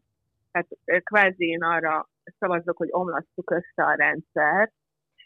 Tehát 0.50 0.68
kvázi 1.04 1.46
én 1.46 1.62
arra 1.62 2.08
szavazok, 2.38 2.76
hogy 2.76 2.88
omlasztuk 2.90 3.50
össze 3.50 3.82
a 3.84 3.94
rendszert, 3.94 4.72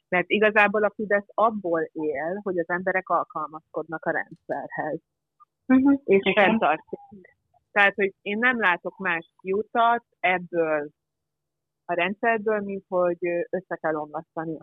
mert 0.09 0.31
igazából 0.31 0.85
a 0.85 0.93
Fidesz 0.95 1.29
abból 1.35 1.89
él, 1.93 2.41
hogy 2.43 2.59
az 2.59 2.69
emberek 2.69 3.09
alkalmazkodnak 3.09 4.05
a 4.05 4.11
rendszerhez. 4.11 5.01
Uh-huh. 5.67 6.01
És 6.05 6.33
fenntartják. 6.35 7.41
Tehát, 7.73 7.95
hogy 7.95 8.12
én 8.23 8.39
nem 8.39 8.61
látok 8.61 8.99
más 8.99 9.33
kiutat 9.41 10.05
ebből 10.20 10.89
a 11.85 11.95
rendszerből, 11.95 12.61
mint 12.61 12.85
hogy 12.89 13.18
össze 13.51 13.77
kell 13.77 13.95
omlasztani. 13.95 14.59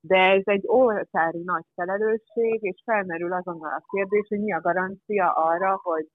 De 0.00 0.16
ez 0.16 0.42
egy 0.44 0.62
oltári 0.66 1.42
nagy 1.42 1.64
felelősség, 1.74 2.58
és 2.62 2.82
felmerül 2.84 3.32
azonnal 3.32 3.72
a 3.72 3.84
kérdés, 3.92 4.26
hogy 4.28 4.40
mi 4.40 4.52
a 4.52 4.60
garancia 4.60 5.32
arra, 5.32 5.80
hogy 5.82 6.06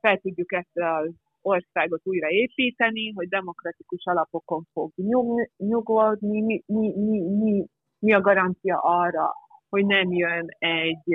fel 0.00 0.18
tudjuk 0.18 0.52
ezt 0.52 0.76
az 0.78 1.10
országot 1.42 2.00
újra 2.04 2.28
építeni, 2.28 3.12
hogy 3.12 3.28
demokratikus 3.28 4.04
alapokon 4.04 4.66
fog 4.72 4.92
nyug, 4.96 5.48
nyugodni, 5.56 6.40
mi, 6.40 6.62
mi, 6.66 6.94
mi, 6.96 7.20
mi, 7.20 7.66
mi 7.98 8.12
a 8.12 8.20
garancia 8.20 8.78
arra, 8.78 9.32
hogy 9.68 9.86
nem 9.86 10.12
jön 10.12 10.46
egy 10.58 11.14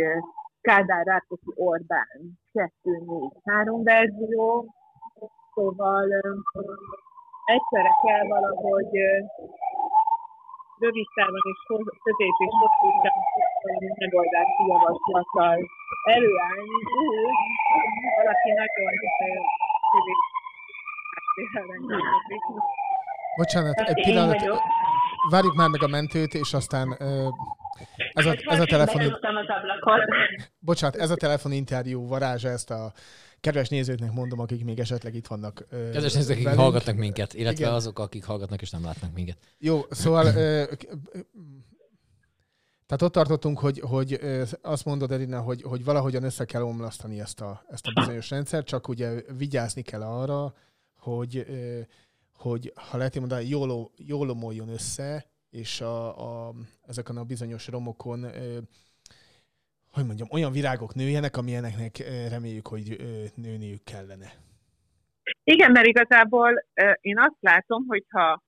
Kádár 0.67 1.05
Rákosi 1.05 1.51
Orbán. 1.55 2.17
2-4-3 2.53 3.81
verzió, 3.83 4.45
szóval 5.53 6.07
egyszerre 7.45 7.93
kell 8.03 8.25
valahogy 8.27 8.91
rövid 10.83 11.07
távon 11.15 11.43
és 11.51 11.59
közép 12.03 12.35
és 12.45 12.53
hosszú 12.61 12.87
távon 13.01 13.93
megoldási 14.03 14.63
javaslattal 14.71 15.57
előállni, 16.15 16.77
úgy, 17.01 17.15
valaki 18.17 18.49
nagyon 18.61 18.91
Bocsánat, 23.35 23.79
egy 23.79 24.03
pillanat. 24.03 24.41
Várjuk 25.29 25.55
már 25.55 25.69
meg 25.69 25.83
a 25.83 25.87
mentőt, 25.87 26.33
és 26.33 26.53
aztán 26.53 26.97
ez 28.13 28.25
a, 28.25 28.35
ez 28.45 28.59
a 28.59 28.65
telefon... 28.65 29.17
Bocsánat, 30.59 30.95
ez 30.95 31.09
a 31.09 31.15
telefoninterjú 31.15 32.07
varázsa, 32.07 32.49
ezt 32.49 32.71
a 32.71 32.93
kedves 33.39 33.69
nézőknek 33.69 34.11
mondom, 34.11 34.39
akik 34.39 34.63
még 34.63 34.79
esetleg 34.79 35.15
itt 35.15 35.27
vannak. 35.27 35.65
Kedves 35.69 36.13
nézők, 36.13 36.45
akik 36.45 36.57
hallgatnak 36.57 36.95
minket, 36.95 37.33
illetve 37.33 37.63
Igen. 37.63 37.75
azok, 37.75 37.99
akik 37.99 38.23
hallgatnak 38.23 38.61
és 38.61 38.69
nem 38.69 38.83
látnak 38.83 39.13
minket. 39.13 39.37
Jó, 39.57 39.81
szóval 39.89 40.33
tehát 42.85 43.01
ott 43.01 43.11
tartottunk, 43.11 43.59
hogy, 43.59 43.79
hogy 43.79 44.19
azt 44.61 44.85
mondod, 44.85 45.11
Erina, 45.11 45.41
hogy, 45.41 45.61
hogy 45.61 45.83
valahogyan 45.83 46.23
össze 46.23 46.45
kell 46.45 46.61
omlasztani 46.61 47.19
ezt 47.19 47.41
a, 47.41 47.65
ezt 47.69 47.87
a 47.87 47.99
bizonyos 47.99 48.29
rendszert, 48.29 48.67
csak 48.67 48.87
ugye 48.87 49.21
vigyázni 49.37 49.81
kell 49.81 50.01
arra, 50.01 50.53
hogy, 50.97 51.45
hogy 52.37 52.71
ha 52.75 52.97
lehet 52.97 53.19
mondani, 53.19 53.49
jól, 53.49 53.91
jól 53.97 54.29
omoljon 54.29 54.69
össze, 54.69 55.25
és 55.49 55.81
a, 55.81 56.47
a, 56.47 56.53
ezeken 56.87 57.17
a 57.17 57.23
bizonyos 57.23 57.67
romokon, 57.67 58.23
ö, 58.23 58.57
hogy 59.91 60.05
mondjam, 60.05 60.27
olyan 60.31 60.51
virágok 60.51 60.95
nőjenek, 60.95 61.37
amilyeneknek 61.37 61.97
reméljük, 62.29 62.67
hogy 62.67 62.97
nőniük 63.35 63.83
kellene. 63.83 64.31
Igen, 65.43 65.71
mert 65.71 65.87
igazából 65.87 66.65
én 67.01 67.19
azt 67.19 67.37
látom, 67.39 67.85
hogyha 67.87 68.43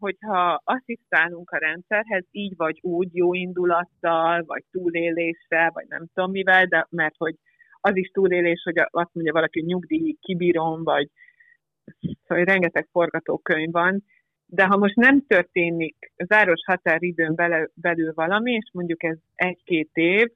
hogyha 0.00 0.60
asszisztálunk 0.64 1.50
a 1.50 1.58
rendszerhez, 1.58 2.24
így 2.30 2.56
vagy 2.56 2.78
úgy, 2.82 3.16
jó 3.16 3.34
indulattal, 3.34 4.44
vagy 4.46 4.64
túléléssel, 4.70 5.70
vagy 5.70 5.86
nem 5.88 6.06
tudom 6.14 6.30
mivel, 6.30 6.66
de 6.66 6.86
mert 6.90 7.14
hogy 7.16 7.34
az 7.80 7.96
is 7.96 8.08
túlélés, 8.08 8.62
hogy 8.64 8.78
azt 8.78 9.10
mondja 9.12 9.32
valaki, 9.32 9.58
hogy 9.58 9.68
nyugdíj 9.68 10.16
kibírom, 10.20 10.84
vagy 10.84 11.10
szóval 12.26 12.44
rengeteg 12.44 12.88
forgatókönyv 12.92 13.72
van, 13.72 14.04
de 14.46 14.66
ha 14.66 14.76
most 14.76 14.94
nem 14.94 15.26
történik 15.26 16.12
záros 16.16 16.60
határidőn 16.66 17.34
bele, 17.34 17.68
belül 17.74 18.12
valami, 18.14 18.52
és 18.52 18.70
mondjuk 18.72 19.02
ez 19.02 19.16
egy-két 19.34 19.90
év, 19.92 20.28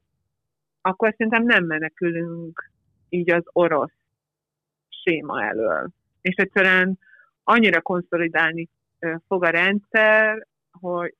akkor 0.80 1.14
szerintem 1.16 1.44
nem 1.44 1.64
menekülünk 1.64 2.70
így 3.08 3.30
az 3.30 3.42
orosz 3.52 3.92
séma 4.88 5.44
elől. 5.44 5.88
És 6.20 6.34
egyszerűen 6.34 6.98
annyira 7.44 7.80
konszolidálni 7.80 8.68
fog 9.26 9.44
a 9.44 9.48
rendszer, 9.48 10.46
hogy 10.80 11.14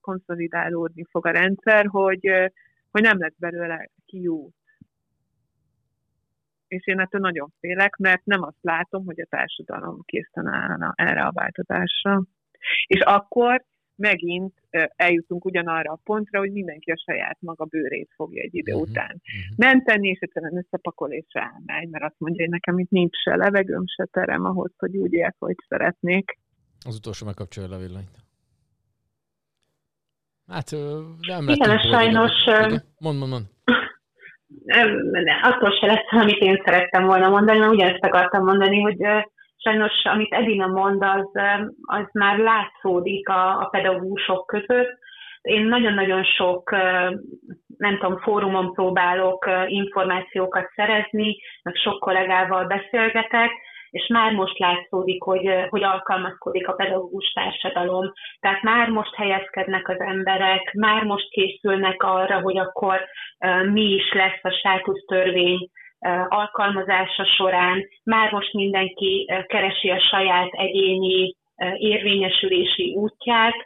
konszolidálódni 0.00 1.04
fog 1.10 1.26
a 1.26 1.30
rendszer, 1.30 1.86
hogy, 1.86 2.30
hogy 2.90 3.02
nem 3.02 3.18
lesz 3.18 3.36
belőle 3.36 3.90
kiút. 4.06 4.55
És 6.68 6.86
én 6.86 7.00
ettől 7.00 7.20
nagyon 7.20 7.52
félek, 7.60 7.96
mert 7.96 8.24
nem 8.24 8.42
azt 8.42 8.58
látom, 8.60 9.04
hogy 9.04 9.20
a 9.20 9.26
társadalom 9.30 10.02
készen 10.04 10.46
állna 10.46 10.92
erre 10.96 11.22
a 11.22 11.32
változásra. 11.32 12.22
És 12.86 13.00
akkor 13.00 13.64
megint 13.96 14.54
eljutunk 14.96 15.44
ugyanarra 15.44 15.92
a 15.92 16.00
pontra, 16.04 16.38
hogy 16.38 16.52
mindenki 16.52 16.90
a 16.90 17.02
saját 17.04 17.36
maga 17.40 17.64
bőrét 17.64 18.10
fogja 18.14 18.42
egy 18.42 18.54
idő 18.54 18.72
uh-huh. 18.72 18.88
után 18.88 19.22
menteni, 19.56 20.08
és 20.08 20.18
egyszerűen 20.20 20.56
összepakol 20.56 21.12
és 21.12 21.26
elmegy, 21.28 21.88
mert 21.88 22.04
azt 22.04 22.18
mondja, 22.18 22.42
hogy 22.42 22.52
nekem 22.52 22.78
itt 22.78 22.90
nincs 22.90 23.16
se 23.16 23.36
levegőm, 23.36 23.84
se 23.96 24.04
terem 24.04 24.44
ahhoz, 24.44 24.72
hogy 24.78 24.96
úgy 24.96 25.12
éljek, 25.12 25.34
hogy 25.38 25.56
szeretnék. 25.68 26.38
Az 26.86 26.96
utolsó 26.96 27.26
megkapcsolja 27.26 27.76
a 27.76 27.78
villanyt. 27.78 28.24
Hát 30.46 30.70
nem 31.26 31.48
Igen, 31.48 31.78
sajnos... 31.78 32.32
Mond, 32.98 33.18
mond, 33.18 33.30
mond. 33.30 33.54
Attól 35.42 35.70
se 35.70 35.86
lesz, 35.86 36.06
amit 36.10 36.38
én 36.38 36.62
szerettem 36.64 37.04
volna 37.04 37.28
mondani, 37.28 37.58
mert 37.58 37.72
ugyanezt 37.72 38.04
akartam 38.04 38.44
mondani, 38.44 38.80
hogy 38.80 38.96
sajnos, 39.56 39.92
amit 40.04 40.32
Edina 40.32 40.66
mond, 40.66 41.02
az, 41.02 41.30
az 41.80 42.04
már 42.12 42.38
látszódik 42.38 43.28
a, 43.28 43.60
a 43.60 43.68
pedagógusok 43.70 44.46
között. 44.46 44.98
Én 45.40 45.64
nagyon-nagyon 45.66 46.24
sok, 46.24 46.70
nem 47.76 47.98
tudom, 47.98 48.18
fórumon 48.18 48.72
próbálok 48.72 49.50
információkat 49.66 50.70
szerezni, 50.74 51.36
meg 51.62 51.74
sok 51.74 51.98
kollégával 51.98 52.64
beszélgetek, 52.64 53.50
és 53.96 54.06
már 54.06 54.32
most 54.32 54.58
látszódik, 54.58 55.22
hogy, 55.22 55.50
hogy 55.68 55.82
alkalmazkodik 55.82 56.68
a 56.68 56.72
pedagógus 56.72 57.32
társadalom. 57.32 58.12
Tehát 58.40 58.62
már 58.62 58.88
most 58.88 59.14
helyezkednek 59.14 59.88
az 59.88 60.00
emberek, 60.00 60.72
már 60.72 61.02
most 61.02 61.28
készülnek 61.30 62.02
arra, 62.02 62.40
hogy 62.40 62.58
akkor 62.58 63.00
mi 63.72 63.82
is 63.82 64.12
lesz 64.12 64.42
a 64.42 64.50
státusztörvény 64.50 65.68
alkalmazása 66.28 67.24
során. 67.24 67.88
Már 68.04 68.32
most 68.32 68.52
mindenki 68.52 69.30
keresi 69.46 69.90
a 69.90 70.00
saját 70.00 70.50
egyéni 70.50 71.34
érvényesülési 71.78 72.94
útját, 72.94 73.56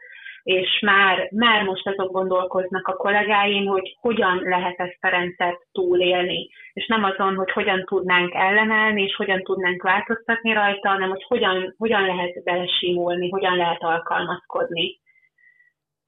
és 0.50 0.80
már, 0.80 1.28
már 1.32 1.62
most 1.64 1.86
azon 1.86 2.06
gondolkoznak 2.06 2.88
a 2.88 2.96
kollégáim, 2.96 3.66
hogy 3.66 3.96
hogyan 4.00 4.40
lehet 4.42 4.78
ezt 4.78 4.98
a 5.00 5.08
rendszert 5.08 5.60
túlélni. 5.72 6.48
És 6.72 6.86
nem 6.86 7.04
azon, 7.04 7.34
hogy 7.34 7.50
hogyan 7.50 7.84
tudnánk 7.84 8.34
ellenállni, 8.34 9.02
és 9.02 9.14
hogyan 9.16 9.42
tudnánk 9.42 9.82
változtatni 9.82 10.52
rajta, 10.52 10.88
hanem 10.88 11.08
hogy 11.08 11.24
hogyan, 11.28 11.74
hogyan 11.78 12.06
lehet 12.06 12.42
belesimulni, 12.44 13.30
hogyan 13.30 13.56
lehet 13.56 13.82
alkalmazkodni. 13.82 15.00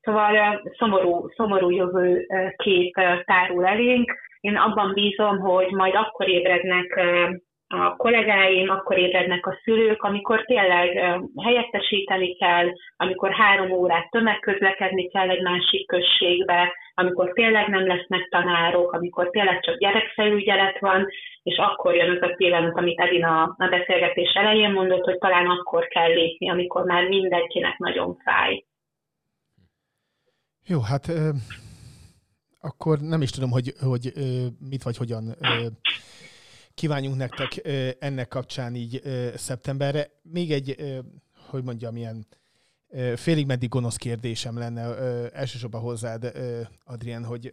Szóval 0.01 0.63
szomorú, 0.79 1.29
szomorú 1.29 1.71
jövő 1.71 2.27
kép 2.57 2.95
tárul 3.25 3.67
elénk. 3.67 4.13
Én 4.41 4.57
abban 4.57 4.93
bízom, 4.93 5.39
hogy 5.39 5.71
majd 5.71 5.95
akkor 5.95 6.29
ébrednek 6.29 7.01
a 7.73 7.97
kollégáim, 7.97 8.71
akkor 8.71 8.99
ébrednek 8.99 9.47
a 9.47 9.59
szülők, 9.65 10.03
amikor 10.03 10.45
tényleg 10.45 10.89
helyettesíteni 11.43 12.37
kell, 12.37 12.69
amikor 12.97 13.31
három 13.33 13.71
órát 13.71 14.11
tömegközlekedni 14.11 15.09
kell 15.09 15.31
egy 15.31 15.43
másik 15.43 15.87
községbe, 15.87 16.73
amikor 16.95 17.33
tényleg 17.33 17.69
nem 17.69 17.87
lesznek 17.87 18.29
tanárok, 18.31 18.93
amikor 18.93 19.31
tényleg 19.31 19.61
csak 19.61 19.79
gyerekfelügyelet 19.79 20.79
van, 20.79 21.07
és 21.43 21.57
akkor 21.57 21.95
jön 21.95 22.11
az 22.11 22.31
a 22.31 22.35
pillanat, 22.37 22.77
amit 22.77 23.01
Edina 23.01 23.43
a 23.43 23.69
beszélgetés 23.71 24.33
elején 24.35 24.71
mondott, 24.71 25.05
hogy 25.05 25.19
talán 25.19 25.47
akkor 25.47 25.87
kell 25.87 26.13
lépni, 26.13 26.51
amikor 26.51 26.85
már 26.85 27.09
mindenkinek 27.09 27.79
nagyon 27.79 28.17
fáj. 28.25 28.65
Jó, 30.67 30.81
hát 30.81 31.13
akkor 32.61 32.99
nem 32.99 33.23
is 33.23 33.31
tudom, 33.31 33.51
hogy, 33.51 33.73
hogy 33.81 34.13
mit 34.71 34.83
vagy 34.83 34.97
hogyan 34.97 35.25
kívánjunk 36.75 37.17
nektek 37.17 37.49
ennek 38.01 38.29
kapcsán 38.29 38.75
így 38.75 39.01
szeptemberre. 39.35 40.07
Még 40.23 40.51
egy, 40.51 40.77
hogy 41.51 41.63
mondjam, 41.65 41.97
ilyen 41.97 42.27
félig 43.17 43.47
meddig 43.47 43.69
gonosz 43.69 43.97
kérdésem 43.97 44.59
lenne 44.59 44.81
elsősorban 45.33 45.81
hozzád, 45.81 46.33
Adrián, 46.85 47.25
hogy 47.25 47.51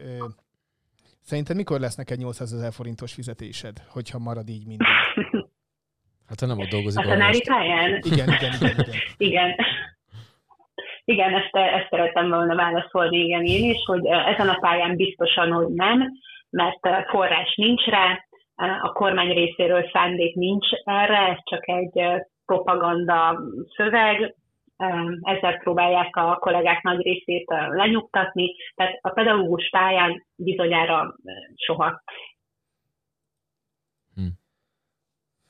szerinted 1.22 1.56
mikor 1.56 1.80
lesz 1.80 1.96
neked 1.96 2.18
800 2.18 2.54
ezer 2.54 2.74
forintos 2.74 3.14
fizetésed, 3.14 3.78
hogyha 3.88 4.20
marad 4.20 4.50
így 4.50 4.68
minden? 4.68 4.88
Hát 6.30 6.40
ha 6.40 6.46
nem 6.46 6.60
ott 6.60 6.70
dolgozik. 6.70 7.06
A 7.06 7.08
tanári 7.08 7.42
pályán? 7.42 8.02
Igen, 8.04 8.28
igen, 8.28 8.54
igen. 8.54 8.72
Igen, 8.72 8.96
igen. 9.28 9.56
igen 11.04 11.34
ezt, 11.34 11.56
ezt 11.56 11.88
szeretem 11.90 12.30
volna 12.30 12.56
válaszolni, 12.56 13.18
igen, 13.18 13.44
én 13.44 13.70
is, 13.70 13.84
hogy 13.86 14.06
ezen 14.06 14.50
a 14.50 14.60
pályán 14.60 14.96
biztosan, 14.96 15.52
hogy 15.52 15.68
nem, 15.68 16.12
mert 16.50 16.80
forrás 17.10 17.56
nincs 17.56 17.86
rá, 17.86 18.26
a 18.82 18.92
kormány 18.94 19.34
részéről 19.34 19.90
szándék 19.94 20.36
nincs 20.36 20.68
erre, 20.84 21.18
ez 21.18 21.38
csak 21.44 21.68
egy 21.68 22.02
propaganda 22.46 23.42
szöveg, 23.76 24.36
ezzel 25.22 25.58
próbálják 25.58 26.16
a 26.16 26.38
kollégák 26.40 26.82
nagy 26.82 27.02
részét 27.02 27.46
lenyugtatni, 27.70 28.56
tehát 28.76 29.00
a 29.02 29.10
pedagógus 29.10 29.70
pályán 29.70 30.26
bizonyára 30.36 31.16
soha. 31.56 32.04
Hm. 34.16 34.22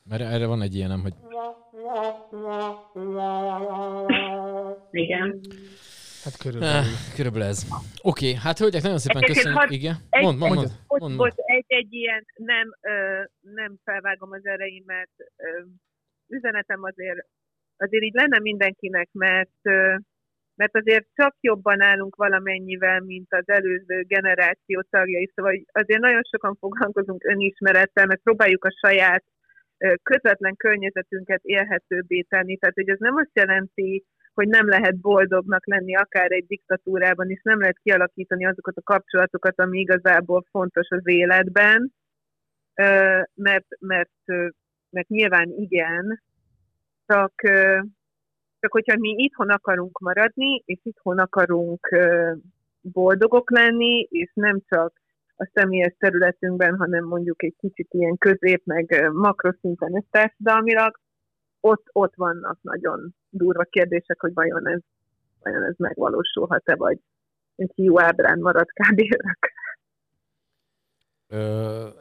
Mert 0.10 0.22
erre 0.22 0.47
van 0.47 0.62
egy 0.62 0.76
ilyenem, 0.76 1.01
hogy... 1.01 1.14
Igen. 4.91 5.39
Hát 6.24 6.38
körülbelül. 6.38 6.76
Eh, 6.76 6.86
körülbelül 7.15 7.47
ez. 7.47 7.59
Oké, 8.01 8.30
okay, 8.30 8.34
hát 8.43 8.57
hölgyek, 8.57 8.82
nagyon 8.82 8.97
szépen 8.97 9.22
köszönjük. 9.22 9.59
Had, 9.59 9.72
Igen, 9.72 9.95
egy, 10.09 10.24
mond, 10.24 10.38
mond, 10.39 10.53
mond, 10.53 10.72
mond, 10.88 11.01
mond, 11.01 11.15
mond. 11.15 11.34
Egy, 11.36 11.65
egy 11.67 11.93
ilyen 11.93 12.26
nem, 12.36 12.67
ö, 12.82 13.24
nem 13.39 13.76
felvágom 13.84 14.32
az 14.32 14.45
ereimet. 14.45 15.09
Ö, 15.36 15.61
üzenetem 16.28 16.84
azért, 16.84 17.20
azért 17.78 18.03
így 18.03 18.13
lenne 18.13 18.39
mindenkinek, 18.39 19.09
mert 19.11 19.59
ö, 19.61 19.95
mert 20.55 20.76
azért 20.76 21.07
csak 21.15 21.36
jobban 21.39 21.82
állunk 21.82 22.15
valamennyivel, 22.15 22.99
mint 22.99 23.34
az 23.34 23.49
előző 23.49 24.03
generáció 24.07 24.84
tagjai, 24.89 25.32
szóval 25.36 25.61
azért 25.72 26.01
nagyon 26.01 26.22
sokan 26.32 26.55
foglalkozunk 26.55 27.24
önismerettel, 27.24 28.05
mert 28.05 28.22
próbáljuk 28.22 28.65
a 28.65 28.78
saját 28.88 29.24
közvetlen 30.03 30.55
környezetünket 30.55 31.41
élhetőbbé 31.43 32.22
tenni. 32.22 32.57
Tehát, 32.57 32.76
hogy 32.76 32.89
ez 32.89 32.99
nem 32.99 33.15
azt 33.15 33.32
jelenti, 33.34 34.05
hogy 34.39 34.47
nem 34.47 34.67
lehet 34.67 34.97
boldognak 34.97 35.65
lenni 35.65 35.95
akár 35.95 36.31
egy 36.31 36.45
diktatúrában, 36.47 37.29
és 37.29 37.41
nem 37.43 37.59
lehet 37.59 37.79
kialakítani 37.83 38.45
azokat 38.45 38.77
a 38.77 38.81
kapcsolatokat, 38.81 39.59
ami 39.59 39.79
igazából 39.79 40.45
fontos 40.49 40.87
az 40.89 41.01
életben, 41.03 41.93
mert, 43.33 43.67
mert, 43.79 44.21
mert 44.89 45.07
nyilván 45.07 45.49
igen, 45.49 46.21
csak, 47.05 47.33
csak 48.59 48.71
hogyha 48.71 48.97
mi 48.97 49.09
itthon 49.17 49.49
akarunk 49.49 49.99
maradni, 49.99 50.63
és 50.65 50.79
itthon 50.83 51.19
akarunk 51.19 51.97
boldogok 52.81 53.51
lenni, 53.51 54.07
és 54.09 54.31
nem 54.33 54.61
csak 54.67 54.93
a 55.35 55.49
személyes 55.53 55.95
területünkben, 55.97 56.77
hanem 56.77 57.05
mondjuk 57.05 57.43
egy 57.43 57.55
kicsit 57.59 57.87
ilyen 57.89 58.17
közép, 58.17 58.61
meg 58.65 59.09
makroszinten 59.13 60.05
társadalmilag, 60.09 60.99
ott, 61.62 61.86
ott 61.91 62.16
vannak 62.16 62.57
nagyon 62.62 63.16
durva 63.30 63.64
kérdések, 63.64 64.20
hogy 64.20 64.34
vajon 64.34 64.68
ez, 64.68 64.80
vajon 65.43 65.64
ez 65.64 65.76
megvalósulhat-e, 65.78 66.76
vagy 66.76 66.99
egy 67.55 67.72
jó 67.76 68.01
ábrán 68.01 68.39
marad 68.39 68.68
kb. 68.68 69.01
Ö, 71.32 71.39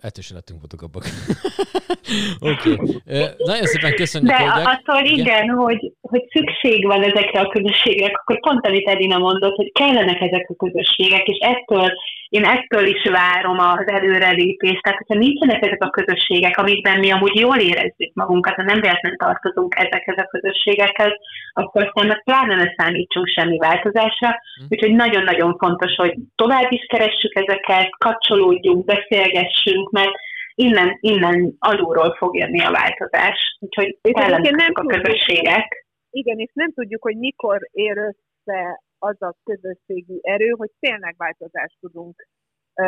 ettől 0.01 0.25
se 0.29 0.35
lettünk 0.35 0.61
botogabbak. 0.61 1.05
Oké. 2.53 2.73
okay. 2.73 3.25
Nagyon 3.37 3.67
szépen 3.67 3.95
köszönjük, 3.95 4.31
De 4.31 4.37
hölgyek. 4.37 4.67
attól 4.67 5.05
igen, 5.05 5.19
igen 5.19 5.49
hogy, 5.49 5.93
hogy 6.01 6.25
szükség 6.35 6.87
van 6.87 7.03
ezekre 7.03 7.41
a 7.41 7.49
közösségekre, 7.49 8.21
akkor 8.21 8.41
pont 8.41 8.67
amit 8.67 8.89
Edina 8.89 9.19
mondott, 9.19 9.57
hogy 9.57 9.73
kellenek 9.73 10.21
ezek 10.21 10.47
a 10.49 10.65
közösségek, 10.65 11.27
és 11.27 11.39
ettől, 11.39 11.93
én 12.29 12.45
ettől 12.45 12.87
is 12.87 13.03
várom 13.11 13.59
az 13.59 13.87
előrelépést. 13.87 14.83
Tehát, 14.83 14.99
hogyha 14.99 15.25
nincsenek 15.25 15.63
ezek 15.63 15.83
a 15.83 15.91
közösségek, 15.91 16.59
amikben 16.59 16.99
mi 16.99 17.11
amúgy 17.11 17.39
jól 17.39 17.57
érezzük 17.57 18.11
magunkat, 18.15 18.55
ha 18.55 18.63
nem 18.63 18.81
véletlenül 18.81 19.19
tartozunk 19.19 19.75
ezekhez 19.77 20.17
a 20.19 20.31
közösségekhez, 20.31 21.13
akkor 21.53 21.83
aztán 21.83 22.07
meg 22.07 22.23
pláne 22.25 22.55
ne 22.55 22.69
számítsunk 22.77 23.27
semmi 23.27 23.59
változásra. 23.59 24.41
Úgyhogy 24.69 24.95
nagyon-nagyon 24.95 25.57
fontos, 25.59 25.95
hogy 25.95 26.15
tovább 26.35 26.73
is 26.73 26.87
keressük 26.87 27.35
ezeket, 27.35 27.89
kapcsolódjunk, 27.99 28.87
beszélgessünk, 29.19 29.91
mert 29.91 30.13
innen, 30.55 30.97
innen 31.01 31.55
alulról 31.59 32.15
fog 32.15 32.37
jönni 32.37 32.61
a 32.61 32.71
változás. 32.71 33.57
Úgyhogy 33.61 33.99
kellenek 34.03 34.51
nem 34.51 34.73
a 34.73 34.87
közösségek. 34.87 35.87
Igen, 36.11 36.39
és 36.39 36.51
nem 36.53 36.73
tudjuk, 36.73 37.03
hogy 37.03 37.17
mikor 37.17 37.69
ér 37.71 37.99
össze 37.99 38.83
az 38.99 39.23
a 39.23 39.35
közösségi 39.45 40.19
erő, 40.23 40.49
hogy 40.49 40.71
tényleg 40.81 41.15
változást 41.19 41.77
tudunk 41.81 42.29
ö, 42.75 42.87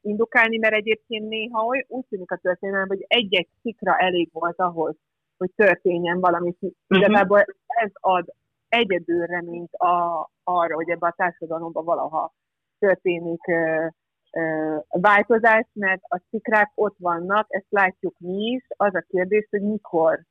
indukálni, 0.00 0.58
mert 0.58 0.74
egyébként 0.74 1.28
néha 1.28 1.64
oly, 1.64 1.84
úgy 1.88 2.04
tűnik 2.08 2.30
a 2.30 2.38
történelem, 2.42 2.88
hogy 2.88 3.04
egy-egy 3.08 3.48
szikra 3.62 3.96
elég 3.96 4.28
volt 4.32 4.60
ahhoz, 4.60 4.94
hogy 5.38 5.50
történjen 5.56 6.20
valami. 6.20 6.54
Igazából 6.88 7.44
ez 7.66 7.90
ad 7.92 8.34
egyedül 8.68 9.26
reményt 9.26 9.72
a, 9.74 10.28
arra, 10.44 10.74
hogy 10.74 10.90
ebbe 10.90 11.06
a 11.06 11.14
társadalomban 11.16 11.84
valaha 11.84 12.32
történik 12.78 13.48
ö, 13.48 13.86
változás, 14.88 15.66
mert 15.72 16.02
a 16.02 16.20
szikrák 16.30 16.72
ott 16.74 16.96
vannak, 16.98 17.46
ezt 17.48 17.66
látjuk 17.68 18.14
mi 18.18 18.44
is. 18.44 18.64
Az 18.68 18.94
a 18.94 19.04
kérdés, 19.08 19.46
hogy 19.50 19.62
mikor 19.62 20.24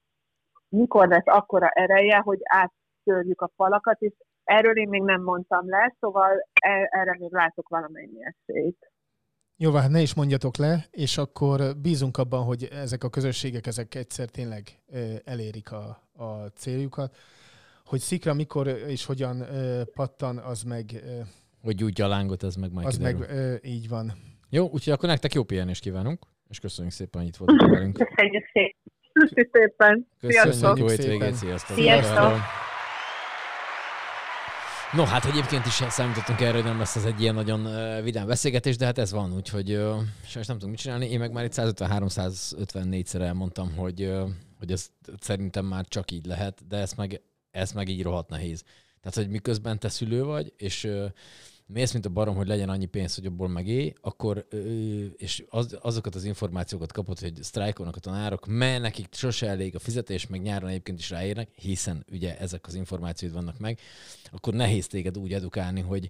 mikor 0.74 1.08
lesz 1.08 1.26
akkora 1.26 1.68
ereje, 1.68 2.18
hogy 2.18 2.40
áttörjük 2.44 3.42
a 3.42 3.52
falakat, 3.56 4.02
és 4.02 4.14
erről 4.44 4.78
én 4.78 4.90
még 4.90 5.02
nem 5.02 5.22
mondtam 5.22 5.70
le, 5.70 5.96
szóval 6.00 6.48
e- 6.54 6.90
erre 6.92 7.16
még 7.20 7.32
látok 7.32 7.70
valamennyi 7.70 8.20
esélyt. 8.24 8.92
Jó, 9.58 9.72
hát 9.72 9.90
ne 9.90 10.02
is 10.02 10.16
mondjatok 10.16 10.58
le, 10.58 10.86
és 10.92 11.18
akkor 11.18 11.62
bízunk 11.82 12.18
abban, 12.18 12.44
hogy 12.44 12.64
ezek 12.72 13.04
a 13.04 13.10
közösségek 13.10 13.68
ezek 13.68 13.96
egyszer 13.96 14.30
tényleg 14.30 14.64
elérik 15.24 15.72
a, 15.72 16.02
a 16.24 16.46
céljukat. 16.56 17.16
Hogy 17.86 18.00
szikra 18.00 18.34
mikor 18.34 18.68
és 18.68 19.06
hogyan 19.06 19.44
pattan, 19.94 20.38
az 20.38 20.64
meg, 20.64 20.86
Hogy 21.64 21.76
gyújtja 21.76 22.06
a 22.06 22.08
lángot, 22.08 22.44
ez 22.44 22.56
meg 22.56 22.72
majd 22.72 22.88
az 22.88 22.98
kiderül. 22.98 23.20
meg 23.20 23.30
ö, 23.30 23.56
így 23.62 23.90
van. 23.90 24.14
Jó, 24.50 24.70
úgyhogy 24.70 24.94
akkor 24.94 25.10
nektek 25.10 25.34
jó 25.34 25.44
pihenést 25.44 25.82
kívánunk, 25.82 26.26
és 26.50 26.60
köszönjük 26.60 26.94
szépen, 26.94 27.22
hogy 27.22 27.30
itt 27.30 27.36
voltatok 27.36 27.70
velünk. 27.70 27.94
Köszönjük 27.94 28.46
szépen. 28.54 28.82
Köszönjük 29.14 29.50
szépen! 29.54 30.08
Köszönjük, 30.20 30.42
Sziasztok! 30.42 30.78
jó 30.78 30.88
hétvégét, 30.88 31.34
sziasztok! 31.34 31.76
Sziasztok. 31.78 32.40
No, 34.94 35.04
hát 35.04 35.26
egyébként 35.26 35.66
is 35.66 35.72
számítottunk 35.72 36.42
erre, 36.42 36.54
hogy 36.54 36.64
nem 36.64 36.78
lesz 36.78 36.96
ez 36.96 37.06
egy 37.06 37.22
ilyen 37.22 37.34
nagyon 37.34 37.68
vidám 38.04 38.28
beszélgetés, 38.28 38.78
de 38.78 38.86
hát 38.86 38.98
ez 38.98 39.12
van, 39.12 39.34
úgyhogy 39.36 39.68
sajnos 40.26 40.48
nem 40.48 40.58
tudunk 40.58 40.70
mit 40.72 40.80
csinálni. 40.80 41.10
Én 41.10 41.20
meg 41.20 41.32
már 41.32 41.44
itt 41.44 41.54
153-154-szer 41.56 43.22
elmondtam, 43.22 43.76
hogy, 43.76 44.14
hogy 44.60 44.72
ez 44.72 44.90
szerintem 45.20 45.66
már 45.66 45.86
csak 45.88 46.12
így 46.12 46.26
lehet, 46.26 46.68
de 46.68 46.78
ezt 46.78 46.98
meg, 46.98 47.22
ezt 47.52 47.74
meg 47.74 47.88
így 47.88 48.04
rohadt 48.04 48.30
nehéz. 48.30 48.64
Tehát, 49.02 49.18
hogy 49.18 49.30
miközben 49.30 49.80
te 49.80 49.90
szülő 49.90 50.24
vagy, 50.24 50.54
és 50.58 50.88
mész, 51.74 51.92
mint 51.92 52.06
a 52.06 52.10
barom, 52.10 52.36
hogy 52.36 52.48
legyen 52.48 52.70
annyi 52.70 52.86
pénz, 52.86 53.16
hogy 53.16 53.26
abból 53.26 53.48
megélj, 53.48 53.94
akkor, 54.02 54.48
és 55.18 55.44
az, 55.50 55.78
azokat 55.82 56.16
az 56.16 56.24
információkat 56.24 56.92
kapod, 56.92 57.20
hogy 57.20 57.34
sztrájkolnak 57.44 57.96
a 57.96 58.00
tanárok, 58.00 58.46
mert 58.48 58.82
nekik 58.82 59.08
sose 59.12 59.48
elég 59.48 59.76
a 59.76 59.80
fizetés, 59.80 60.28
meg 60.28 60.42
nyáron 60.42 60.70
egyébként 60.70 61.00
is 61.00 61.10
ráérnek, 61.10 61.50
hiszen 61.56 62.06
ugye 62.12 62.38
ezek 62.38 62.68
az 62.68 62.76
információid 62.76 63.34
vannak 63.34 63.60
meg, 63.60 63.80
akkor 64.32 64.54
nehéz 64.54 64.88
téged 64.88 65.18
úgy 65.18 65.34
edukálni, 65.34 65.82
hogy, 65.82 66.10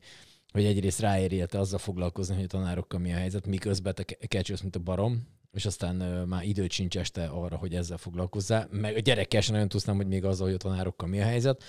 hogy 0.51 0.65
egyrészt 0.65 0.99
ráérjél 0.99 1.47
te 1.47 1.59
azzal 1.59 1.79
foglalkozni, 1.79 2.35
hogy 2.35 2.43
a 2.43 2.47
tanárokkal 2.47 2.99
mi 2.99 3.13
a 3.13 3.17
helyzet, 3.17 3.47
miközben 3.47 3.95
te 3.95 4.03
ke- 4.03 4.27
kecsülsz, 4.27 4.61
mint 4.61 4.75
a 4.75 4.79
barom, 4.79 5.27
és 5.53 5.65
aztán 5.65 6.01
ö, 6.01 6.23
már 6.23 6.43
időt 6.43 6.71
sincs 6.71 6.97
este 6.97 7.25
arra, 7.25 7.55
hogy 7.55 7.75
ezzel 7.75 7.97
foglalkozzál. 7.97 8.67
Meg 8.71 8.95
a 8.95 8.99
gyerekkel 8.99 9.41
sem 9.41 9.53
nagyon 9.53 9.69
tudsz, 9.69 9.83
nem, 9.83 9.95
hogy 9.95 10.07
még 10.07 10.25
azzal, 10.25 10.45
hogy 10.45 10.55
a 10.55 10.57
tanárokkal 10.57 11.07
mi 11.07 11.21
a 11.21 11.23
helyzet. 11.23 11.63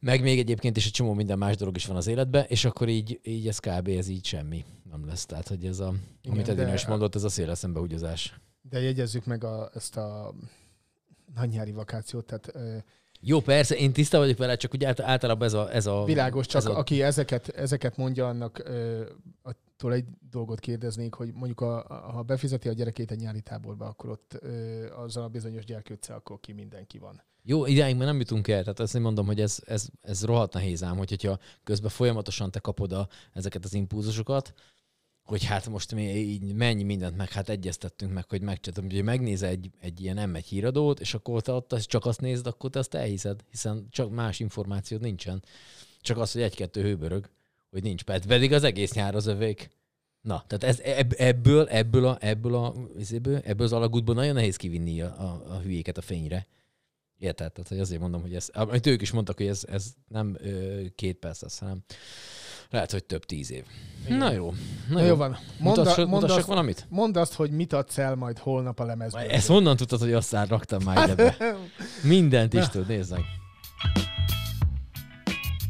Meg 0.00 0.22
még 0.22 0.38
egyébként 0.38 0.76
is 0.76 0.86
egy 0.86 0.92
csomó 0.92 1.12
minden 1.12 1.38
más 1.38 1.56
dolog 1.56 1.76
is 1.76 1.86
van 1.86 1.96
az 1.96 2.06
életben, 2.06 2.44
és 2.48 2.64
akkor 2.64 2.88
így, 2.88 3.20
így 3.22 3.48
ez 3.48 3.58
kb. 3.58 3.88
ez 3.88 4.08
így 4.08 4.24
semmi 4.24 4.64
nem 4.90 5.06
lesz. 5.06 5.26
Tehát, 5.26 5.48
hogy 5.48 5.64
ez 5.64 5.78
a, 5.80 5.94
Igen, 6.22 6.36
amit 6.36 6.48
Edina 6.48 6.74
is 6.74 6.86
mondott, 6.86 7.14
ez 7.14 7.24
a 7.24 7.28
széle 7.28 7.54
szembe 7.54 7.78
húgyozás. 7.78 8.40
De 8.62 8.80
jegyezzük 8.80 9.24
meg 9.24 9.44
a, 9.44 9.70
ezt 9.74 9.96
a 9.96 10.34
nagynyári 11.34 11.72
vakációt, 11.72 12.26
tehát 12.26 12.50
ö, 12.54 12.76
Jó, 13.20 13.40
persze, 13.40 13.74
én 13.76 13.92
tiszta 13.92 14.18
vagyok 14.18 14.38
vele, 14.38 14.56
csak 14.56 14.74
úgy 14.74 14.84
át- 14.84 15.00
általában 15.00 15.46
ez 15.46 15.52
a... 15.52 15.72
Ez 15.72 15.86
a 15.86 16.04
világos, 16.04 16.46
csak 16.46 16.60
ez 16.60 16.66
a, 16.66 16.78
aki 16.78 17.02
ezeket, 17.02 17.48
ezeket 17.48 17.96
mondja, 17.96 18.28
annak 18.28 18.58
ö, 18.58 19.06
attól 19.42 19.92
egy 19.92 20.04
dolgot 20.30 20.60
kérdeznék, 20.60 21.14
hogy 21.14 21.32
mondjuk 21.32 21.60
a, 21.60 21.84
a, 21.88 21.94
ha 21.94 22.22
befizeti 22.22 22.68
a 22.68 22.72
gyerekét 22.72 23.10
egy 23.10 23.20
nyári 23.20 23.40
táborba, 23.40 23.86
akkor 23.86 24.10
ott 24.10 24.38
ö, 24.40 24.86
azzal 24.94 25.24
a 25.24 25.28
bizonyos 25.28 25.64
gyerkőccel, 25.64 26.16
akkor 26.16 26.40
ki 26.40 26.52
mindenki 26.52 26.98
van. 26.98 27.22
Jó, 27.50 27.66
idáig 27.66 27.96
már 27.96 28.06
nem 28.06 28.18
jutunk 28.18 28.48
el, 28.48 28.60
tehát 28.60 28.80
azt 28.80 28.98
mondom, 28.98 29.26
hogy 29.26 29.40
ez, 29.40 29.58
ez, 29.66 29.88
ez 30.02 30.24
rohadt 30.24 30.52
nehéz 30.52 30.82
ám, 30.82 30.96
hogy, 30.96 31.08
hogyha 31.08 31.38
közben 31.64 31.90
folyamatosan 31.90 32.50
te 32.50 32.58
kapod 32.58 32.92
a, 32.92 33.08
ezeket 33.32 33.64
az 33.64 33.74
impulzusokat, 33.74 34.54
hogy 35.22 35.44
hát 35.44 35.68
most 35.68 35.94
mi 35.94 36.02
így 36.02 36.54
mennyi 36.54 36.82
mindent 36.82 37.16
meg, 37.16 37.32
hát 37.32 37.48
egyeztettünk 37.48 38.12
meg, 38.12 38.24
hogy 38.28 38.40
megcsináltam, 38.40 38.90
hogy 38.90 39.04
megnéz 39.04 39.42
egy, 39.42 39.70
egy 39.80 40.00
ilyen 40.00 40.30
M1 40.32 40.44
híradót, 40.48 41.00
és 41.00 41.14
akkor 41.14 41.42
te 41.42 41.52
ott 41.52 41.78
csak 41.80 42.06
azt 42.06 42.20
nézed, 42.20 42.46
akkor 42.46 42.70
te 42.70 42.78
azt 42.78 42.94
elhiszed, 42.94 43.44
hiszen 43.50 43.86
csak 43.90 44.10
más 44.10 44.40
információd 44.40 45.00
nincsen. 45.00 45.44
Csak 46.00 46.18
az, 46.18 46.32
hogy 46.32 46.42
egy-kettő 46.42 46.82
hőbörög, 46.82 47.30
hogy 47.70 47.82
nincs 47.82 48.02
pedig 48.02 48.52
az 48.52 48.64
egész 48.64 48.92
nyár 48.92 49.14
az 49.14 49.26
övék. 49.26 49.70
Na, 50.20 50.44
tehát 50.46 50.64
ez, 50.64 50.80
ebb, 50.80 51.12
ebből, 51.16 51.68
ebből, 51.68 52.06
a, 52.06 52.16
ebből, 52.20 52.54
a, 52.54 52.74
ebből, 53.10 53.36
ebből 53.36 53.66
az 53.66 53.72
alagútból 53.72 54.14
nagyon 54.14 54.34
nehéz 54.34 54.56
kivinni 54.56 55.00
a, 55.00 55.20
a, 55.20 55.54
a 55.54 55.58
hülyéket 55.58 55.98
a 55.98 56.02
fényre. 56.02 56.46
Érted? 57.18 57.52
Tehát, 57.52 57.68
hogy 57.68 57.80
azért 57.80 58.00
mondom, 58.00 58.20
hogy 58.20 58.34
ez, 58.34 58.48
amit 58.52 58.86
ők 58.86 59.02
is 59.02 59.10
mondtak, 59.10 59.36
hogy 59.36 59.46
ez, 59.46 59.62
ez 59.68 59.86
nem 60.08 60.36
ö, 60.40 60.80
két 60.94 61.16
perc 61.16 61.42
lesz, 61.42 61.58
hanem 61.58 61.82
lehet, 62.70 62.90
hogy 62.90 63.04
több 63.04 63.24
tíz 63.24 63.50
év. 63.52 63.64
Igen. 64.04 64.18
Na 64.18 64.32
jó. 64.32 64.52
Na 64.90 65.02
jó 65.02 65.16
van. 65.16 65.30
Mondd, 65.58 65.78
Mutassak, 65.78 65.96
mondd, 65.96 66.10
mutassak 66.10 66.38
azt, 66.38 66.46
valamit? 66.46 66.86
mondd 66.88 67.18
azt, 67.18 67.32
hogy 67.34 67.50
mit 67.50 67.72
adsz 67.72 67.98
el 67.98 68.14
majd 68.14 68.38
holnap 68.38 68.80
a 68.80 68.84
lemezből. 68.84 69.22
Ezt 69.22 69.46
honnan 69.48 69.76
tudtad, 69.76 70.00
hogy 70.00 70.12
azt 70.12 70.32
raktam 70.32 70.82
már 70.84 71.02
ide 71.08 71.14
be? 71.14 71.56
Mindent 72.02 72.54
is 72.54 72.68
tud, 72.68 72.86
nézd 72.86 73.10
meg. 73.10 73.20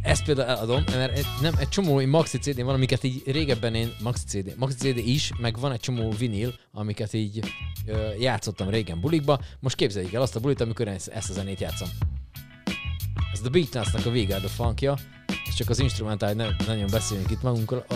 Ezt 0.02 0.24
például 0.24 0.48
eladom, 0.48 0.84
mert 0.86 1.16
egy, 1.16 1.26
nem, 1.40 1.54
egy 1.58 1.68
csomó 1.68 2.06
maxi 2.06 2.38
CD 2.38 2.62
van, 2.62 2.74
amiket 2.74 3.04
így 3.04 3.22
régebben 3.26 3.74
én, 3.74 3.92
maxi 4.02 4.24
CD, 4.26 4.54
maxi 4.58 4.76
CD 4.76 4.96
is, 4.96 5.30
meg 5.40 5.58
van 5.58 5.72
egy 5.72 5.80
csomó 5.80 6.10
vinil, 6.18 6.54
amiket 6.72 7.12
így 7.12 7.40
ö, 7.86 8.14
játszottam 8.18 8.68
régen 8.68 9.00
bulikba. 9.00 9.40
Most 9.60 9.76
képzeljük 9.76 10.12
el 10.12 10.22
azt 10.22 10.36
a 10.36 10.40
bulit, 10.40 10.60
amikor 10.60 10.88
ezt, 10.88 11.08
ezt 11.08 11.30
a 11.30 11.32
zenét 11.32 11.60
játszom. 11.60 11.88
Ez 13.32 13.40
a 13.44 13.48
Beatles-nak 13.48 14.06
a 14.06 14.10
Végard 14.10 14.44
a 14.44 14.48
funkja, 14.48 14.96
és 15.48 15.54
csak 15.54 15.68
az 15.68 15.80
instrumentál, 15.80 16.32
ne, 16.32 16.46
nagyon 16.66 16.86
beszélünk 16.90 17.30
itt 17.30 17.42
magunkkal, 17.42 17.84
a, 17.88 17.94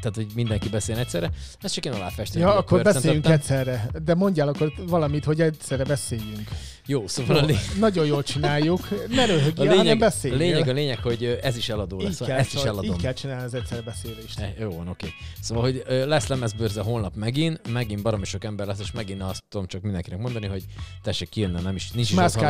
tehát, 0.00 0.14
hogy 0.14 0.26
mindenki 0.34 0.68
beszél 0.68 0.98
egyszerre. 0.98 1.30
Ezt 1.60 1.74
csak 1.74 1.84
én 1.84 1.92
aláfestem. 1.92 2.42
Ja, 2.42 2.56
akkor 2.56 2.82
beszéljünk 2.82 3.26
egyszerre. 3.26 3.90
De 4.04 4.14
mondjál 4.14 4.48
akkor 4.48 4.72
valamit, 4.86 5.24
hogy 5.24 5.40
egyszerre 5.40 5.84
beszéljünk. 5.84 6.48
Jó, 6.90 7.06
szóval 7.06 7.36
a 7.36 7.40
Jó, 7.40 7.46
lé- 7.46 7.78
nagyon 7.78 8.06
jól 8.06 8.22
csináljuk. 8.22 8.88
Ne 9.08 9.22
A 9.22 9.26
röhögjél, 9.26 9.66
hanem 9.68 9.84
lényeg, 9.84 10.02
a 10.02 10.36
lényeg, 10.36 10.68
a 10.68 10.72
lényeg, 10.72 10.98
hogy 10.98 11.38
ez 11.42 11.56
is 11.56 11.68
eladó 11.68 12.00
lesz. 12.00 12.20
így 12.20 12.26
kell, 12.26 12.36
Ezt 12.38 12.52
is 12.52 12.58
szóval 12.58 12.72
eladom. 12.72 12.94
így 12.94 13.00
kell 13.02 13.12
csinálni 13.12 13.44
az 13.44 13.54
egyszerre 13.54 13.82
beszélést. 13.82 14.38
E, 14.40 14.54
jó 14.60 14.70
van, 14.76 14.88
oké. 14.88 15.08
Szóval, 15.40 15.62
hogy 15.64 15.82
lesz 16.06 16.26
lemezbőrze 16.26 16.80
holnap 16.82 17.14
megint, 17.16 17.72
megint 17.72 18.02
baromi 18.02 18.24
sok 18.24 18.44
ember 18.44 18.66
lesz, 18.66 18.78
és 18.80 18.92
megint 18.92 19.22
azt 19.22 19.42
tudom 19.48 19.66
csak 19.66 19.82
mindenkinek 19.82 20.18
mondani, 20.18 20.46
hogy 20.46 20.64
tessék 21.02 21.28
kijönne, 21.28 21.60
nem 21.60 21.74
is, 21.74 21.90
nincs 21.90 22.10
is 22.10 22.16
az, 22.16 22.34
ha 22.34 22.40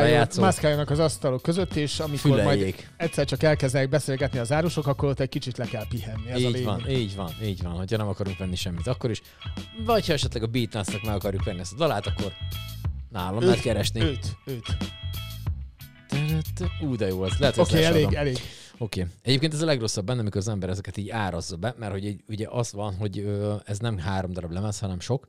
Mászkáljanak, 0.41 0.89
az 0.89 0.99
asztalok 0.99 1.41
között, 1.41 1.75
és 1.75 1.99
amikor 1.99 2.29
majd 2.29 2.41
Füleljék. 2.41 2.89
egyszer 2.97 3.25
csak 3.25 3.43
elkezdenek 3.43 3.89
beszélgetni 3.89 4.39
az 4.39 4.51
árusok, 4.51 4.87
akkor 4.87 5.09
ott 5.09 5.19
egy 5.19 5.29
kicsit 5.29 5.57
le 5.57 5.65
kell 5.65 5.85
pihenni. 5.89 6.29
Ez 6.29 6.35
a 6.35 6.39
Így 6.39 6.51
lényeg. 6.51 6.63
van, 6.65 6.89
így 6.89 7.15
van, 7.15 7.31
így 7.43 7.61
van. 7.63 7.71
Hogyha 7.73 7.97
nem 7.97 8.07
akarunk 8.07 8.37
venni 8.37 8.55
semmit, 8.55 8.87
akkor 8.87 9.09
is. 9.09 9.21
Vagy 9.85 10.07
ha 10.07 10.13
esetleg 10.13 10.43
a 10.43 10.47
Beatlesnek 10.47 11.03
meg 11.03 11.15
akarjuk 11.15 11.43
venni 11.43 11.59
ezt 11.59 11.73
a 11.73 11.75
dalát, 11.75 12.07
akkor 12.07 12.33
nálam 13.09 13.43
lehet 13.43 13.61
keresni. 13.61 14.01
Őt, 14.01 14.37
őt. 14.45 14.77
Ú, 16.81 16.95
de 16.95 17.07
jó, 17.07 17.21
az 17.21 17.37
lehet, 17.37 17.57
Oké, 17.57 17.71
okay, 17.71 17.83
elég, 17.83 18.13
elég. 18.13 18.37
Oké. 18.77 19.07
Egyébként 19.21 19.53
ez 19.53 19.61
a 19.61 19.65
legrosszabb 19.65 20.05
benne, 20.05 20.19
amikor 20.19 20.37
az 20.37 20.47
ember 20.47 20.69
ezeket 20.69 20.97
így 20.97 21.09
árazza 21.09 21.55
be, 21.55 21.75
mert 21.77 21.91
hogy 21.91 22.05
egy, 22.05 22.23
ugye 22.27 22.47
az 22.49 22.73
van, 22.73 22.95
hogy 22.95 23.19
ö, 23.19 23.55
ez 23.65 23.79
nem 23.79 23.97
három 23.97 24.31
darab 24.31 24.51
lemez, 24.51 24.79
hanem 24.79 24.99
sok, 24.99 25.27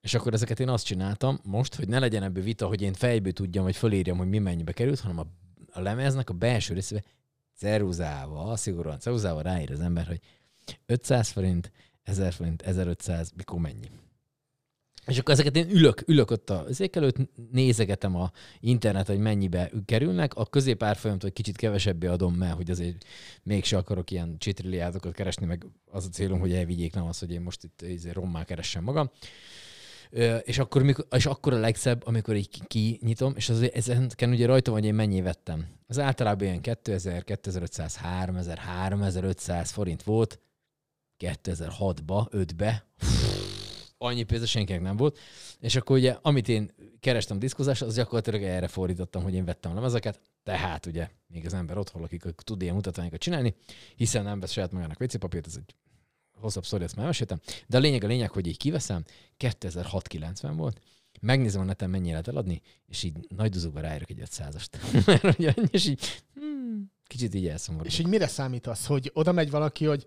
és 0.00 0.14
akkor 0.14 0.32
ezeket 0.32 0.60
én 0.60 0.68
azt 0.68 0.84
csináltam 0.84 1.40
most, 1.42 1.74
hogy 1.74 1.88
ne 1.88 1.98
legyen 1.98 2.22
ebből 2.22 2.42
vita, 2.42 2.66
hogy 2.66 2.82
én 2.82 2.92
fejből 2.92 3.32
tudjam, 3.32 3.64
hogy 3.64 3.76
fölírjam, 3.76 4.18
hogy 4.18 4.28
mi 4.28 4.38
mennyibe 4.38 4.72
került, 4.72 5.00
hanem 5.00 5.18
a, 5.18 5.26
a 5.72 5.80
lemeznek 5.80 6.30
a 6.30 6.34
belső 6.34 6.74
részébe 6.74 7.02
ceruzával, 7.56 8.56
szigorúan 8.56 8.98
ceruzával 8.98 9.42
ráír 9.42 9.70
az 9.70 9.80
ember, 9.80 10.06
hogy 10.06 10.20
500 10.86 11.28
forint, 11.28 11.72
1000 12.02 12.32
forint, 12.32 12.62
1500, 12.62 13.32
mikor 13.36 13.60
mennyi. 13.60 13.90
És 15.10 15.18
akkor 15.18 15.34
ezeket 15.34 15.56
én 15.56 15.70
ülök, 15.70 16.02
ülök 16.06 16.30
ott 16.30 16.50
a 16.50 16.64
zék 16.68 16.96
előtt, 16.96 17.16
nézegetem 17.50 18.16
a 18.16 18.30
internet, 18.60 19.06
hogy 19.06 19.18
mennyibe 19.18 19.70
kerülnek, 19.84 20.34
a 20.34 20.46
középárfolyamt 20.46 21.22
vagy 21.22 21.32
kicsit 21.32 21.56
kevesebbé 21.56 22.06
adom, 22.06 22.34
mert 22.34 22.54
hogy 22.54 22.70
azért 22.70 23.04
mégse 23.42 23.76
akarok 23.76 24.10
ilyen 24.10 24.38
csétrilliárdokat 24.38 25.12
keresni, 25.12 25.46
meg 25.46 25.66
az 25.84 26.04
a 26.04 26.08
célom, 26.08 26.40
hogy 26.40 26.52
elvigyék, 26.52 26.94
nem 26.94 27.04
az, 27.04 27.18
hogy 27.18 27.32
én 27.32 27.40
most 27.40 27.64
itt 27.64 27.82
izé 27.82 28.10
rommá 28.10 28.44
keressem 28.44 28.82
magam. 28.82 29.10
És 30.42 30.58
akkor, 30.58 31.06
és 31.10 31.26
akkor 31.26 31.52
a 31.52 31.58
legszebb, 31.58 32.06
amikor 32.06 32.36
így 32.36 32.48
ki- 32.48 32.96
kinyitom, 32.98 33.32
és 33.36 33.48
az, 33.48 33.70
ezen 33.72 34.10
ugye 34.20 34.46
rajta 34.46 34.70
van, 34.70 34.80
hogy 34.80 34.88
én 34.88 34.94
mennyi 34.94 35.20
vettem. 35.20 35.66
Az 35.86 35.98
általában 35.98 36.46
ilyen 36.46 36.60
2000, 36.60 37.24
2500, 37.24 37.96
3000, 37.96 38.58
3500 38.58 39.70
forint 39.70 40.02
volt 40.02 40.40
2006-ba, 41.18 42.26
5-be. 42.30 42.84
Annyi 44.02 44.22
pénze 44.22 44.46
senkinek 44.46 44.80
nem 44.80 44.96
volt. 44.96 45.18
És 45.60 45.76
akkor 45.76 45.96
ugye, 45.96 46.16
amit 46.22 46.48
én 46.48 46.70
kerestem 47.00 47.38
diszkozásra, 47.38 47.86
az 47.86 47.94
gyakorlatilag 47.94 48.42
erre 48.42 48.68
fordítottam, 48.68 49.22
hogy 49.22 49.34
én 49.34 49.44
vettem 49.44 49.74
lemezeket. 49.74 50.20
Tehát 50.42 50.86
ugye, 50.86 51.08
még 51.26 51.46
az 51.46 51.54
ember 51.54 51.78
otthon 51.78 52.02
lakik, 52.02 52.22
hogy 52.22 52.34
tud 52.34 52.62
ilyen 52.62 52.74
mutatványokat 52.74 53.20
csinálni, 53.20 53.54
hiszen 53.96 54.24
nem 54.24 54.40
vesz 54.40 54.50
saját 54.50 54.72
magának 54.72 55.00
WC 55.00 55.18
papírt, 55.18 55.46
ez 55.46 55.54
egy 55.56 55.74
hosszabb 56.32 56.64
sztori, 56.64 56.84
ezt 56.84 56.96
már 56.96 57.06
meséltem. 57.06 57.40
De 57.66 57.76
a 57.76 57.80
lényeg 57.80 58.04
a 58.04 58.06
lényeg, 58.06 58.30
hogy 58.30 58.46
így 58.46 58.56
kiveszem, 58.56 59.04
2006-90 59.38 60.52
volt, 60.56 60.80
megnézem 61.20 61.60
a 61.60 61.64
neten, 61.64 61.90
mennyi 61.90 62.10
lehet 62.10 62.28
eladni, 62.28 62.62
és 62.86 63.02
így 63.02 63.16
nagy 63.28 63.50
duzóba 63.50 63.80
ráérök 63.80 64.10
egy 64.10 64.22
500-ast. 64.24 64.66
Mert 65.06 65.38
ugye 65.38 65.54
és 65.70 65.86
így 65.86 66.22
hmm, 66.34 66.92
kicsit 67.06 67.34
így 67.34 67.46
elszomorodok. 67.46 67.92
És 67.92 67.98
így 67.98 68.06
mire 68.06 68.26
számít 68.26 68.66
az, 68.66 68.86
hogy 68.86 69.10
oda 69.14 69.32
megy 69.32 69.50
valaki, 69.50 69.84
hogy 69.84 70.04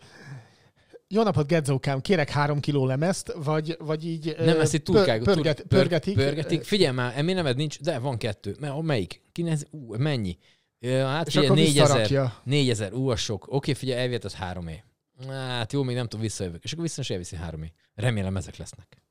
jó 1.13 1.23
napot, 1.23 1.47
Gedzókám, 1.47 2.01
kérek 2.01 2.29
három 2.29 2.59
kiló 2.59 2.85
lemezt, 2.85 3.33
vagy, 3.43 3.75
vagy 3.79 4.05
így 4.05 4.35
Nem, 4.39 4.59
ezt 4.59 4.73
itt 4.73 4.83
pör- 4.83 4.95
turkáljuk. 4.95 5.25
pörget, 5.25 5.55
tur- 5.55 5.67
pörgetik. 5.67 6.15
Pörgetik. 6.15 6.63
Figyelj 6.63 6.95
már, 6.95 7.23
mi 7.23 7.33
nemed 7.33 7.55
nincs, 7.55 7.79
de 7.79 7.99
van 7.99 8.17
kettő. 8.17 8.55
Melyik? 8.81 9.21
Kinez, 9.31 9.65
ú, 9.71 9.95
mennyi? 9.97 10.37
Hát 10.81 11.27
És 11.27 11.33
figyelj, 11.33 11.45
akkor 11.51 11.57
4000. 11.63 11.85
visszarakja. 11.85 12.41
4000, 12.43 12.93
ú, 12.93 13.09
az 13.09 13.19
sok. 13.19 13.45
Oké, 13.49 13.73
figyelj, 13.73 13.99
elvihet 14.01 14.23
az 14.25 14.33
három 14.33 14.67
é. 14.67 14.83
Hát 15.29 15.73
jó, 15.73 15.83
még 15.83 15.95
nem 15.95 16.03
tudom, 16.07 16.21
visszajövök. 16.21 16.63
És 16.63 16.71
akkor 16.71 16.83
vissza 16.83 17.01
is 17.01 17.09
elviszi 17.09 17.35
három 17.35 17.63
é. 17.63 17.71
Remélem 17.95 18.37
ezek 18.37 18.55
lesznek. 18.57 19.01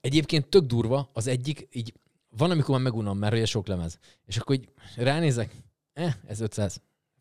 Egyébként 0.00 0.46
tök 0.48 0.64
durva, 0.64 1.10
az 1.12 1.26
egyik, 1.26 1.68
így 1.72 1.92
van, 2.28 2.50
amikor 2.50 2.70
már 2.74 2.80
megunom, 2.84 3.18
mert 3.18 3.34
ugye 3.34 3.44
sok 3.46 3.66
lemez. 3.66 3.98
És 4.26 4.36
akkor 4.36 4.54
így 4.56 4.68
ránézek, 4.96 5.54
eh, 5.92 6.14
ez 6.26 6.40
500. 6.40 6.80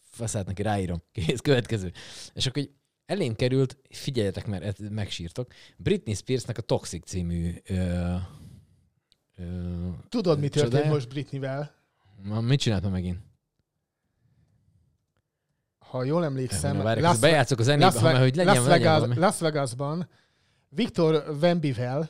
Faszát 0.10 0.46
neki 0.46 0.62
ráírom. 0.62 1.02
Kész, 1.12 1.40
következő. 1.40 1.92
És 2.34 2.46
akkor 2.46 2.62
így 2.62 2.70
elém 3.08 3.36
került, 3.36 3.78
figyeljetek, 3.90 4.46
mert 4.48 4.90
megsírtok, 4.90 5.52
Britney 5.78 6.14
Spearsnek 6.14 6.58
a 6.58 6.62
Toxic 6.62 7.06
című 7.08 7.54
ö, 7.66 8.16
ö, 9.36 9.90
Tudod, 10.10 10.40
mi 10.40 10.50
történt 10.50 10.74
csodája? 10.74 10.94
most 10.94 11.10
Britnivel? 11.10 11.76
Ma, 12.24 12.42
mit 12.42 12.60
csináltam 12.60 12.92
megint? 12.92 13.20
Ha 15.80 16.04
jól 16.04 16.24
emlékszem, 16.24 16.78
Na, 16.78 16.84
várj, 16.84 17.02
Las, 17.02 17.20
bejátszok 17.20 17.60
a 17.60 17.64
zenébe, 17.64 17.86
Las, 17.86 17.96
ha, 17.96 18.02
mert 18.02 18.18
hogy 18.18 18.36
legyen, 18.36 18.56
Las, 18.56 18.66
legyen 18.66 18.80
Vegas, 18.80 19.00
valami. 19.00 19.20
Las 19.20 19.40
Vegasban 19.40 20.10
Viktor 20.70 21.40
Vembivel 21.40 22.10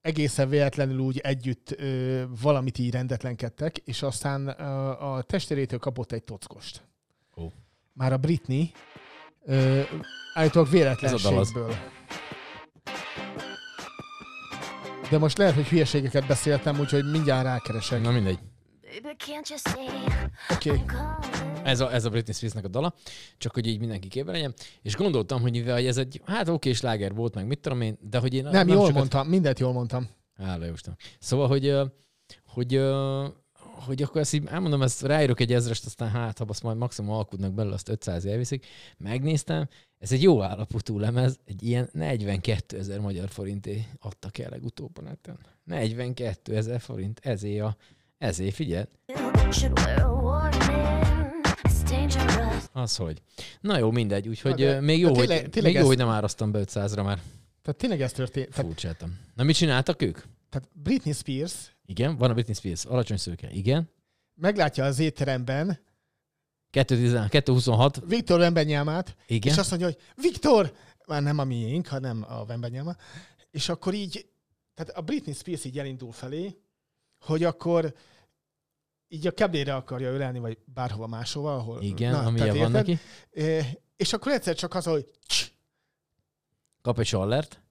egészen 0.00 0.48
véletlenül 0.48 0.98
úgy 0.98 1.18
együtt 1.18 1.70
ö, 1.70 2.24
valamit 2.40 2.78
így 2.78 2.90
rendetlenkedtek, 2.90 3.76
és 3.76 4.02
aztán 4.02 4.48
a, 4.48 5.14
a 5.14 5.22
testvérétől 5.22 5.78
kapott 5.78 6.12
egy 6.12 6.24
tockost. 6.24 6.82
Ó. 7.36 7.46
Már 7.92 8.12
a 8.12 8.16
Britney 8.18 8.72
ö, 9.44 9.80
állítólag 10.34 10.70
véletlenségből. 10.70 11.74
De 15.10 15.18
most 15.18 15.38
lehet, 15.38 15.54
hogy 15.54 15.68
hülyeségeket 15.68 16.26
beszéltem, 16.26 16.78
úgyhogy 16.80 17.10
mindjárt 17.10 17.44
rákeresek. 17.44 18.02
Na 18.02 18.10
mindegy. 18.10 18.38
Oké. 20.50 20.70
Okay. 20.70 20.82
Ez 21.64 21.80
a, 21.80 21.92
ez 21.92 22.04
a 22.04 22.10
Britney 22.10 22.34
Spearsnek 22.34 22.64
a 22.64 22.68
dala, 22.68 22.94
csak 23.38 23.54
hogy 23.54 23.66
így 23.66 23.78
mindenki 23.78 24.08
képbe 24.08 24.32
legyen. 24.32 24.54
És 24.82 24.96
gondoltam, 24.96 25.40
hogy 25.40 25.50
mivel 25.50 25.86
ez 25.86 25.96
egy, 25.96 26.20
hát 26.24 26.48
oké, 26.48 26.72
sláger 26.72 27.14
volt, 27.14 27.34
meg 27.34 27.46
mit 27.46 27.58
tudom 27.58 27.80
én, 27.80 27.98
de 28.00 28.18
hogy 28.18 28.34
én... 28.34 28.44
Nem, 28.44 28.68
jól 28.68 28.78
sokat- 28.78 28.94
mondtam, 28.94 29.28
mindent 29.28 29.58
jól 29.58 29.72
mondtam. 29.72 30.08
Hála 30.36 30.64
Jóisten. 30.64 30.96
Szóval, 31.18 31.48
hogy, 31.48 31.76
hogy, 32.46 32.74
hogy 33.74 34.02
akkor 34.02 34.20
ezt 34.20 34.32
így 34.34 34.46
elmondom, 34.46 34.82
ezt 34.82 35.02
ráírok 35.02 35.40
egy 35.40 35.52
ezrest, 35.52 35.84
aztán 35.84 36.10
hát, 36.10 36.38
ha 36.38 36.44
azt 36.48 36.62
majd 36.62 36.76
maximum 36.76 37.10
alkudnak 37.10 37.52
belőle, 37.52 37.74
azt 37.74 37.88
500 37.88 38.24
elviszik. 38.24 38.66
Megnéztem, 38.96 39.68
ez 39.98 40.12
egy 40.12 40.22
jó 40.22 40.42
állapotú 40.42 40.98
lemez, 40.98 41.38
egy 41.44 41.62
ilyen 41.62 41.88
42 41.92 42.78
ezer 42.78 43.00
magyar 43.00 43.28
forinté 43.28 43.86
adtak 44.00 44.38
el 44.38 44.50
legutóbb 44.50 44.98
a 44.98 45.02
neten. 45.02 45.38
42 45.64 46.56
ezer 46.56 46.80
forint, 46.80 47.20
ezé 47.22 47.58
a, 47.58 47.76
ezé, 48.18 48.50
dangerous. 51.84 52.62
az 52.72 52.96
hogy. 52.96 53.22
Na 53.60 53.78
jó, 53.78 53.90
mindegy, 53.90 54.28
úgyhogy 54.28 54.54
de- 54.54 54.80
még 54.80 55.00
jó, 55.00 55.10
de 55.10 55.18
hogy, 55.18 55.26
tényleg- 55.28 55.50
tényleg 55.50 55.72
még 55.72 55.74
jó, 55.74 55.80
ez- 55.80 55.86
hogy 55.86 55.96
nem 55.96 56.08
áraztam 56.08 56.50
be 56.50 56.60
500-ra 56.64 57.04
már. 57.04 57.18
Tehát 57.62 57.78
tényleg 57.78 58.00
ez 58.00 58.12
történt. 58.12 58.48
Tehát, 58.48 58.66
Furcsáltam. 58.66 59.18
Na 59.34 59.42
mit 59.42 59.56
csináltak 59.56 60.02
ők? 60.02 60.18
tehát 60.50 60.68
Britney 60.72 61.12
Spears 61.12 61.73
Igen, 61.86 62.16
van 62.16 62.30
a 62.30 62.32
Britney 62.32 62.54
Spears, 62.54 62.84
alacsony 62.84 63.16
szőke. 63.16 63.50
Igen. 63.50 63.90
meglátja 64.34 64.84
az 64.84 64.98
étteremben 64.98 65.78
210 66.70 67.28
226, 67.28 68.02
Viktor 68.06 68.40
Wembenyámát, 68.40 69.16
igen. 69.26 69.52
és 69.52 69.58
azt 69.58 69.70
mondja, 69.70 69.88
hogy 69.88 69.98
Viktor, 70.24 70.72
már 71.06 71.22
nem 71.22 71.38
a 71.38 71.44
miénk, 71.44 71.86
hanem 71.86 72.24
a 72.28 72.44
Wembenyáma, 72.44 72.96
és 73.50 73.68
akkor 73.68 73.94
így, 73.94 74.26
tehát 74.74 74.96
a 74.96 75.00
Britney 75.00 75.34
Spears 75.34 75.64
így 75.64 75.78
elindul 75.78 76.12
felé, 76.12 76.58
hogy 77.18 77.44
akkor 77.44 77.94
így 79.08 79.26
a 79.26 79.30
keblére 79.30 79.74
akarja 79.74 80.10
ölelni, 80.10 80.38
vagy 80.38 80.58
bárhova 80.64 81.06
máshova, 81.06 81.56
ahol... 81.56 81.82
Igen, 81.82 82.14
ami 82.14 82.38
tehát 82.38 82.56
van 82.56 82.74
érted? 82.74 82.86
neki. 82.86 82.98
És 83.96 84.12
akkor 84.12 84.32
egyszer 84.32 84.54
csak 84.54 84.74
az, 84.74 84.84
hogy 84.84 85.10
Kap 86.82 86.98
egy 86.98 87.06
sallert. 87.06 87.62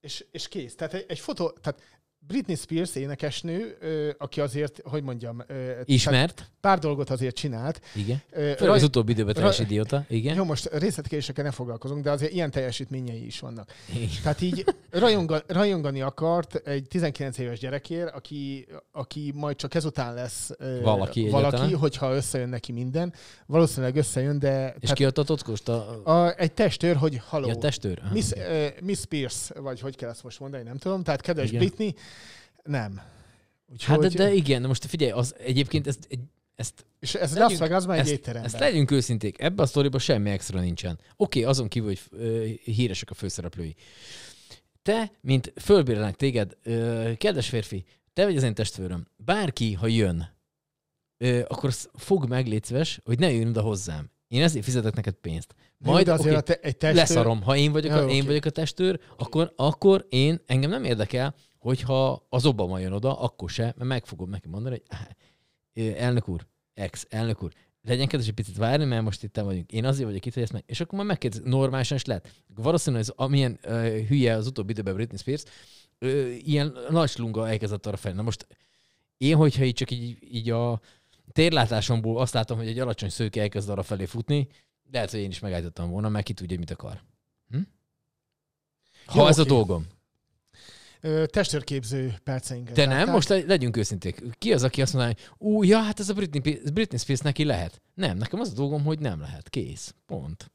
és, 0.00 0.24
és 0.30 0.48
kész. 0.48 0.74
Tehát 0.74 0.94
egy, 0.94 1.04
egy 1.08 1.18
fotó, 1.18 1.50
tehát 1.50 1.82
Britney 2.26 2.56
Spears 2.56 2.94
énekesnő, 2.94 3.76
aki 4.18 4.40
azért, 4.40 4.80
hogy 4.84 5.02
mondjam, 5.02 5.44
Ismert. 5.84 6.50
pár 6.60 6.78
dolgot 6.78 7.10
azért 7.10 7.34
csinált. 7.36 7.80
Igen. 7.94 8.22
Főleg 8.32 8.58
raj- 8.58 8.76
az 8.76 8.82
utóbbi 8.82 9.12
időben 9.12 9.34
teljes 9.34 9.58
idióta. 9.58 10.04
Igen. 10.08 10.36
Jó, 10.36 10.44
most 10.44 10.68
részletkérésekkel 10.72 11.44
ne 11.44 11.50
foglalkozunk, 11.50 12.02
de 12.04 12.10
azért 12.10 12.32
ilyen 12.32 12.50
teljesítményei 12.50 13.26
is 13.26 13.40
vannak. 13.40 13.72
Igen. 13.94 14.08
Tehát 14.22 14.40
így 14.40 14.64
rajonga, 14.90 15.42
rajongani 15.46 16.00
akart 16.00 16.54
egy 16.54 16.84
19 16.88 17.38
éves 17.38 17.58
gyerekért, 17.58 18.14
aki, 18.14 18.66
aki 18.92 19.32
majd 19.34 19.56
csak 19.56 19.74
ezután 19.74 20.14
lesz 20.14 20.50
Valaki 20.82 21.28
valaki 21.28 21.72
hogyha 21.72 22.14
összejön 22.14 22.48
neki 22.48 22.72
minden. 22.72 23.12
Valószínűleg 23.46 23.96
összejön, 23.96 24.38
de 24.38 24.74
És 24.80 24.92
ki 24.92 25.04
adta 25.04 25.20
a 25.20 25.24
tockost? 25.24 25.68
A, 25.68 26.00
a, 26.04 26.34
egy 26.36 26.52
testőr, 26.52 26.96
hogy 26.96 27.20
haló. 27.26 27.48
ja, 27.48 27.54
testőr? 27.54 28.02
Miss, 28.12 28.30
uh, 28.30 28.66
Miss 28.80 29.04
Pierce, 29.04 29.60
vagy 29.60 29.80
hogy 29.80 29.96
kell 29.96 30.10
ezt 30.10 30.22
most 30.22 30.40
mondani, 30.40 30.62
nem 30.62 30.76
tudom. 30.76 31.02
Tehát 31.02 31.20
kedves 31.20 31.48
Igen. 31.48 31.58
Britney, 31.58 31.94
nem. 32.68 32.96
Hát 32.96 33.98
de, 33.98 34.06
Úgyhogy, 34.06 34.14
de 34.16 34.32
igen, 34.32 34.62
most 34.62 34.84
figyelj, 34.86 35.10
az 35.10 35.34
egyébként 35.38 35.86
ezt, 35.86 36.06
egy, 36.10 36.20
ezt, 36.54 36.86
és 37.00 37.14
ez 37.14 37.32
legyünk- 37.32 37.50
Las 37.50 37.58
Vegasban 37.58 37.94
egy 37.94 38.00
ezt, 38.00 38.10
étteremben. 38.10 38.44
ezt 38.44 38.58
legyünk 38.58 38.90
őszinték, 38.90 39.40
ebben 39.40 39.64
a 39.64 39.68
sztoriban 39.68 40.00
semmi 40.00 40.30
extra 40.30 40.60
nincsen. 40.60 40.98
Oké, 41.16 41.42
azon 41.42 41.68
kívül, 41.68 41.88
hogy 41.88 42.00
ö, 42.10 42.44
híresek 42.64 43.10
a 43.10 43.14
főszereplői. 43.14 43.74
Te, 44.82 45.12
mint 45.20 45.52
fölbérelnek 45.56 46.16
téged, 46.16 46.56
ö, 46.62 47.10
kedves 47.16 47.48
férfi, 47.48 47.84
te 48.12 48.24
vagy 48.24 48.36
az 48.36 48.42
én 48.42 48.54
testvérem, 48.54 49.06
bárki, 49.16 49.72
ha 49.72 49.86
jön, 49.86 50.36
ö, 51.18 51.40
akkor 51.48 51.72
fog 51.94 52.28
meg, 52.28 52.46
légy 52.46 52.64
szíves, 52.64 53.00
hogy 53.04 53.18
ne 53.18 53.30
jöjjön 53.30 53.48
oda 53.48 53.60
hozzám. 53.62 54.10
Én 54.28 54.42
ezért 54.42 54.64
fizetek 54.64 54.94
neked 54.94 55.14
pénzt. 55.14 55.54
Majd 55.78 56.04
de 56.04 56.12
azért 56.12 56.26
oké, 56.28 56.36
a 56.36 56.40
te, 56.40 56.54
egy 56.54 56.76
testőr... 56.76 57.00
leszarom. 57.00 57.42
Ha 57.42 57.56
én 57.56 57.72
vagyok, 57.72 57.92
Ja, 57.92 58.04
a, 58.04 58.08
én 58.08 58.24
vagyok 58.24 58.44
a 58.44 58.50
testőr, 58.50 59.00
akkor, 59.16 59.52
akkor 59.56 60.06
én, 60.08 60.40
engem 60.46 60.70
nem 60.70 60.84
érdekel, 60.84 61.34
hogyha 61.58 62.26
az 62.28 62.46
Obama 62.46 62.78
jön 62.78 62.92
oda, 62.92 63.20
akkor 63.20 63.50
se, 63.50 63.62
mert 63.62 63.84
meg 63.84 64.06
fogom 64.06 64.30
neki 64.30 64.48
mondani, 64.48 64.74
hogy 64.74 64.98
"Áh, 64.98 65.08
ö, 65.72 65.94
elnök 65.96 66.28
úr, 66.28 66.46
ex, 66.74 67.06
elnök 67.10 67.42
úr, 67.42 67.52
legyen 67.82 68.06
kedves 68.06 68.28
egy 68.28 68.34
picit 68.34 68.56
várni, 68.56 68.84
mert 68.84 69.02
most 69.02 69.22
itt 69.22 69.36
vagyunk. 69.36 69.72
Én 69.72 69.84
azért 69.84 70.08
vagyok 70.08 70.26
itt, 70.26 70.34
hogy 70.34 70.42
ezt 70.42 70.52
meg... 70.52 70.62
És 70.66 70.80
akkor 70.80 70.98
már 70.98 71.06
megkérdez, 71.06 71.40
normálisan 71.44 71.96
is 71.96 72.04
lehet. 72.04 72.44
Valószínűleg 72.54 73.04
ez 73.04 73.12
amilyen 73.16 73.58
uh, 73.64 74.06
hülye 74.06 74.34
az 74.34 74.46
utóbbi 74.46 74.70
időben 74.70 74.94
Britney 74.94 75.18
Spears, 75.18 75.42
uh, 76.00 76.36
ilyen 76.48 76.76
nagy 76.90 77.08
slunga 77.08 77.48
elkezdett 77.48 77.86
arra 77.86 77.96
felé. 77.96 78.14
Na 78.14 78.22
most 78.22 78.46
én, 79.16 79.36
hogyha 79.36 79.64
így 79.64 79.74
csak 79.74 79.90
így, 79.90 80.18
így 80.34 80.50
a 80.50 80.80
térlátásomból 81.32 82.20
azt 82.20 82.34
látom, 82.34 82.58
hogy 82.58 82.68
egy 82.68 82.78
alacsony 82.78 83.08
szőke 83.08 83.40
elkezd 83.40 83.68
arra 83.68 83.82
felé 83.82 84.04
futni, 84.04 84.48
lehet, 84.90 85.10
hogy 85.10 85.20
én 85.20 85.30
is 85.30 85.38
megállítottam 85.38 85.90
volna, 85.90 86.08
mert 86.08 86.24
ki 86.24 86.32
tudja, 86.32 86.58
mit 86.58 86.70
akar. 86.70 87.02
Hm? 87.50 87.58
Ha 89.06 89.20
Jó, 89.20 89.26
ez 89.26 89.38
a 89.38 89.42
oké. 89.42 89.50
dolgom. 89.50 89.86
Testőrképző 91.26 92.14
perceinket. 92.24 92.74
Te 92.74 92.86
nem? 92.86 93.10
Most 93.10 93.28
le- 93.28 93.44
legyünk 93.46 93.76
őszinték. 93.76 94.22
Ki 94.38 94.52
az, 94.52 94.62
aki 94.62 94.82
azt 94.82 94.92
mondaná, 94.92 95.14
hogy 95.14 95.48
ú, 95.48 95.62
ja, 95.62 95.78
hát 95.78 96.00
ez 96.00 96.08
a 96.08 96.14
Britney, 96.14 96.60
Britney 96.72 96.98
Spears 96.98 97.20
neki 97.20 97.44
lehet. 97.44 97.80
Nem, 97.94 98.16
nekem 98.16 98.40
az 98.40 98.50
a 98.50 98.54
dolgom, 98.54 98.84
hogy 98.84 98.98
nem 98.98 99.20
lehet. 99.20 99.48
Kész. 99.48 99.94
Pont. 100.06 100.50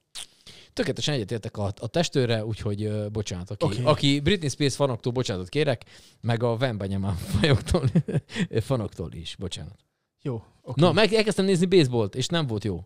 tökéletesen 0.74 1.14
egyetértek 1.14 1.58
a, 1.58 1.74
a 1.80 1.88
testőre, 1.88 2.46
úgyhogy 2.46 2.86
uh, 2.86 3.10
bocsánat. 3.10 3.52
Aki, 3.52 3.64
okay. 3.66 3.86
aki 3.86 4.20
Britney 4.20 4.50
Spears 4.50 4.76
fanoktól 4.76 5.12
bocsánatot 5.12 5.50
kérek, 5.50 5.84
meg 6.22 6.44
a 6.44 6.58
Vembanyama 6.58 7.12
fajoktól, 7.12 7.90
fanoktól 8.60 9.12
is, 9.14 9.36
bocsánat. 9.40 9.80
Jó, 10.22 10.44
oké. 10.62 10.82
Na, 10.82 10.92
meg 10.92 11.14
elkezdtem 11.14 11.46
nézni 11.46 11.66
baseballt, 11.66 12.16
és 12.16 12.28
nem 12.28 12.48
volt 12.48 12.64
jó. 12.64 12.86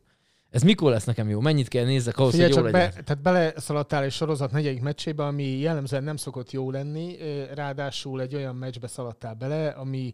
Ez 0.49 0.61
mikor 0.61 0.91
lesz 0.91 1.05
nekem 1.05 1.29
jó? 1.29 1.39
Mennyit 1.39 1.67
kell 1.67 1.85
nézzek 1.85 2.17
ahhoz, 2.17 2.31
Figyelj 2.31 2.51
hogy 2.51 2.63
jó 2.63 2.65
legyen? 2.65 2.91
be, 2.95 3.03
tehát 3.03 3.21
beleszaladtál 3.21 4.03
egy 4.03 4.11
sorozat 4.11 4.51
negyedik 4.51 4.81
meccsébe, 4.81 5.25
ami 5.25 5.43
jellemzően 5.43 6.03
nem 6.03 6.17
szokott 6.17 6.51
jó 6.51 6.71
lenni, 6.71 7.15
ráadásul 7.53 8.21
egy 8.21 8.35
olyan 8.35 8.55
meccsbe 8.55 8.87
szaladtál 8.87 9.33
bele, 9.33 9.67
ami, 9.67 10.13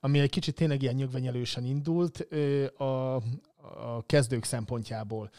ami 0.00 0.18
egy 0.18 0.30
kicsit 0.30 0.54
tényleg 0.54 0.82
ilyen 0.82 0.94
nyögvenyelősen 0.94 1.64
indult 1.64 2.28
a, 2.76 3.14
a 3.14 4.02
kezdők 4.06 4.44
szempontjából. 4.44 5.30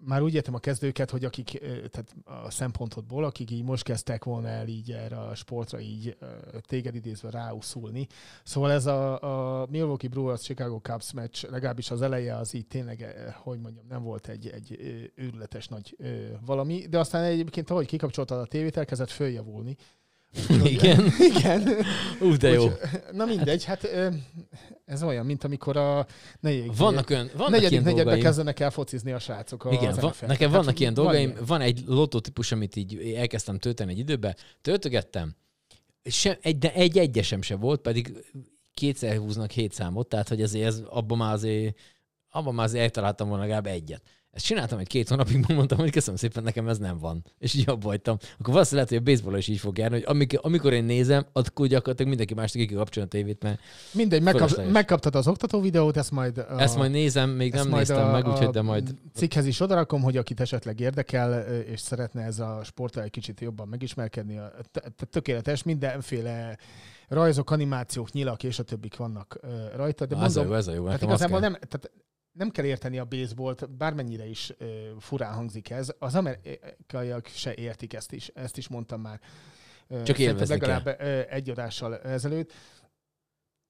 Már 0.00 0.22
úgy 0.22 0.34
értem 0.34 0.54
a 0.54 0.58
kezdőket, 0.58 1.10
hogy 1.10 1.24
akik, 1.24 1.58
tehát 1.90 2.14
a 2.24 2.50
szempontodból, 2.50 3.24
akik 3.24 3.50
így 3.50 3.64
most 3.64 3.82
kezdtek 3.82 4.24
volna 4.24 4.48
el 4.48 4.68
így 4.68 4.92
erre 4.92 5.18
a 5.18 5.34
sportra 5.34 5.80
így 5.80 6.16
téged 6.60 6.94
idézve 6.94 7.30
ráuszulni. 7.30 8.06
Szóval 8.42 8.72
ez 8.72 8.86
a, 8.86 9.22
a 9.62 9.66
Milwaukee 9.70 10.10
Brewers 10.10 10.42
Chicago 10.42 10.78
Cubs 10.78 11.12
meccs, 11.12 11.44
legalábbis 11.44 11.90
az 11.90 12.02
eleje 12.02 12.36
az 12.36 12.54
így 12.54 12.66
tényleg, 12.66 13.32
hogy 13.42 13.60
mondjam, 13.60 13.86
nem 13.88 14.02
volt 14.02 14.28
egy, 14.28 14.48
egy 14.48 14.78
őrületes 15.14 15.68
nagy 15.68 15.96
valami, 16.44 16.86
de 16.86 16.98
aztán 16.98 17.22
egyébként, 17.22 17.70
ahogy 17.70 17.86
kikapcsoltad 17.86 18.40
a 18.40 18.46
tévét, 18.46 18.76
elkezdett 18.76 19.10
följavulni. 19.10 19.76
Igen. 20.64 21.04
Igen. 21.36 21.68
Ú, 22.20 22.36
de 22.36 22.48
jó. 22.48 22.64
Úgy, 22.64 22.72
na 23.12 23.24
mindegy, 23.24 23.64
hát 23.64 23.88
ez 24.84 25.02
olyan, 25.02 25.26
mint 25.26 25.44
amikor 25.44 25.76
a 25.76 26.06
negyedik, 26.40 26.76
Vannak 26.76 27.10
olyan, 27.10 27.30
vannak 27.32 27.50
negyedik 27.50 27.70
ilyen 27.70 27.82
negyedbe 27.82 28.02
dolgaim. 28.02 28.22
kezdenek 28.22 28.60
el 28.60 28.70
focizni 28.70 29.12
a 29.12 29.18
srácok. 29.18 29.68
Igen, 29.70 29.88
az 29.88 30.00
va, 30.00 30.08
NFL-t. 30.08 30.28
nekem 30.28 30.50
Hát 30.50 30.58
vannak 30.58 30.80
ilyen 30.80 30.94
van 30.94 31.04
dolgaim, 31.04 31.28
ilyen. 31.30 31.44
van 31.46 31.60
egy 31.60 31.82
lotótípus, 31.86 32.52
amit 32.52 32.76
így 32.76 33.14
elkezdtem 33.16 33.58
tölteni 33.58 33.92
egy 33.92 33.98
időbe, 33.98 34.36
töltögettem, 34.60 35.36
sem, 36.04 36.34
egy, 36.40 36.58
de 36.58 36.72
egy 36.72 36.98
egyesem 36.98 37.42
se 37.42 37.56
volt, 37.56 37.80
pedig 37.80 38.12
kétszer 38.74 39.16
húznak 39.16 39.50
hét 39.50 39.72
számot, 39.72 40.08
tehát 40.08 40.28
hogy 40.28 40.42
azért 40.42 40.66
ez, 40.66 40.82
abban 40.88 41.18
már 41.18 41.32
azért, 41.32 41.78
abban 42.30 42.54
már 42.54 42.66
azért 42.66 42.82
eltaláltam 42.82 43.28
volna 43.28 43.42
legalább 43.42 43.66
egyet. 43.66 44.02
Ezt 44.34 44.44
csináltam 44.44 44.78
egy 44.78 44.86
két 44.86 45.08
hónapig, 45.08 45.44
mondtam, 45.54 45.78
hogy 45.78 45.90
köszönöm 45.90 46.16
szépen, 46.16 46.42
nekem 46.42 46.68
ez 46.68 46.78
nem 46.78 46.98
van. 46.98 47.24
És 47.38 47.54
így 47.54 47.68
abba 47.68 47.88
hagytam. 47.88 48.16
Akkor 48.38 48.52
valószínűleg 48.52 48.72
lehet, 48.72 48.88
hogy 48.88 48.98
a 48.98 49.16
baseball 49.16 49.38
is 49.38 49.48
így 49.48 49.58
fog 49.58 49.78
járni, 49.78 49.94
hogy 49.96 50.04
amikor, 50.06 50.38
amikor 50.42 50.72
én 50.72 50.84
nézem, 50.84 51.26
akkor 51.32 51.66
gyakorlatilag 51.66 52.08
mindenki 52.08 52.34
másnak 52.34 52.62
ki 52.62 52.68
kell 52.68 52.78
kapcsolni 52.78 53.08
a 53.08 53.12
tévét, 53.12 53.42
mert 53.42 53.60
Mindegy, 53.92 54.22
megkap, 54.22 54.70
megkaptad 54.72 55.14
az 55.14 55.28
oktató 55.28 55.60
videót, 55.60 55.96
ezt 55.96 56.10
majd... 56.10 56.38
A, 56.38 56.60
ezt 56.60 56.76
majd 56.76 56.90
nézem, 56.90 57.30
még 57.30 57.52
nem 57.52 57.68
néztem 57.68 58.08
a, 58.08 58.10
meg, 58.10 58.28
úgyhogy 58.28 58.48
de 58.48 58.62
majd 58.62 58.94
cikkhez 59.14 59.46
is 59.46 59.60
odarakom, 59.60 60.02
hogy 60.02 60.16
akit 60.16 60.40
esetleg 60.40 60.80
érdekel, 60.80 61.40
és 61.62 61.80
szeretne 61.80 62.22
ez 62.22 62.38
a 62.38 62.60
sporttal 62.64 63.02
egy 63.02 63.10
kicsit 63.10 63.40
jobban 63.40 63.68
megismerkedni, 63.68 64.38
a- 64.38 64.52
tökéletes, 65.10 65.62
mindenféle 65.62 66.58
rajzok, 67.08 67.50
animációk, 67.50 68.12
nyilak 68.12 68.42
és 68.42 68.58
a 68.58 68.62
többik 68.62 68.96
vannak 68.96 69.38
rajta. 69.76 70.06
De 70.06 70.16
Na, 70.16 70.24
ez 70.24 70.36
a 70.36 70.38
mondom, 70.38 70.52
jó, 70.52 70.58
ez 70.58 70.66
a 70.68 70.72
jó. 70.72 70.84
tehát 70.84 71.02
igazából 71.02 71.40
nem, 71.40 71.52
tehát 71.52 71.90
nem 72.34 72.50
kell 72.50 72.64
érteni 72.64 72.98
a 72.98 73.04
baseballt, 73.04 73.70
bármennyire 73.70 74.26
is 74.26 74.52
ö, 74.58 74.90
furán 74.98 75.34
hangzik 75.34 75.70
ez. 75.70 75.88
Az 75.98 76.14
amerikaiak 76.14 77.26
se 77.26 77.54
értik 77.54 77.92
ezt 77.92 78.12
is, 78.12 78.28
ezt 78.28 78.56
is 78.56 78.68
mondtam 78.68 79.00
már. 79.00 79.20
Csak 80.02 80.18
élvezni 80.18 80.58
legalább 80.58 80.86
ö, 80.86 81.20
egy 81.28 81.50
adással 81.50 81.98
ezelőtt. 81.98 82.52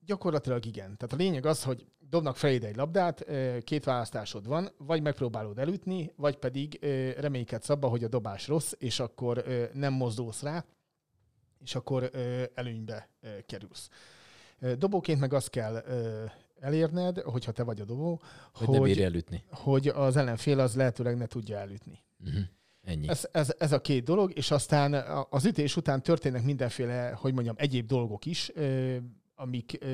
Gyakorlatilag 0.07 0.67
igen. 0.67 0.97
Tehát 0.97 1.15
a 1.15 1.17
lényeg 1.17 1.47
az, 1.47 1.63
hogy 1.63 1.87
dobnak 1.99 2.37
feléd 2.37 2.65
egy 2.65 2.77
labdát, 2.77 3.25
két 3.65 3.85
választásod 3.85 4.47
van, 4.47 4.71
vagy 4.79 5.03
megpróbálod 5.03 5.59
elütni, 5.59 6.13
vagy 6.17 6.37
pedig 6.37 6.79
reménykedsz 7.19 7.69
abba, 7.69 7.89
hogy 7.89 8.05
a 8.05 8.09
dobás 8.09 8.49
rossz, 8.49 8.73
és 8.79 9.01
akkor 9.01 9.45
nem 9.73 9.93
mozdulsz 9.93 10.43
rá, 10.43 10.65
és 11.63 11.75
akkor 11.75 12.11
előnybe 12.55 13.09
kerülsz. 13.47 13.89
Dobóként 14.79 15.21
meg 15.21 15.33
azt 15.33 15.51
kell 15.51 15.85
elérned, 16.65 17.19
hogyha 17.19 17.53
te 17.53 17.63
vagy 17.63 17.81
a 17.81 17.85
dobó, 17.85 18.21
Hogy 18.53 18.69
ne 18.69 18.81
bírja 18.81 19.05
elütni. 19.05 19.45
hogy 19.51 19.89
az 19.89 20.17
ellenfél 20.17 20.61
az 20.61 20.75
lehetőleg 20.75 21.17
ne 21.17 21.27
tudja 21.27 21.59
elütni. 21.59 21.99
Uh-huh. 22.25 22.43
Ennyi. 22.83 23.09
Ez, 23.09 23.29
ez, 23.33 23.55
ez 23.59 23.73
a 23.73 23.81
két 23.81 24.05
dolog, 24.05 24.37
és 24.37 24.51
aztán 24.51 24.95
az 25.31 25.45
ütés 25.45 25.77
után 25.77 26.03
történnek 26.03 26.43
mindenféle, 26.43 27.11
hogy 27.21 27.35
mondjam, 27.35 27.55
egyéb 27.59 27.87
dolgok 27.87 28.27
is, 28.27 28.53
amik, 29.35 29.85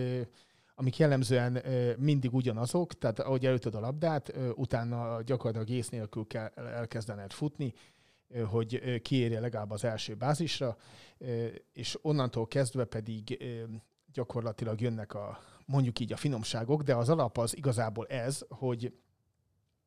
amik 0.74 0.96
jellemzően 0.96 1.62
mindig 1.98 2.34
ugyanazok, 2.34 2.98
tehát 2.98 3.20
ahogy 3.20 3.46
elütöd 3.46 3.74
a 3.74 3.80
labdát, 3.80 4.32
utána 4.54 5.22
gyakorlatilag 5.22 5.78
ész 5.78 5.88
nélkül 5.88 6.26
kell 6.26 6.48
elkezdened 6.54 7.32
futni, 7.32 7.72
hogy 8.50 9.00
kiérje 9.02 9.40
legalább 9.40 9.70
az 9.70 9.84
első 9.84 10.14
bázisra, 10.14 10.76
és 11.72 11.98
onnantól 12.02 12.46
kezdve 12.46 12.84
pedig 12.84 13.44
gyakorlatilag 14.12 14.80
jönnek 14.80 15.14
a, 15.14 15.38
mondjuk 15.70 16.00
így 16.00 16.12
a 16.12 16.16
finomságok, 16.16 16.82
de 16.82 16.94
az 16.94 17.08
alap 17.08 17.38
az 17.38 17.56
igazából 17.56 18.06
ez, 18.06 18.44
hogy 18.48 18.94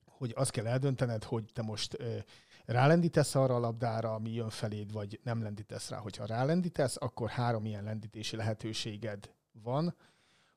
hogy 0.05 0.33
azt 0.35 0.51
kell 0.51 0.67
eldöntened, 0.67 1.23
hogy 1.23 1.49
te 1.53 1.61
most 1.61 1.99
ö, 1.99 2.17
rálendítesz 2.65 3.35
arra 3.35 3.55
a 3.55 3.59
labdára, 3.59 4.13
ami 4.13 4.31
jön 4.33 4.49
feléd, 4.49 4.91
vagy 4.91 5.19
nem 5.23 5.41
lendítesz 5.41 5.89
rá. 5.89 5.97
Hogyha 5.97 6.25
rálendítesz, 6.25 6.95
akkor 6.99 7.29
három 7.29 7.65
ilyen 7.65 7.83
lendítési 7.83 8.35
lehetőséged 8.35 9.33
van. 9.51 9.95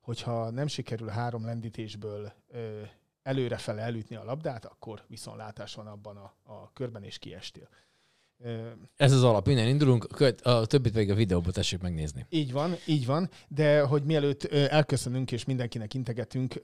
Hogyha 0.00 0.50
nem 0.50 0.66
sikerül 0.66 1.08
három 1.08 1.44
lendítésből 1.44 2.32
ö, 2.48 2.82
előrefele 3.22 3.82
elütni 3.82 4.16
a 4.16 4.24
labdát, 4.24 4.64
akkor 4.64 5.04
viszontlátás 5.08 5.74
van 5.74 5.86
abban 5.86 6.16
a, 6.16 6.34
a 6.42 6.72
körben, 6.72 7.02
és 7.02 7.18
kiestél. 7.18 7.68
Ez 8.96 9.12
az 9.12 9.22
alap, 9.22 9.48
innen 9.48 9.68
indulunk, 9.68 10.06
a 10.42 10.66
többit 10.66 10.92
pedig 10.92 11.10
a 11.10 11.14
videóba 11.14 11.50
tessék 11.50 11.80
megnézni. 11.80 12.26
Így 12.28 12.52
van, 12.52 12.74
így 12.86 13.06
van, 13.06 13.30
de 13.48 13.80
hogy 13.80 14.04
mielőtt 14.04 14.44
elköszönünk 14.52 15.32
és 15.32 15.44
mindenkinek 15.44 15.94
integetünk, 15.94 16.60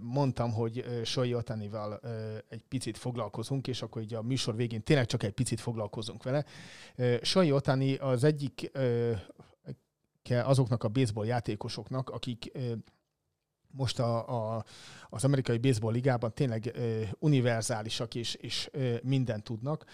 mondtam, 0.00 0.52
hogy 0.52 0.84
Soji 1.04 1.34
Otanival 1.34 2.00
egy 2.48 2.62
picit 2.68 2.98
foglalkozunk, 2.98 3.66
és 3.66 3.82
akkor 3.82 4.02
így 4.02 4.14
a 4.14 4.22
műsor 4.22 4.56
végén 4.56 4.82
tényleg 4.82 5.06
csak 5.06 5.22
egy 5.22 5.32
picit 5.32 5.60
foglalkozunk 5.60 6.22
vele. 6.22 6.44
Soji 7.22 7.52
Otani 7.52 7.94
az 7.94 8.24
egyik 8.24 8.70
azoknak 10.28 10.84
a 10.84 10.88
baseball 10.88 11.26
játékosoknak, 11.26 12.10
akik 12.10 12.52
most 13.76 13.98
a, 13.98 14.56
a, 14.56 14.64
az 15.10 15.24
amerikai 15.24 15.58
baseball 15.58 15.92
ligában 15.92 16.34
tényleg 16.34 16.72
ö, 16.74 17.02
univerzálisak 17.18 18.14
és, 18.14 18.34
és 18.34 18.68
ö, 18.72 18.94
mindent 19.02 19.42
tudnak. 19.42 19.84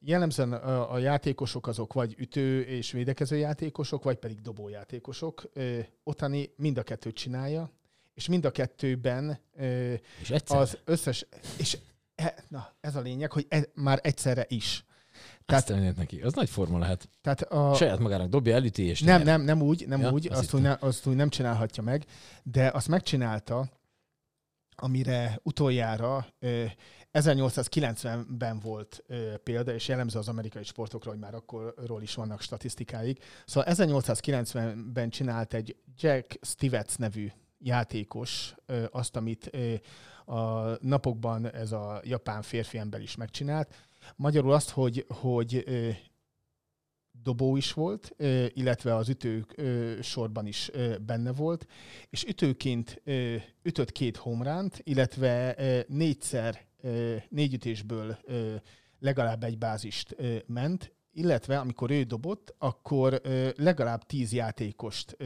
Jellemzően 0.00 0.52
a, 0.52 0.92
a 0.92 0.98
játékosok 0.98 1.66
azok 1.66 1.92
vagy 1.92 2.14
ütő 2.18 2.62
és 2.62 2.92
védekező 2.92 3.36
játékosok, 3.36 4.02
vagy 4.02 4.16
pedig 4.16 4.40
dobójátékosok. 4.40 5.44
Ö, 5.52 5.78
Otani 6.02 6.50
mind 6.56 6.78
a 6.78 6.82
kettőt 6.82 7.14
csinálja, 7.14 7.70
és 8.14 8.28
mind 8.28 8.44
a 8.44 8.50
kettőben 8.50 9.38
ö, 9.56 9.94
És 10.20 10.30
egyszer? 10.30 10.58
az 10.58 10.78
összes, 10.84 11.26
és 11.58 11.78
e, 12.14 12.34
na, 12.48 12.72
ez 12.80 12.96
a 12.96 13.00
lényeg, 13.00 13.32
hogy 13.32 13.46
e, 13.48 13.64
már 13.74 14.00
egyszerre 14.02 14.44
is. 14.48 14.84
Tehát, 15.46 15.70
Azt 15.70 15.96
neki. 15.96 16.20
Az 16.20 16.32
nagy 16.32 16.50
forma 16.50 16.78
lehet. 16.78 17.08
tehát 17.20 17.42
a, 17.42 17.74
Saját 17.74 17.98
magának 17.98 18.28
dobja, 18.28 18.54
elüti 18.54 18.82
és 18.82 19.00
nem, 19.00 19.16
nyer. 19.16 19.26
nem, 19.26 19.42
nem 19.42 19.62
úgy, 19.62 19.84
nem 19.88 20.00
Ja, 20.00 20.10
úgy, 20.10 20.28
azt 20.30 20.40
azt 20.40 20.54
úgy, 20.54 20.60
ne, 20.60 20.76
azt 20.80 21.06
úgy 21.06 21.16
nem 21.16 21.28
csinálhatja 21.28 21.82
meg, 21.82 22.04
de 22.42 22.70
azt 22.74 22.88
megcsinálta, 22.88 23.68
amire 24.76 25.40
utoljára 25.42 26.26
ö, 26.38 26.64
1890-ben 27.12 28.58
volt 28.58 29.04
ö, 29.06 29.36
példa, 29.42 29.74
és 29.74 29.88
jellemző 29.88 30.18
az 30.18 30.28
amerikai 30.28 30.64
sportokra, 30.64 31.10
hogy 31.10 31.18
már 31.18 31.34
akkorról 31.34 32.02
is 32.02 32.14
vannak 32.14 32.40
statisztikáik. 32.40 33.24
Szóval 33.46 33.74
1890-ben 33.76 35.10
csinált 35.10 35.54
egy 35.54 35.76
Jack 35.98 36.38
Stevets 36.40 36.96
nevű 36.98 37.30
játékos 37.58 38.54
ö, 38.66 38.84
azt, 38.90 39.16
amit 39.16 39.48
ö, 39.52 39.74
a 40.24 40.76
napokban 40.80 41.52
ez 41.52 41.72
a 41.72 42.00
japán 42.04 42.42
férfi 42.42 42.78
ember 42.78 43.00
is 43.00 43.16
megcsinált. 43.16 43.74
Magyarul 44.16 44.52
azt, 44.52 44.70
hogy, 44.70 45.06
hogy 45.08 45.64
dobó 47.22 47.56
is 47.56 47.72
volt, 47.72 48.14
illetve 48.48 48.94
az 48.94 49.08
ütők 49.08 49.60
sorban 50.02 50.46
is 50.46 50.70
benne 51.06 51.32
volt, 51.32 51.66
és 52.10 52.24
ütőként 52.24 53.02
ütött 53.62 53.92
két 53.92 54.16
homránt, 54.16 54.80
illetve 54.82 55.56
négyszer, 55.88 56.66
négy 57.28 57.52
ütésből 57.52 58.18
legalább 58.98 59.44
egy 59.44 59.58
bázist 59.58 60.16
ment, 60.46 60.92
illetve 61.12 61.58
amikor 61.58 61.90
ő 61.90 62.02
dobott, 62.02 62.54
akkor 62.58 63.20
legalább 63.56 64.06
tíz 64.06 64.32
játékost 64.32 65.16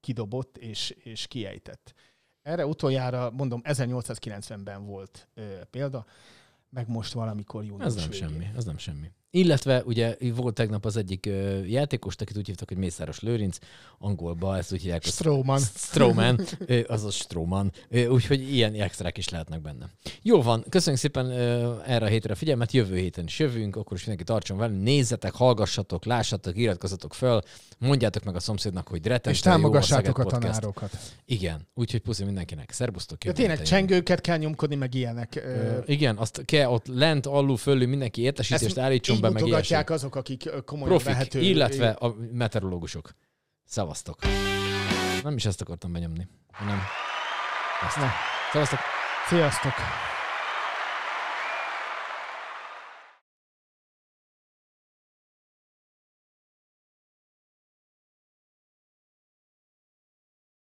kidobott 0.00 0.56
és, 0.56 0.90
és 0.90 1.26
kiejtett. 1.26 1.94
Erre 2.42 2.66
utoljára, 2.66 3.30
mondom, 3.30 3.60
1890-ben 3.64 4.84
volt 4.84 5.28
példa, 5.70 6.06
meg 6.72 6.88
most 6.88 7.12
valamikor 7.12 7.64
június 7.64 7.86
Ez 7.86 7.94
nem 7.94 8.10
végén. 8.10 8.28
semmi, 8.28 8.50
ez 8.56 8.64
nem 8.64 8.78
semmi. 8.78 9.10
Illetve 9.34 9.82
ugye 9.84 10.16
volt 10.34 10.54
tegnap 10.54 10.84
az 10.84 10.96
egyik 10.96 11.30
játékos, 11.66 12.14
akit 12.18 12.36
úgy 12.36 12.46
hívtak, 12.46 12.68
hogy 12.68 12.76
Mészáros 12.76 13.20
Lőrinc, 13.20 13.58
angolba 13.98 14.56
ezt 14.56 14.72
úgy 14.72 14.80
hívják. 14.82 15.04
Strowman, 15.76 16.40
ö, 16.66 16.80
azaz 16.88 17.14
Strowman, 17.14 17.72
Ö, 17.88 18.06
úgyhogy 18.06 18.54
ilyen 18.54 18.74
extrák 18.74 19.18
is 19.18 19.28
lehetnek 19.28 19.60
benne. 19.62 19.88
Jó 20.22 20.42
van, 20.42 20.64
köszönjük 20.68 21.00
szépen 21.00 21.30
erre 21.86 22.04
a 22.04 22.08
hétre 22.08 22.32
a 22.32 22.36
figyelmet, 22.36 22.72
jövő 22.72 22.96
héten 22.96 23.24
is 23.24 23.38
jövünk, 23.38 23.76
akkor 23.76 23.96
is 23.96 24.04
mindenki 24.04 24.32
tartson 24.32 24.56
velünk, 24.56 24.82
nézzetek, 24.82 25.34
hallgassatok, 25.34 26.04
lássatok, 26.04 26.56
iratkozzatok 26.56 27.14
föl, 27.14 27.40
mondjátok 27.78 28.24
meg 28.24 28.34
a 28.36 28.40
szomszédnak, 28.40 28.88
hogy 28.88 29.06
rettentően 29.06 29.34
És 29.34 29.40
támogassátok 29.40 30.18
a 30.18 30.22
Podcast. 30.22 30.42
tanárokat. 30.42 30.98
Igen, 31.24 31.68
úgyhogy 31.74 32.00
puszi 32.00 32.24
mindenkinek. 32.24 32.70
Szerbusztok. 32.72 33.24
Jövő 33.24 33.36
tényleg 33.36 33.62
csengőket 33.62 34.20
kell 34.20 34.36
nyomkodni, 34.36 34.74
meg 34.74 34.94
ilyenek. 34.94 35.42
Ö, 35.44 35.78
igen, 35.86 36.16
azt 36.16 36.42
kell 36.44 36.68
ott 36.68 36.86
lent, 36.86 37.26
alul, 37.26 37.56
fölül 37.56 37.86
mindenki 37.86 38.22
értesítést 38.22 38.64
Ezt 38.64 38.78
állítson 38.78 39.20
be, 39.28 39.30
meg 39.30 39.46
ilyesmi. 39.46 39.94
azok, 39.94 40.16
akik 40.16 40.50
komolyan 40.64 40.88
Profik, 40.88 41.12
vehető. 41.12 41.40
illetve 41.40 41.90
a 41.90 42.14
meteorológusok. 42.32 43.10
Szavaztok. 43.64 44.18
Nem 45.22 45.36
is 45.36 45.44
ezt 45.44 45.60
akartam 45.60 45.92
benyomni, 45.92 46.28
hanem 46.52 46.78
ezt. 47.86 47.96
Ne. 47.96 48.08
Szavaztok. 48.52 48.78
Sziasztok! 49.28 49.72